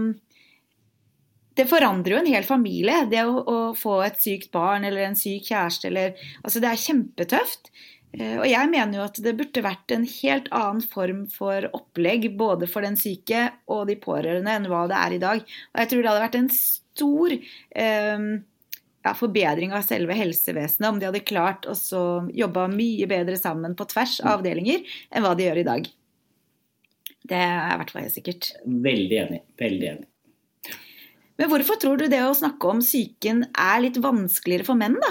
det 1.54 1.66
forandrer 1.70 2.16
jo 2.16 2.20
en 2.20 2.30
hel 2.30 2.46
familie. 2.46 3.04
Det 3.10 3.24
å, 3.26 3.40
å, 3.40 3.58
få 3.78 4.00
et 4.06 4.20
sykt 4.22 4.50
barn 4.54 4.86
eller 4.86 5.06
en 5.06 5.18
syk 5.18 5.50
kjæreste 5.52 5.90
eller 5.90 6.14
Altså, 6.42 6.62
det 6.62 6.70
er 6.70 6.84
kjempetøft. 6.84 7.70
Eh, 8.14 8.36
og 8.38 8.46
jeg 8.48 8.70
mener 8.70 8.98
jo 8.98 9.04
at 9.08 9.20
det 9.22 9.34
burde 9.38 9.64
vært 9.64 9.94
en 9.94 10.06
helt 10.06 10.48
annen 10.54 10.82
form 10.86 11.24
for 11.32 11.68
opplegg 11.74 12.32
både 12.38 12.68
for 12.70 12.86
den 12.86 12.98
syke 13.00 13.48
og 13.70 13.86
de 13.90 13.98
pårørende 14.00 14.54
enn 14.54 14.68
hva 14.70 14.84
det 14.90 14.98
er 14.98 15.16
i 15.16 15.22
dag. 15.22 15.44
Og 15.72 15.82
jeg 15.82 15.92
tror 15.92 16.02
det 16.02 16.12
hadde 16.12 16.26
vært 16.26 16.40
en 16.40 16.50
stor 16.54 17.34
eh, 17.34 18.28
ja, 19.04 19.12
forbedring 19.18 19.74
av 19.76 19.84
selve 19.86 20.16
helsevesenet 20.18 20.88
om 20.88 20.98
de 21.00 21.10
hadde 21.10 21.26
klart 21.26 21.68
å 21.68 21.76
jobbe 22.34 22.70
mye 22.72 23.10
bedre 23.10 23.36
sammen 23.40 23.76
på 23.78 23.86
tvers 23.90 24.20
av 24.24 24.38
avdelinger 24.38 24.82
enn 25.10 25.26
hva 25.26 25.34
de 25.36 25.46
gjør 25.48 25.62
i 25.62 25.68
dag. 25.68 25.92
Det 27.24 27.38
er 27.40 27.70
i 27.72 27.78
hvert 27.80 27.94
fall 27.94 28.04
helt 28.04 28.16
sikkert. 28.16 28.50
Veldig 28.64 29.22
enig. 29.22 29.40
Veldig 29.60 29.88
enig. 29.94 30.10
Men 31.40 31.50
hvorfor 31.50 31.80
tror 31.82 31.98
du 31.98 32.06
det 32.10 32.22
å 32.22 32.36
snakke 32.36 32.70
om 32.70 32.82
psyken 32.84 33.48
er 33.50 33.82
litt 33.82 33.98
vanskeligere 34.02 34.66
for 34.68 34.78
menn 34.78 34.94
da, 35.02 35.10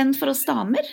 enn 0.00 0.12
for 0.18 0.32
oss 0.32 0.42
damer? 0.48 0.86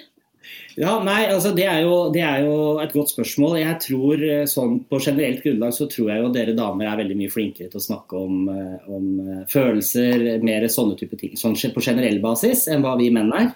Ja, 0.77 0.99
nei, 1.03 1.23
altså 1.25 1.49
det 1.57 1.65
er, 1.65 1.79
jo, 1.83 1.95
det 2.13 2.21
er, 2.21 2.43
jo, 2.45 2.77
et 2.83 2.93
godt 2.93 3.09
spørsmål. 3.09 3.57
Jeg 3.59 3.79
tror 3.83 4.21
eh, 4.23 4.43
sånn 4.47 4.77
På 4.87 4.99
generelt 5.01 5.41
grunnlag 5.43 5.73
så 5.75 5.87
tror 5.91 6.11
jeg 6.13 6.21
jo 6.21 6.29
dere 6.35 6.53
damer 6.57 6.87
er 6.87 6.99
veldig 7.01 7.17
mye 7.17 7.33
flinkere 7.33 7.71
til 7.71 7.81
å 7.81 7.83
snakke 7.87 8.21
om, 8.21 8.43
eh, 8.53 8.91
om 8.93 9.07
eh, 9.23 9.41
følelser, 9.49 10.27
mer 10.45 10.67
sånne 10.71 10.95
type 10.99 11.17
ting 11.19 11.33
sånn 11.39 11.57
på 11.57 11.83
generell 11.83 12.21
basis 12.23 12.67
enn 12.71 12.85
hva 12.85 12.93
vi 13.01 13.09
menn 13.13 13.33
er. 13.35 13.49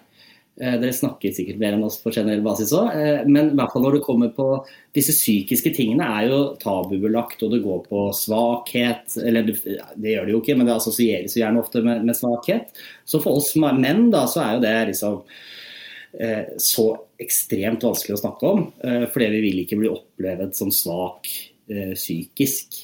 Eh, 0.59 0.73
dere 0.81 0.91
snakker 0.93 1.31
sikkert 1.31 1.61
mer 1.61 1.77
enn 1.77 1.85
oss 1.87 1.95
på 2.03 2.11
generell 2.11 2.41
basis 2.43 2.73
òg, 2.75 2.89
eh, 2.91 3.21
men 3.23 3.53
i 3.53 3.55
hvert 3.55 3.71
fall 3.71 3.85
når 3.85 3.95
det 3.97 4.01
kommer 4.03 4.33
på 4.35 4.47
disse 4.93 5.15
psykiske 5.15 5.71
tingene, 5.77 6.03
er 6.03 6.27
jo 6.27 6.39
tabubelagt, 6.59 7.39
og 7.45 7.53
det 7.55 7.61
går 7.63 7.79
på 7.87 8.03
svakhet. 8.17 9.15
Eller 9.23 9.47
det, 9.47 9.55
gjør 9.63 10.27
det 10.27 10.35
jo 10.35 10.41
ikke, 10.43 10.57
men 10.59 10.67
det 10.67 10.75
assosieres 10.75 11.37
jo 11.37 11.41
gjerne 11.45 11.63
ofte 11.63 11.83
med, 11.85 12.03
med 12.05 12.19
svakhet. 12.19 12.75
Så 13.07 13.23
for 13.23 13.39
oss 13.39 13.53
menn, 13.55 14.09
da, 14.11 14.25
så 14.27 14.43
er 14.43 14.57
jo 14.57 14.65
det 14.65 14.75
liksom 14.91 15.17
eh, 16.19 16.53
så 16.59 16.87
ekstremt 17.21 17.87
vanskelig 17.87 18.19
å 18.19 18.21
snakke 18.25 18.51
om. 18.51 18.67
Fordi 19.13 19.31
vi 19.37 19.41
vil 19.47 19.63
ikke 19.63 19.79
bli 19.79 19.91
opplevd 19.91 20.55
som 20.57 20.71
svak 20.73 21.29
psykisk. 21.95 22.81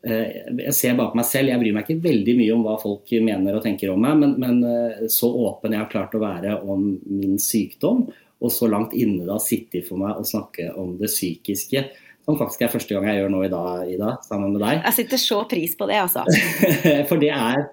Eh, 0.00 0.36
jeg 0.64 0.72
ser 0.72 0.96
bak 0.96 1.12
meg 1.18 1.26
selv, 1.28 1.50
jeg 1.52 1.60
bryr 1.60 1.74
meg 1.76 1.84
ikke 1.84 2.04
veldig 2.06 2.34
mye 2.38 2.52
om 2.54 2.62
hva 2.64 2.76
folk 2.80 3.10
mener 3.20 3.58
og 3.58 3.64
tenker 3.66 3.92
om 3.92 4.00
meg, 4.00 4.16
men, 4.22 4.32
men 4.40 4.62
eh, 4.64 5.02
så 5.12 5.28
åpen 5.28 5.76
jeg 5.76 5.82
har 5.82 5.90
klart 5.92 6.16
å 6.16 6.22
være 6.22 6.56
om 6.64 6.86
min 7.04 7.36
sykdom, 7.40 8.06
og 8.40 8.54
så 8.54 8.70
langt 8.72 8.96
inne 8.96 9.26
da 9.28 9.36
sitte 9.42 9.82
for 9.84 10.00
meg 10.00 10.16
å 10.16 10.24
snakke 10.24 10.70
om 10.80 10.94
det 11.00 11.12
psykiske, 11.12 11.84
som 12.24 12.40
faktisk 12.40 12.64
er 12.64 12.72
første 12.72 12.96
gang 12.96 13.10
jeg 13.10 13.20
gjør 13.20 13.30
nå 13.34 13.44
i 13.44 13.52
dag, 13.52 13.84
Ida, 13.92 14.14
sammen 14.24 14.54
med 14.54 14.64
deg. 14.64 14.80
Jeg 14.80 14.98
sitter 15.02 15.20
så 15.20 15.42
pris 15.50 15.76
på 15.76 15.88
det, 15.90 16.00
altså. 16.00 16.24
for 17.10 17.20
det 17.20 17.32
er, 17.36 17.64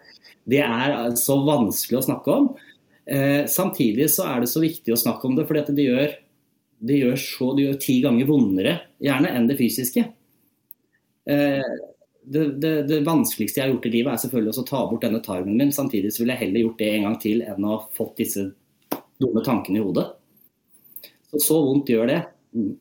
det 0.48 0.64
er, 0.68 1.00
så 1.20 1.40
vanskelig 1.48 2.02
å 2.02 2.06
snakke 2.10 2.40
om. 2.42 2.54
Eh, 3.08 3.44
samtidig 3.48 4.10
så 4.12 4.28
er 4.34 4.44
det 4.44 4.52
så 4.52 4.60
viktig 4.64 4.92
å 4.92 5.00
snakke 5.00 5.30
om 5.30 5.40
det, 5.40 5.48
for 5.48 5.56
det 5.64 5.88
gjør, 5.88 6.16
det 6.92 7.04
gjør, 7.06 7.20
så, 7.24 7.54
det 7.56 7.70
gjør 7.70 7.84
ti 7.88 8.02
ganger 8.04 8.28
vondere 8.28 8.80
gjerne 9.04 9.32
enn 9.32 9.48
det 9.48 9.56
fysiske. 9.60 10.10
Eh, 11.28 11.78
det, 12.28 12.46
det, 12.62 12.72
det, 12.90 13.02
vanskeligste 13.08 13.62
jeg 13.62 13.68
har 13.68 13.74
gjort 13.76 13.86
i 13.88 13.92
livet, 13.94 14.14
er 14.14 14.22
selvfølgelig 14.24 14.56
å 14.60 14.68
ta 14.68 14.84
bort 14.90 15.04
denne 15.06 15.22
tarmen 15.24 15.60
min. 15.60 15.74
Samtidig 15.76 16.14
så 16.14 16.24
ville 16.24 16.36
jeg 16.36 16.46
heller 16.46 16.66
gjort 16.66 16.82
det 16.82 16.90
en 16.94 17.06
gang 17.08 17.20
til 17.24 17.44
enn 17.48 17.68
å 17.68 17.76
ha 17.76 17.84
fått 17.96 18.18
disse 18.20 18.50
dumme 19.18 19.44
tankene 19.46 19.80
i 19.80 19.86
hodet. 19.86 20.08
så 21.40 21.62
vondt 21.64 21.94
gjør 21.94 22.12
det. 22.12 22.24
Mm. 22.58 22.74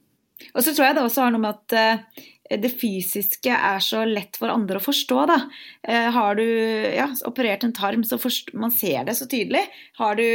Og 0.53 0.65
så 0.65 0.73
tror 0.73 0.89
jeg 0.89 0.97
det 0.97 1.05
også 1.07 1.25
har 1.25 1.33
noe 1.33 1.43
med 1.43 1.55
at 1.55 1.77
uh, 1.77 2.25
det 2.61 2.71
fysiske 2.79 3.53
er 3.55 3.81
så 3.83 4.03
lett 4.09 4.37
for 4.39 4.53
andre 4.53 4.81
å 4.81 4.85
forstå. 4.85 5.21
Da. 5.31 5.39
Uh, 5.89 6.09
har 6.17 6.37
du 6.39 6.45
ja, 6.45 7.09
operert 7.29 7.65
en 7.65 7.75
tarm, 7.77 8.05
så 8.05 8.19
man 8.53 8.75
ser 8.75 9.07
det 9.09 9.17
så 9.19 9.29
tydelig. 9.31 9.65
Du, 10.21 10.27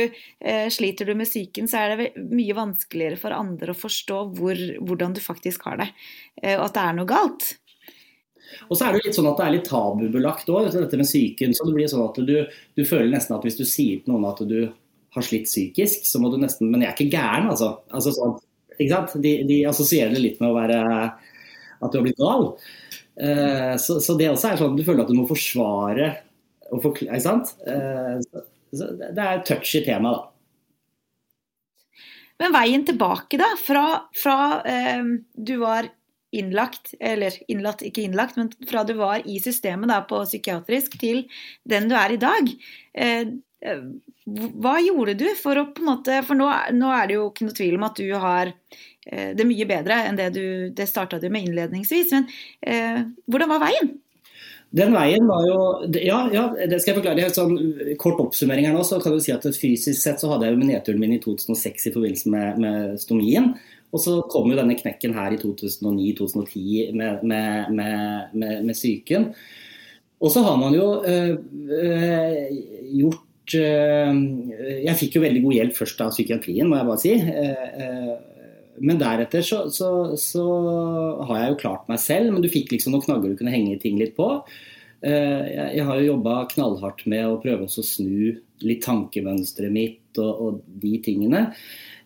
uh, 0.47 0.67
sliter 0.73 1.09
du 1.09 1.15
med 1.19 1.29
psyken, 1.29 1.69
så 1.69 1.83
er 1.83 1.95
det 1.95 2.11
mye 2.17 2.57
vanskeligere 2.57 3.19
for 3.21 3.37
andre 3.37 3.75
å 3.75 3.81
forstå 3.81 4.21
hvor, 4.39 4.65
hvordan 4.81 5.17
du 5.17 5.21
faktisk 5.23 5.69
har 5.69 5.83
det, 5.83 5.91
og 6.57 6.69
at 6.69 6.77
det 6.77 6.85
er 6.87 6.97
noe 6.97 7.09
galt. 7.09 7.51
Og 8.67 8.77
så 8.77 8.87
er 8.87 8.95
det 8.95 9.05
litt 9.05 9.17
sånn 9.17 9.29
at 9.29 9.39
det 9.39 9.47
er 9.47 9.55
litt 9.55 9.67
tabubelagt 9.69 10.49
òg, 10.51 10.69
dette 10.73 10.99
med 10.99 11.07
psyken. 11.07 11.55
Så 11.57 11.67
det 11.67 11.75
blir 11.75 11.89
sånn 11.91 12.05
at 12.05 12.21
du, 12.27 12.37
du, 12.77 12.83
føler 12.87 13.11
nesten 13.13 13.35
at 13.37 13.45
hvis 13.47 13.59
du 13.59 13.65
sier 13.65 14.01
til 14.01 14.13
noen 14.13 14.29
at 14.29 14.41
du 14.47 14.59
har 15.11 15.25
slitt 15.27 15.49
psykisk, 15.49 16.05
så 16.07 16.21
må 16.23 16.31
du 16.31 16.39
nesten 16.39 16.71
Men 16.71 16.85
jeg 16.85 16.91
er 16.91 16.95
ikke 16.95 17.17
gæren, 17.17 17.51
altså. 17.51 17.73
altså 17.91 18.13
sånn, 18.15 18.37
ikke 18.77 18.91
sant? 18.93 19.15
De, 19.23 19.35
de, 19.49 19.59
assosierer 19.69 20.15
det 20.15 20.23
litt 20.23 20.41
med 20.43 20.51
å 20.51 20.57
være 20.57 20.81
at 21.81 21.91
du 21.91 21.99
har 21.99 22.05
blitt 22.05 22.21
gal. 22.21 22.51
Uh, 23.21 23.75
så, 23.81 23.99
så, 23.99 24.15
det 24.17 24.31
også 24.31 24.51
er 24.51 24.59
sånn 24.59 24.75
at 24.75 24.79
du 24.79 24.85
føler 24.87 25.03
at 25.03 25.11
du 25.11 25.17
må 25.17 25.27
forsvare 25.29 26.11
og 26.71 26.83
forklare, 26.85 27.17
ikke 27.17 27.27
sant? 27.27 27.55
Uh, 27.67 28.21
så, 28.71 28.93
det 29.01 29.17
er 29.19 29.33
et 29.33 29.47
touchy 29.49 29.83
tema, 29.85 30.13
da. 30.15 30.27
Men 32.41 32.55
veien 32.55 32.85
tilbake, 32.87 33.37
da, 33.37 33.51
fra, 33.61 33.85
fra 34.17 34.37
uh, 34.63 35.11
du 35.35 35.57
var 35.61 35.91
innlagt, 36.31 36.93
eller 36.99 37.35
innlatt, 37.51 37.83
ikke 37.85 38.05
innlagt, 38.05 38.37
men 38.39 38.51
fra 38.69 38.83
du 38.87 38.93
var 38.99 39.23
i 39.27 39.39
systemet 39.43 39.91
da, 39.91 40.01
på 40.07 40.23
psykiatrisk 40.25 40.97
til 41.01 41.25
den 41.67 41.89
du 41.91 41.95
er 41.99 42.15
i 42.15 42.21
dag. 42.21 42.51
Eh, 42.93 43.33
eh, 43.65 43.81
hva 44.31 44.77
gjorde 44.83 45.17
du 45.19 45.27
for 45.39 45.59
å 45.59 45.67
på 45.73 45.83
en 45.83 45.89
måte 45.89 46.19
For 46.23 46.37
nå, 46.37 46.47
nå, 46.77 46.91
er 46.93 47.09
det 47.09 47.15
jo 47.17 47.23
ikke 47.31 47.47
noe 47.47 47.57
tvil 47.57 47.77
om 47.79 47.87
at 47.87 47.97
du 47.97 48.11
har 48.21 48.51
eh, 48.51 49.31
det 49.35 49.47
mye 49.49 49.65
bedre 49.67 49.97
enn 50.05 50.19
det 50.19 50.29
du 50.37 50.45
Det 50.77 50.85
starta 50.87 51.17
med 51.25 51.49
innledningsvis, 51.49 52.13
men 52.13 53.17
hvordan 53.25 53.51
var 53.51 53.65
veien? 53.65 53.91
Den 54.71 54.93
veien 54.95 55.27
var 55.27 55.43
jo 55.49 55.57
Ja, 55.99 56.21
ja 56.31 56.45
det 56.55 56.79
skal 56.79 56.93
jeg 56.93 57.01
forklare. 57.01 57.27
Sånn, 57.35 57.57
kort 57.99 58.21
oppsummering 58.23 58.69
her 58.69 58.77
nå, 58.77 58.85
så 58.87 59.01
kan 59.03 59.17
du 59.17 59.19
si 59.23 59.33
at 59.35 59.43
fysisk 59.57 59.99
sett 59.99 60.23
så 60.23 60.31
hadde 60.31 60.47
jeg 60.47 60.55
jo 60.55 60.69
nedturen 60.69 61.01
min 61.01 61.17
i 61.17 61.19
2006 61.23 61.89
i 61.89 61.93
forbindelse 61.97 62.31
med, 62.31 62.61
med 62.63 63.01
stomien. 63.01 63.51
Og 63.91 63.99
så 63.99 64.19
kom 64.31 64.47
jo 64.51 64.57
denne 64.59 64.77
knekken 64.79 65.15
her 65.17 65.33
i 65.35 65.39
2009-2010 65.41 66.93
med, 66.95 67.25
med, 67.27 67.73
med, 67.75 68.31
med, 68.33 68.73
psyken. 68.75 69.31
Og 70.21 70.31
så 70.31 70.43
har 70.45 70.57
man 70.61 70.75
jo 70.77 70.87
øh, 71.03 71.35
gjort 72.93 73.55
øh, 73.57 74.19
Jeg 74.85 74.97
fikk 74.99 75.17
jo 75.17 75.23
veldig 75.25 75.43
god 75.43 75.57
hjelp 75.57 75.79
først 75.81 76.03
av 76.05 76.13
psykiatrien, 76.15 76.69
må 76.69 76.79
jeg 76.79 76.89
bare 76.89 77.01
si. 77.03 77.15
men 78.81 78.97
deretter 79.01 79.43
så, 79.45 79.65
så, 79.69 79.89
så, 80.17 80.45
har 81.27 81.41
jeg 81.41 81.49
jo 81.51 81.61
klart 81.65 81.89
meg 81.91 81.99
selv, 82.01 82.31
men 82.31 82.41
du 82.41 82.49
fikk 82.49 82.71
liksom 82.71 82.95
noen 82.95 83.03
knagger 83.03 83.33
du 83.33 83.39
kunne 83.41 83.53
henge 83.53 83.75
ting 83.81 83.99
litt 83.99 84.15
på. 84.15 84.29
Jeg 85.01 85.83
har 85.85 85.99
jo 85.99 86.13
jobba 86.13 86.45
knallhardt 86.53 87.03
med 87.09 87.25
å 87.27 87.39
prøve 87.41 87.67
å 87.67 87.83
snu 87.85 88.31
litt 88.65 88.83
tankemønsteret 88.85 89.73
mitt 89.73 90.21
og, 90.21 90.31
og 90.31 90.61
de 90.81 90.95
tingene. 91.03 91.47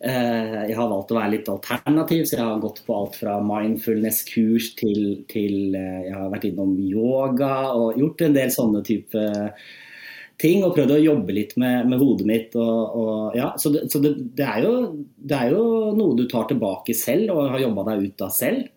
Eh, 0.06 0.58
jeg 0.70 0.76
har 0.78 0.90
valgt 0.92 1.10
å 1.10 1.18
være 1.18 1.34
litt 1.34 1.48
alternativ, 1.50 2.28
så 2.28 2.38
jeg 2.38 2.46
har 2.46 2.62
gått 2.62 2.84
på 2.86 2.94
alt 2.94 3.16
fra 3.18 3.40
mindfulness-kurs 3.42 4.76
til, 4.78 5.02
til 5.32 5.74
eh, 5.74 6.06
Jeg 6.06 6.14
har 6.14 6.30
vært 6.30 6.46
innom 6.52 6.76
yoga 6.78 7.72
og 7.74 7.98
gjort 7.98 8.22
en 8.28 8.38
del 8.38 8.54
sånne 8.54 8.84
type 8.86 9.24
ting. 10.38 10.62
Og 10.62 10.76
prøvd 10.78 10.94
å 10.94 11.02
jobbe 11.02 11.38
litt 11.40 11.58
med, 11.58 11.90
med 11.90 12.04
hodet 12.04 12.30
mitt. 12.30 12.54
Og, 12.54 13.02
og, 13.02 13.18
ja, 13.40 13.50
så 13.58 13.74
det, 13.74 13.88
så 13.90 14.04
det, 14.04 14.14
det, 14.38 14.46
er 14.46 14.68
jo, 14.68 14.78
det, 15.18 15.42
er 15.42 15.58
jo, 15.58 15.66
noe 15.98 16.22
du 16.22 16.28
tar 16.30 16.46
tilbake 16.54 16.94
selv 16.94 17.34
og 17.34 17.56
har 17.56 17.66
jobba 17.66 17.90
deg 17.90 18.06
ut 18.06 18.26
av 18.30 18.38
selv. 18.38 18.72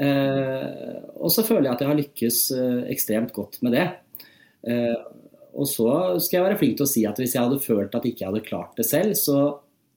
Eh, 0.00 0.98
og 1.20 1.28
så 1.34 1.44
føler 1.44 1.68
jeg 1.68 1.74
at 1.74 1.82
jeg 1.84 1.92
har 1.92 2.04
lykkes 2.04 2.44
ekstremt 2.88 3.36
godt 3.36 3.60
med 3.66 3.76
det. 3.76 3.88
Og 5.50 5.66
så 5.68 5.90
skal 6.22 6.38
jeg 6.38 6.46
være 6.46 6.60
flink 6.60 6.78
til 6.78 6.86
å 6.86 6.88
si 6.88 7.02
at 7.08 7.20
hvis 7.20 7.34
jeg 7.36 7.42
hadde 7.42 7.60
følt 7.60 7.92
at 7.98 8.06
ikke 8.06 8.24
jeg 8.24 8.32
hadde 8.32 8.48
klart 8.48 8.78
det 8.80 8.86
selv, 8.88 9.18
så 9.18 9.42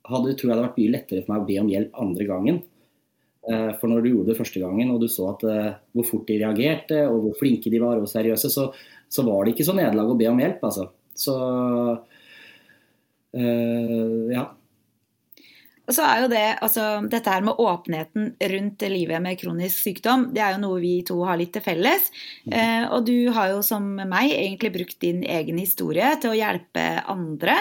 hadde, 0.09 0.35
tror 0.35 0.51
jeg 0.51 0.57
det 0.57 0.65
vært 0.67 0.79
mye 0.81 0.93
lettere 0.93 1.23
for 1.23 1.33
meg 1.33 1.43
å 1.43 1.49
be 1.49 1.59
om 1.61 1.71
hjelp 1.71 1.99
andre 2.03 2.27
gangen. 2.29 2.61
Eh, 3.43 3.71
for 3.79 3.91
når 3.91 4.03
du 4.03 4.09
gjorde 4.13 4.31
det 4.31 4.39
første 4.39 4.61
gangen 4.63 4.91
og 4.93 5.01
du 5.03 5.09
så 5.11 5.25
at, 5.33 5.41
uh, 5.43 5.71
hvor 5.91 6.05
fort 6.07 6.29
de 6.29 6.37
reagerte 6.39 7.01
og 7.09 7.25
hvor 7.25 7.33
flinke 7.41 7.71
de 7.71 7.81
var 7.83 7.99
og 7.99 8.07
seriøse, 8.07 8.51
så, 8.51 8.69
så 9.11 9.25
var 9.27 9.43
det 9.43 9.55
ikke 9.55 9.67
så 9.67 9.75
nederlag 9.75 10.13
å 10.13 10.19
be 10.19 10.29
om 10.31 10.39
hjelp. 10.39 10.63
Altså. 10.63 10.87
Så 11.13 11.35
øh, 13.35 14.31
ja. 14.31 14.45
Og 15.83 15.95
så 15.97 16.03
er 16.07 16.21
jo 16.23 16.29
det, 16.31 16.43
altså, 16.63 16.83
Dette 17.11 17.31
her 17.31 17.43
med 17.43 17.59
åpenheten 17.59 18.29
rundt 18.53 18.85
livet 18.87 19.23
med 19.23 19.39
kronisk 19.39 19.81
sykdom, 19.83 20.29
det 20.35 20.43
er 20.43 20.55
jo 20.55 20.61
noe 20.63 20.79
vi 20.83 20.93
to 21.07 21.17
har 21.27 21.39
litt 21.39 21.51
til 21.55 21.63
felles. 21.65 22.07
Mm. 22.45 22.53
Eh, 22.55 22.85
og 22.87 23.07
du 23.09 23.17
har 23.35 23.51
jo 23.51 23.59
som 23.65 23.89
meg 23.99 24.31
egentlig 24.31 24.71
brukt 24.77 24.99
din 25.03 25.23
egen 25.27 25.59
historie 25.59 26.13
til 26.23 26.31
å 26.31 26.37
hjelpe 26.39 26.85
andre. 27.11 27.57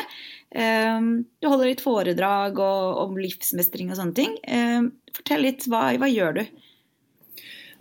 Eh, 0.55 1.01
du 1.43 1.49
holder 1.51 1.73
litt 1.73 1.83
foredrag 1.83 2.63
og, 2.63 3.01
om 3.09 3.19
livsmestring 3.19 3.91
og 3.91 3.99
sånne 3.99 4.19
ting. 4.21 4.37
Eh, 4.47 4.87
fortell 5.19 5.43
litt, 5.49 5.67
hva, 5.67 5.89
hva 5.99 6.11
gjør 6.11 6.39
du? 6.39 6.45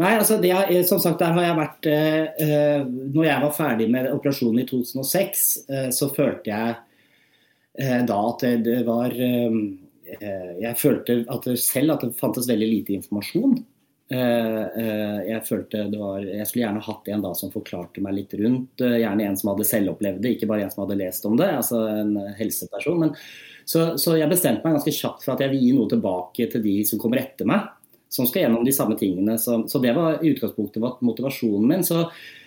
Nei, 0.02 0.16
altså 0.16 0.39
det, 0.42 0.56
som 0.89 0.98
sagt, 1.04 1.22
der 1.22 1.36
har 1.36 1.46
jeg 1.46 1.58
vært 1.60 1.88
eh, 1.92 2.22
eh, 2.42 2.86
Når 2.88 3.26
jeg 3.28 3.44
var 3.44 3.54
ferdig 3.54 3.89
med 3.94 4.10
operasjonen 4.10 4.64
i 4.64 4.66
2006, 4.66 5.46
eh, 5.70 5.88
så 5.94 6.10
følte 6.10 6.50
jeg 6.50 6.74
eh, 7.78 8.02
da 8.10 8.18
at 8.32 8.48
det, 8.66 8.80
var 8.89 9.14
Eh, 9.14 9.62
jeg 10.20 10.78
følte 10.80 11.22
at 11.32 11.45
selv 11.62 11.95
at 11.95 12.03
det 12.05 12.18
fantes 12.20 12.49
veldig 12.49 12.68
lite 12.68 12.97
informasjon. 12.97 13.59
Eh, 14.12 14.64
eh, 14.84 15.20
jeg 15.30 15.43
følte 15.47 15.86
det 15.88 15.99
var, 15.99 16.20
jeg 16.26 16.47
skulle 16.47 16.66
gjerne 16.66 16.84
hatt 16.84 17.05
en 17.14 17.22
da 17.24 17.30
som 17.38 17.53
forklarte 17.53 18.03
meg 18.03 18.18
litt 18.18 18.34
rundt. 18.41 18.84
Gjerne 18.84 19.28
en 19.28 19.38
som 19.39 19.53
hadde 19.53 19.68
selvopplevd 19.70 20.20
det, 20.24 20.34
ikke 20.36 20.49
bare 20.51 20.66
en 20.66 20.74
som 20.74 20.84
hadde 20.84 20.99
lest 20.99 21.28
om 21.30 21.38
det. 21.39 21.47
altså 21.62 21.86
en 21.88 22.18
helseperson. 22.39 23.05
Men, 23.05 23.16
så, 23.64 23.93
så, 24.01 24.18
jeg 24.20 24.32
bestemte 24.32 24.66
meg 24.66 24.76
ganske 24.76 24.95
kjapt 24.97 25.24
for 25.24 25.36
at 25.36 25.45
jeg 25.45 25.53
vil 25.53 25.64
gi 25.64 25.72
noe 25.78 25.91
tilbake 25.91 26.49
til 26.51 26.66
de 26.66 26.76
som 26.89 26.99
kommer 26.99 27.24
etter 27.24 27.47
meg. 27.47 27.70
Som 28.12 28.28
skal 28.28 28.43
gjennom 28.43 28.66
de 28.68 28.76
samme 28.76 28.97
tingene. 28.99 29.38
Så, 29.39 29.62
så 29.72 29.80
det 29.80 29.95
var 29.95 30.20
i 30.20 30.34
utgangspunktet 30.34 30.99
motivasjonen 30.99 31.70
min. 31.70 31.88
Så 31.88 32.03
Eh, 32.03 32.41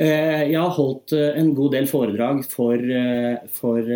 jeg 0.00 0.56
har 0.56 0.72
holdt 0.72 1.12
eh, 1.12 1.34
en 1.36 1.50
god 1.54 1.74
del 1.74 1.86
foredrag 1.90 2.38
for, 2.48 2.80
eh, 2.80 3.36
for 3.52 3.90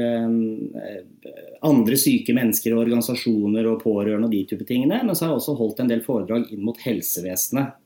andre 1.66 1.96
syke 1.98 2.34
mennesker, 2.36 2.74
og 2.74 2.82
organisasjoner 2.84 3.66
og 3.70 3.80
pårørende 3.82 4.28
og 4.28 4.34
de 4.34 4.42
type 4.50 4.66
tingene. 4.68 5.00
Men 5.02 5.16
så 5.16 5.24
har 5.24 5.32
jeg 5.32 5.40
også 5.40 5.56
holdt 5.56 5.80
en 5.80 5.90
del 5.90 6.04
foredrag 6.04 6.52
inn 6.52 6.62
mot 6.66 6.78
helsevesenet. 6.84 7.82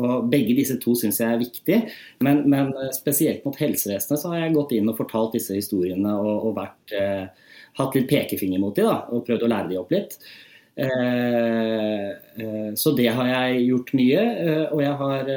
Og 0.00 0.30
begge 0.32 0.56
disse 0.56 0.78
to 0.80 0.94
syns 0.96 1.18
jeg 1.20 1.28
er 1.28 1.42
viktig, 1.42 1.78
men, 2.24 2.40
men, 2.48 2.70
spesielt 2.96 3.44
mot 3.44 3.58
helsevesenet 3.60 4.22
så 4.22 4.32
har 4.32 4.46
jeg 4.46 4.54
gått 4.56 4.72
inn 4.78 4.88
og 4.88 4.96
fortalt 4.96 5.36
disse 5.36 5.52
historiene 5.52 6.14
og, 6.16 6.48
og 6.48 6.54
vært, 6.56 6.94
hatt 7.76 7.98
litt 7.98 8.08
pekefinger 8.08 8.62
mot 8.62 8.72
dem 8.74 8.88
og 8.88 9.26
prøvd 9.28 9.44
å 9.44 9.50
lære 9.52 9.68
dem 9.68 9.82
opp 9.82 9.92
litt. 9.92 10.16
Så 12.80 12.94
det 12.96 13.10
har 13.20 13.30
jeg 13.34 13.68
gjort 13.68 13.92
mye. 14.00 14.24
Og 14.72 14.80
jeg 14.80 14.96
har 15.04 15.30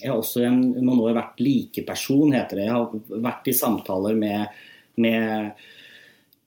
jeg 0.00 0.10
har 0.10 0.18
også 0.18 0.44
en, 0.46 0.60
noen 0.80 1.02
år 1.04 1.16
vært 1.16 1.42
likeperson, 1.42 2.32
heter 2.36 2.60
det. 2.60 2.68
Jeg 2.68 2.76
har 2.76 3.20
vært 3.26 3.50
i 3.50 3.54
samtaler 3.56 4.16
med, 4.18 4.62
med, 5.00 5.60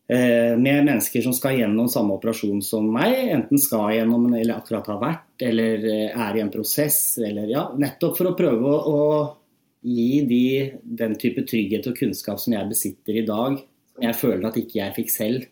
eh, 0.10 0.56
med 0.58 0.88
mennesker 0.90 1.26
som 1.26 1.36
skal 1.38 1.60
gjennom 1.60 1.90
samme 1.92 2.18
operasjon 2.18 2.64
som 2.66 2.90
meg. 2.96 3.16
Enten 3.36 3.62
skal 3.62 3.94
gjennom, 3.98 4.28
eller 4.34 4.58
akkurat 4.58 4.90
har 4.94 5.02
vært, 5.04 5.30
eller 5.46 5.88
eh, 5.92 6.10
er 6.28 6.40
i 6.40 6.44
en 6.44 6.52
prosess. 6.54 7.00
Eller, 7.22 7.48
ja, 7.52 7.68
nettopp 7.78 8.18
for 8.20 8.32
å 8.32 8.36
prøve 8.40 8.74
å, 8.74 8.82
å 8.90 9.04
gi 9.84 10.24
de 10.28 10.44
den 10.84 11.18
type 11.20 11.46
trygghet 11.48 11.92
og 11.92 11.98
kunnskap 12.00 12.42
som 12.42 12.56
jeg 12.56 12.70
besitter 12.72 13.20
i 13.20 13.26
dag, 13.28 13.60
som 13.94 14.08
jeg 14.08 14.20
føler 14.20 14.50
at 14.50 14.60
ikke 14.60 14.80
jeg 14.80 14.98
fikk 14.98 15.14
selv 15.14 15.50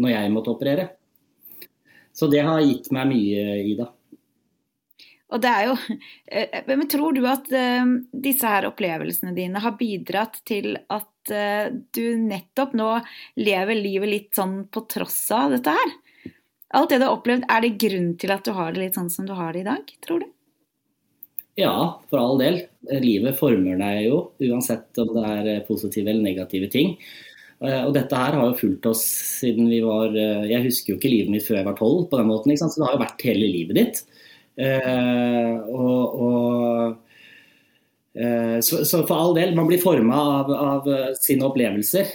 når 0.00 0.16
jeg 0.16 0.34
måtte 0.34 0.54
operere. 0.54 0.88
Så 2.14 2.28
det 2.30 2.44
har 2.46 2.62
gitt 2.62 2.90
meg 2.94 3.10
mye, 3.10 3.44
Ida. 3.66 3.88
Og 5.32 5.40
det 5.40 5.50
er 5.50 5.68
jo, 5.70 5.74
eh, 6.28 6.60
men 6.68 6.86
Tror 6.90 7.16
du 7.16 7.24
at 7.28 7.48
eh, 7.54 7.84
disse 8.26 8.48
her 8.48 8.68
opplevelsene 8.68 9.34
dine 9.36 9.62
har 9.62 9.76
bidratt 9.78 10.40
til 10.48 10.74
at 10.92 11.32
eh, 11.32 11.72
du 11.96 12.04
nettopp 12.20 12.74
nå 12.76 12.90
lever 13.40 13.78
livet 13.78 14.10
litt 14.10 14.30
sånn 14.36 14.64
på 14.68 14.84
tross 14.90 15.22
av 15.34 15.56
dette 15.56 15.74
her? 15.74 15.96
Alt 16.74 16.90
det 16.90 17.00
du 17.00 17.06
har 17.06 17.16
opplevd, 17.16 17.46
er 17.48 17.62
det 17.62 17.76
grunn 17.80 18.14
til 18.20 18.34
at 18.34 18.46
du 18.46 18.54
har 18.56 18.74
det 18.74 18.82
litt 18.82 18.96
sånn 18.98 19.12
som 19.12 19.26
du 19.28 19.34
har 19.38 19.54
det 19.54 19.62
i 19.62 19.68
dag, 19.68 19.92
tror 20.04 20.24
du? 20.24 20.30
Ja, 21.54 21.74
for 22.10 22.18
all 22.18 22.40
del. 22.40 22.64
Livet 22.98 23.38
former 23.38 23.78
deg 23.78 24.08
jo, 24.08 24.16
uansett 24.42 24.98
om 24.98 25.12
det 25.14 25.28
er 25.30 25.60
positive 25.68 26.10
eller 26.10 26.24
negative 26.24 26.66
ting. 26.72 26.96
Og 27.62 27.92
dette 27.94 28.18
her 28.18 28.34
har 28.34 28.48
jo 28.48 28.56
fulgt 28.58 28.88
oss 28.90 29.04
siden 29.38 29.70
vi 29.70 29.78
var 29.80 30.10
Jeg 30.10 30.64
husker 30.66 30.92
jo 30.92 30.96
ikke 30.98 31.12
livet 31.12 31.30
mitt 31.30 31.46
før 31.46 31.60
jeg 31.60 31.68
var 31.68 31.76
tolv 31.78 32.08
på 32.10 32.18
den 32.18 32.26
måten, 32.26 32.56
så 32.58 32.66
det 32.74 32.88
har 32.88 32.96
jo 32.96 33.04
vært 33.04 33.24
hele 33.30 33.52
livet 33.54 33.78
ditt. 33.78 34.02
Eh, 34.54 35.54
og, 35.74 36.20
og 36.24 37.04
Eh, 38.18 38.60
så, 38.60 38.84
så, 38.84 39.06
for 39.06 39.18
all 39.18 39.32
del, 39.34 39.56
man 39.56 39.66
blir 39.66 39.80
forma 39.82 40.14
av, 40.14 40.50
av, 40.52 40.88
eh, 40.94 41.06
sine 41.18 41.48
opplevelser. 41.48 42.06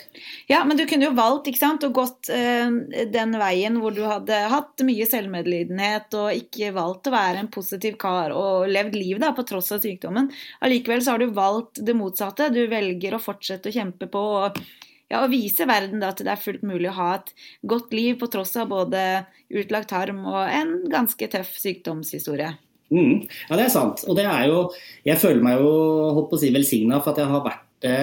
Ja, 0.47 0.61
men 0.65 0.77
du 0.79 0.85
kunne 0.87 1.09
jo 1.09 1.15
valgt 1.17 1.49
ikke 1.51 1.59
sant, 1.59 1.83
og 1.83 1.97
gått 1.97 2.29
eh, 2.31 2.71
den 3.11 3.35
veien 3.41 3.81
hvor 3.83 3.91
du 3.95 4.05
hadde 4.07 4.37
hatt 4.53 4.79
mye 4.87 5.07
selvmedlidenhet 5.09 6.15
og 6.15 6.31
ikke 6.37 6.71
valgt 6.77 7.09
å 7.11 7.15
være 7.17 7.43
en 7.43 7.51
positiv 7.51 7.99
kar 7.99 8.31
og 8.31 8.69
levd 8.71 8.95
liv 8.95 9.19
da, 9.19 9.33
på 9.35 9.43
tross 9.49 9.73
av 9.75 9.83
sykdommen. 9.83 10.31
Allikevel 10.63 11.03
så 11.03 11.17
har 11.17 11.23
du 11.23 11.35
valgt 11.35 11.83
det 11.83 11.97
motsatte. 11.99 12.47
Du 12.55 12.63
velger 12.71 13.17
å 13.17 13.23
fortsette 13.23 13.67
å 13.67 13.75
kjempe 13.81 14.07
på 14.07 14.23
og, 14.45 14.63
ja, 15.09 15.23
og 15.23 15.31
vise 15.33 15.65
verden 15.69 16.03
da, 16.03 16.11
at 16.13 16.21
det 16.21 16.29
er 16.29 16.41
fullt 16.41 16.65
mulig 16.67 16.91
å 16.91 16.97
ha 16.99 17.11
et 17.17 17.31
godt 17.69 17.93
liv 17.97 18.19
på 18.21 18.29
tross 18.29 18.53
av 18.61 18.69
både 18.69 19.03
utlagt 19.49 19.89
tarm 19.89 20.21
og 20.29 20.43
en 20.45 20.75
ganske 20.91 21.29
tøff 21.33 21.55
sykdomshistorie. 21.57 22.51
Mm. 22.93 23.25
Ja, 23.49 23.57
det 23.57 23.67
er 23.67 23.73
sant. 23.73 24.03
Og 24.09 24.17
det 24.17 24.25
er 24.25 24.47
jo 24.49 24.63
Jeg 25.05 25.21
føler 25.21 25.43
meg 25.45 25.59
jo 25.61 25.73
holdt 26.15 26.31
på 26.31 26.39
å 26.39 26.41
si 26.41 26.49
velsigna 26.53 27.01
for 27.03 27.13
at 27.13 27.21
jeg 27.21 27.29
har 27.29 27.43
vært 27.45 27.67
det. 27.85 27.99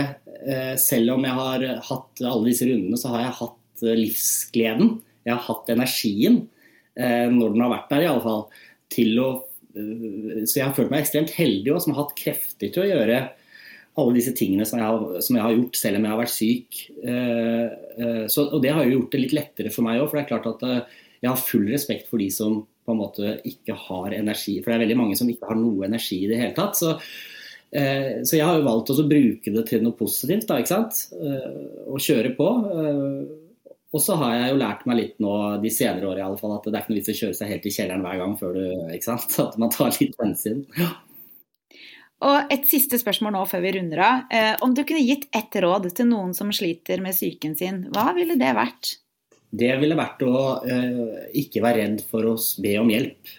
Eh, 0.47 0.75
selv 0.79 1.17
om 1.17 1.27
jeg 1.27 1.39
har 1.39 1.65
hatt 1.89 2.23
alle 2.23 2.51
disse 2.51 2.69
rundene, 2.69 2.99
så 3.01 3.15
har 3.15 3.25
jeg 3.25 3.39
hatt 3.41 3.87
eh, 3.87 3.99
livsgleden. 3.99 4.93
Jeg 5.27 5.35
har 5.35 5.43
hatt 5.47 5.73
energien, 5.75 6.45
eh, 6.95 7.27
når 7.33 7.55
den 7.55 7.65
har 7.65 7.75
vært 7.75 7.91
der 7.95 8.07
i 8.07 8.11
alle 8.13 8.25
fall, 8.27 8.47
til 8.93 9.21
å 9.23 9.29
Så 9.77 10.55
jeg 10.57 10.65
har 10.65 10.73
følt 10.73 10.89
meg 10.89 11.03
ekstremt 11.03 11.35
heldig 11.37 11.75
og 11.75 11.83
som 11.85 11.93
har 11.93 12.07
hatt 12.07 12.15
krefter 12.17 12.71
til 12.73 12.81
å 12.81 12.87
gjøre 12.89 13.19
alle 13.97 14.17
disse 14.19 14.35
tingene 14.37 14.67
som 14.69 14.81
jeg, 14.81 14.87
har, 14.87 15.21
som 15.25 15.39
jeg 15.39 15.45
har 15.47 15.57
gjort 15.57 15.79
selv 15.81 15.99
om 15.99 16.07
jeg 16.07 16.13
har 16.13 16.21
vært 16.21 16.33
syk. 16.35 16.81
Så, 18.29 18.45
og 18.45 18.59
det 18.61 18.73
har 18.77 18.85
jo 18.85 18.99
gjort 18.99 19.15
det 19.15 19.21
litt 19.23 19.35
lettere 19.39 19.73
for 19.73 19.87
meg 19.87 20.03
òg, 20.03 20.11
for 20.11 20.19
det 20.19 20.25
er 20.27 20.31
klart 20.35 20.49
at 20.51 20.65
jeg 21.23 21.31
har 21.31 21.41
full 21.41 21.65
respekt 21.71 22.11
for 22.11 22.21
de 22.21 22.29
som 22.33 22.59
på 22.87 22.95
en 22.95 23.01
måte 23.01 23.39
ikke 23.49 23.77
har 23.87 24.15
energi. 24.15 24.61
For 24.61 24.71
det 24.71 24.77
er 24.77 24.85
veldig 24.85 24.99
mange 25.01 25.17
som 25.19 25.31
ikke 25.31 25.49
har 25.51 25.59
noe 25.59 25.89
energi 25.89 26.21
i 26.23 26.29
det 26.31 26.39
hele 26.41 26.55
tatt. 26.57 26.79
Så, 26.79 26.93
eh, 27.73 28.23
så 28.23 28.39
jeg 28.39 28.47
har 28.47 28.61
jo 28.61 28.69
valgt 28.69 28.93
å 28.95 29.09
bruke 29.09 29.55
det 29.57 29.65
til 29.71 29.83
noe 29.83 29.99
positivt, 29.99 30.47
da, 30.49 30.61
ikke 30.63 30.75
sant. 30.75 31.03
Eh, 31.17 31.49
og 31.91 32.03
kjøre 32.03 32.37
på. 32.39 32.53
Eh, 32.77 33.73
og 33.97 34.03
så 34.03 34.17
har 34.21 34.35
jeg 34.37 34.53
jo 34.53 34.61
lært 34.61 34.87
meg 34.87 34.99
litt 35.01 35.19
nå 35.23 35.35
de 35.63 35.73
senere 35.73 36.09
år 36.11 36.21
i 36.21 36.27
alle 36.27 36.39
fall, 36.39 36.57
at 36.57 36.67
det 36.69 36.75
er 36.75 36.85
ikke 36.85 36.93
noe 36.93 37.01
vits 37.01 37.13
å 37.15 37.19
kjøre 37.23 37.39
seg 37.39 37.53
helt 37.55 37.67
i 37.67 37.75
kjelleren 37.75 38.07
hver 38.07 38.23
gang 38.23 38.39
før 38.39 38.57
du 38.59 38.65
ikke 38.93 39.09
sant? 39.09 39.37
At 39.47 39.59
man 39.63 39.73
tar 39.75 39.95
litt 39.99 40.17
hensyn. 40.23 40.65
Og 42.25 42.53
et 42.53 42.65
siste 42.65 42.97
spørsmål 42.97 43.35
nå 43.35 43.43
før 43.51 43.65
vi 43.67 43.75
runder 43.77 44.01
av. 44.01 44.23
Eh, 44.33 44.55
om 44.65 44.73
du 44.73 44.85
kunne 44.89 45.05
gitt 45.05 45.27
ett 45.37 45.59
råd 45.61 45.91
til 45.97 46.09
noen 46.09 46.33
som 46.37 46.49
sliter 46.55 47.03
med 47.05 47.13
psyken 47.13 47.59
sin, 47.59 47.83
hva 47.93 48.13
ville 48.17 48.39
det 48.41 48.55
vært? 48.57 48.97
det 49.57 49.73
ville 49.81 49.99
vært 49.99 50.23
å 50.27 50.39
eh, 50.67 51.29
ikke 51.43 51.63
være 51.65 51.83
redd 51.83 52.03
for 52.11 52.27
å 52.29 52.35
be 52.63 52.75
om 52.81 52.91
hjelp. 52.93 53.37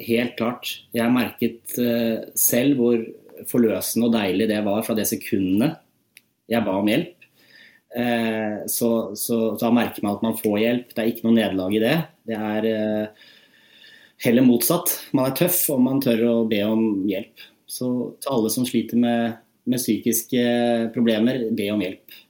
Helt 0.00 0.34
klart. 0.38 0.70
Jeg 0.96 1.12
merket 1.14 1.76
eh, 1.80 2.24
selv 2.38 2.80
hvor 2.80 3.04
forløsende 3.50 4.08
og 4.08 4.14
deilig 4.14 4.48
det 4.50 4.62
var 4.66 4.82
fra 4.86 4.96
det 4.96 5.06
sekundet 5.10 5.80
jeg 6.50 6.64
ba 6.64 6.74
om 6.80 6.90
hjelp. 6.90 7.28
Eh, 7.94 8.64
så, 8.70 8.90
så, 9.18 9.38
så 9.60 9.72
merker 9.74 10.04
man 10.04 10.18
at 10.18 10.26
man 10.26 10.38
får 10.40 10.58
hjelp. 10.64 10.92
Det 10.92 11.02
er 11.02 11.12
ikke 11.12 11.28
noe 11.28 11.38
nederlag 11.38 11.76
i 11.76 11.84
det. 11.84 11.96
Det 12.28 12.38
er 12.40 12.68
heller 14.24 14.46
motsatt. 14.46 14.92
Man 15.12 15.28
er 15.28 15.36
tøff 15.38 15.62
om 15.74 15.84
man 15.90 16.02
tør 16.04 16.26
å 16.30 16.36
be 16.48 16.62
om 16.66 17.04
hjelp. 17.08 17.50
Så 17.74 17.88
til 18.22 18.30
alle 18.30 18.52
som 18.54 18.66
sliter 18.68 19.00
med, 19.00 19.40
med 19.66 19.82
psykiske 19.82 20.44
problemer, 20.94 21.48
be 21.56 21.72
om 21.74 21.82
hjelp. 21.82 22.22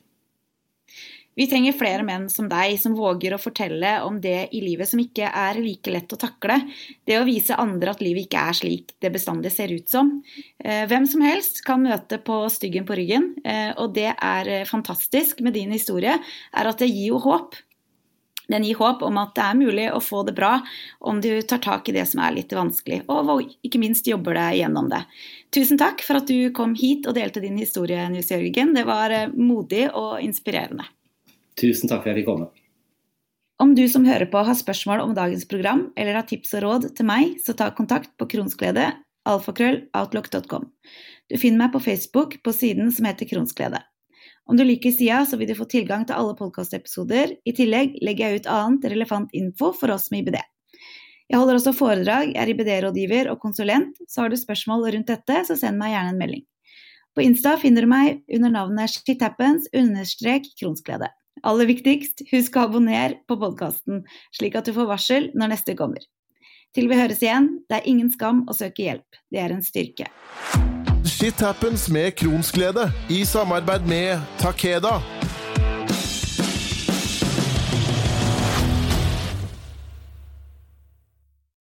Vi 1.34 1.46
trenger 1.50 1.74
flere 1.74 2.04
menn 2.06 2.28
som 2.30 2.46
deg, 2.50 2.76
som 2.78 2.94
våger 2.94 3.34
å 3.34 3.40
fortelle 3.42 3.96
om 4.06 4.20
det 4.22 4.52
i 4.54 4.60
livet 4.62 4.86
som 4.86 5.00
ikke 5.02 5.26
er 5.26 5.58
like 5.58 5.90
lett 5.90 6.14
å 6.14 6.18
takle. 6.20 6.60
Det 7.02 7.18
å 7.18 7.26
vise 7.26 7.58
andre 7.58 7.90
at 7.90 8.04
livet 8.04 8.28
ikke 8.28 8.44
er 8.50 8.58
slik 8.60 8.94
det 9.02 9.10
bestandig 9.16 9.50
ser 9.50 9.74
ut 9.74 9.90
som. 9.90 10.12
Eh, 10.62 10.84
hvem 10.90 11.08
som 11.10 11.24
helst 11.26 11.64
kan 11.66 11.82
møte 11.82 12.20
på 12.22 12.44
styggen 12.54 12.86
på 12.86 12.98
ryggen, 13.00 13.32
eh, 13.42 13.72
og 13.74 13.96
det 13.98 14.12
er 14.14 14.52
eh, 14.60 14.66
fantastisk 14.68 15.42
med 15.42 15.58
din 15.58 15.74
historie, 15.74 16.20
er 16.54 16.70
at 16.70 16.78
det 16.78 16.92
gir 16.92 17.16
jo 17.16 17.22
håp. 17.26 17.58
Den 18.52 18.64
gir 18.66 18.76
håp 18.76 19.02
om 19.06 19.20
at 19.20 19.32
det 19.36 19.44
er 19.44 19.60
mulig 19.60 19.86
å 19.92 20.00
få 20.04 20.22
det 20.28 20.34
bra 20.36 20.58
om 21.00 21.20
du 21.24 21.30
tar 21.42 21.62
tak 21.64 21.88
i 21.88 21.94
det 21.96 22.04
som 22.10 22.20
er 22.24 22.34
litt 22.36 22.52
vanskelig, 22.52 23.02
og 23.08 23.44
ikke 23.64 23.80
minst 23.80 24.08
jobber 24.08 24.36
deg 24.36 24.60
gjennom 24.60 24.90
det. 24.92 25.00
Tusen 25.54 25.80
takk 25.80 26.04
for 26.04 26.20
at 26.20 26.28
du 26.28 26.50
kom 26.56 26.74
hit 26.78 27.08
og 27.08 27.16
delte 27.16 27.42
din 27.44 27.56
historie, 27.60 28.04
Nils 28.12 28.32
Jørgen. 28.32 28.74
Det 28.76 28.84
var 28.88 29.14
modig 29.32 29.86
og 29.92 30.20
inspirerende. 30.24 30.86
Tusen 31.60 31.88
takk 31.88 32.02
for 32.02 32.10
at 32.10 32.14
jeg 32.14 32.24
fikk 32.24 32.30
komme. 32.32 32.50
Om 33.62 33.76
du 33.78 33.84
som 33.88 34.04
hører 34.04 34.26
på 34.26 34.40
har 34.42 34.56
spørsmål 34.58 35.04
om 35.04 35.14
dagens 35.14 35.46
program 35.46 35.86
eller 35.96 36.18
har 36.18 36.26
tips 36.26 36.56
og 36.58 36.64
råd 36.64 36.88
til 36.98 37.06
meg, 37.06 37.36
så 37.40 37.54
ta 37.56 37.70
kontakt 37.72 38.10
på 38.18 38.26
kronsglede 38.32 38.90
alfakrølloutlook.com. 39.24 40.66
Du 41.30 41.38
finner 41.40 41.64
meg 41.64 41.72
på 41.72 41.80
Facebook 41.80 42.36
på 42.44 42.52
siden 42.52 42.90
som 42.92 43.06
heter 43.08 43.28
Kronsglede. 43.30 43.80
Om 44.44 44.56
du 44.56 44.64
liker 44.64 44.90
sida, 44.92 45.26
så 45.26 45.36
vil 45.40 45.48
du 45.48 45.54
få 45.56 45.64
tilgang 45.70 46.04
til 46.04 46.14
alle 46.18 46.34
podkastepisoder. 46.36 47.30
I 47.48 47.52
tillegg 47.56 47.94
legger 48.04 48.28
jeg 48.28 48.42
ut 48.42 48.50
annet 48.52 48.84
relevant 48.92 49.30
info 49.32 49.72
for 49.76 49.88
oss 49.94 50.10
med 50.12 50.20
IBD. 50.24 50.36
Jeg 51.32 51.40
holder 51.40 51.56
også 51.56 51.72
foredrag, 51.72 52.34
er 52.36 52.50
IBD-rådgiver 52.52 53.30
og 53.32 53.40
konsulent, 53.40 53.96
så 54.08 54.20
har 54.22 54.28
du 54.28 54.36
spørsmål 54.36 54.92
rundt 54.92 55.08
dette, 55.08 55.44
så 55.48 55.56
send 55.56 55.78
meg 55.80 55.92
gjerne 55.94 56.10
en 56.12 56.20
melding. 56.20 56.44
På 57.16 57.20
Insta 57.24 57.56
finner 57.62 57.82
du 57.86 57.88
meg 57.88 58.20
under 58.36 58.50
navnet 58.52 58.92
shithappens-kronsglede. 58.92 61.08
Aller 61.44 61.66
viktigst, 61.70 62.22
husk 62.30 62.56
å 62.58 62.60
abonnere 62.68 63.14
på 63.28 63.34
podkasten, 63.40 64.04
slik 64.36 64.54
at 64.60 64.66
du 64.68 64.72
får 64.76 64.90
varsel 64.90 65.30
når 65.34 65.48
neste 65.54 65.72
kommer. 65.78 66.02
Til 66.74 66.88
vi 66.90 66.98
høres 66.98 67.22
igjen, 67.22 67.46
det 67.70 67.76
er 67.78 67.88
ingen 67.88 68.10
skam 68.12 68.48
å 68.50 68.52
søke 68.56 68.82
hjelp. 68.84 69.10
Det 69.30 69.40
er 69.40 69.50
en 69.54 69.62
styrke. 69.64 70.06
Shit 71.04 71.40
happens 71.40 71.88
med 71.88 72.10
Kronsglede 72.16 72.92
i 73.08 73.24
samarbeid 73.24 73.80
med 73.80 74.20
Takeda. 74.38 75.00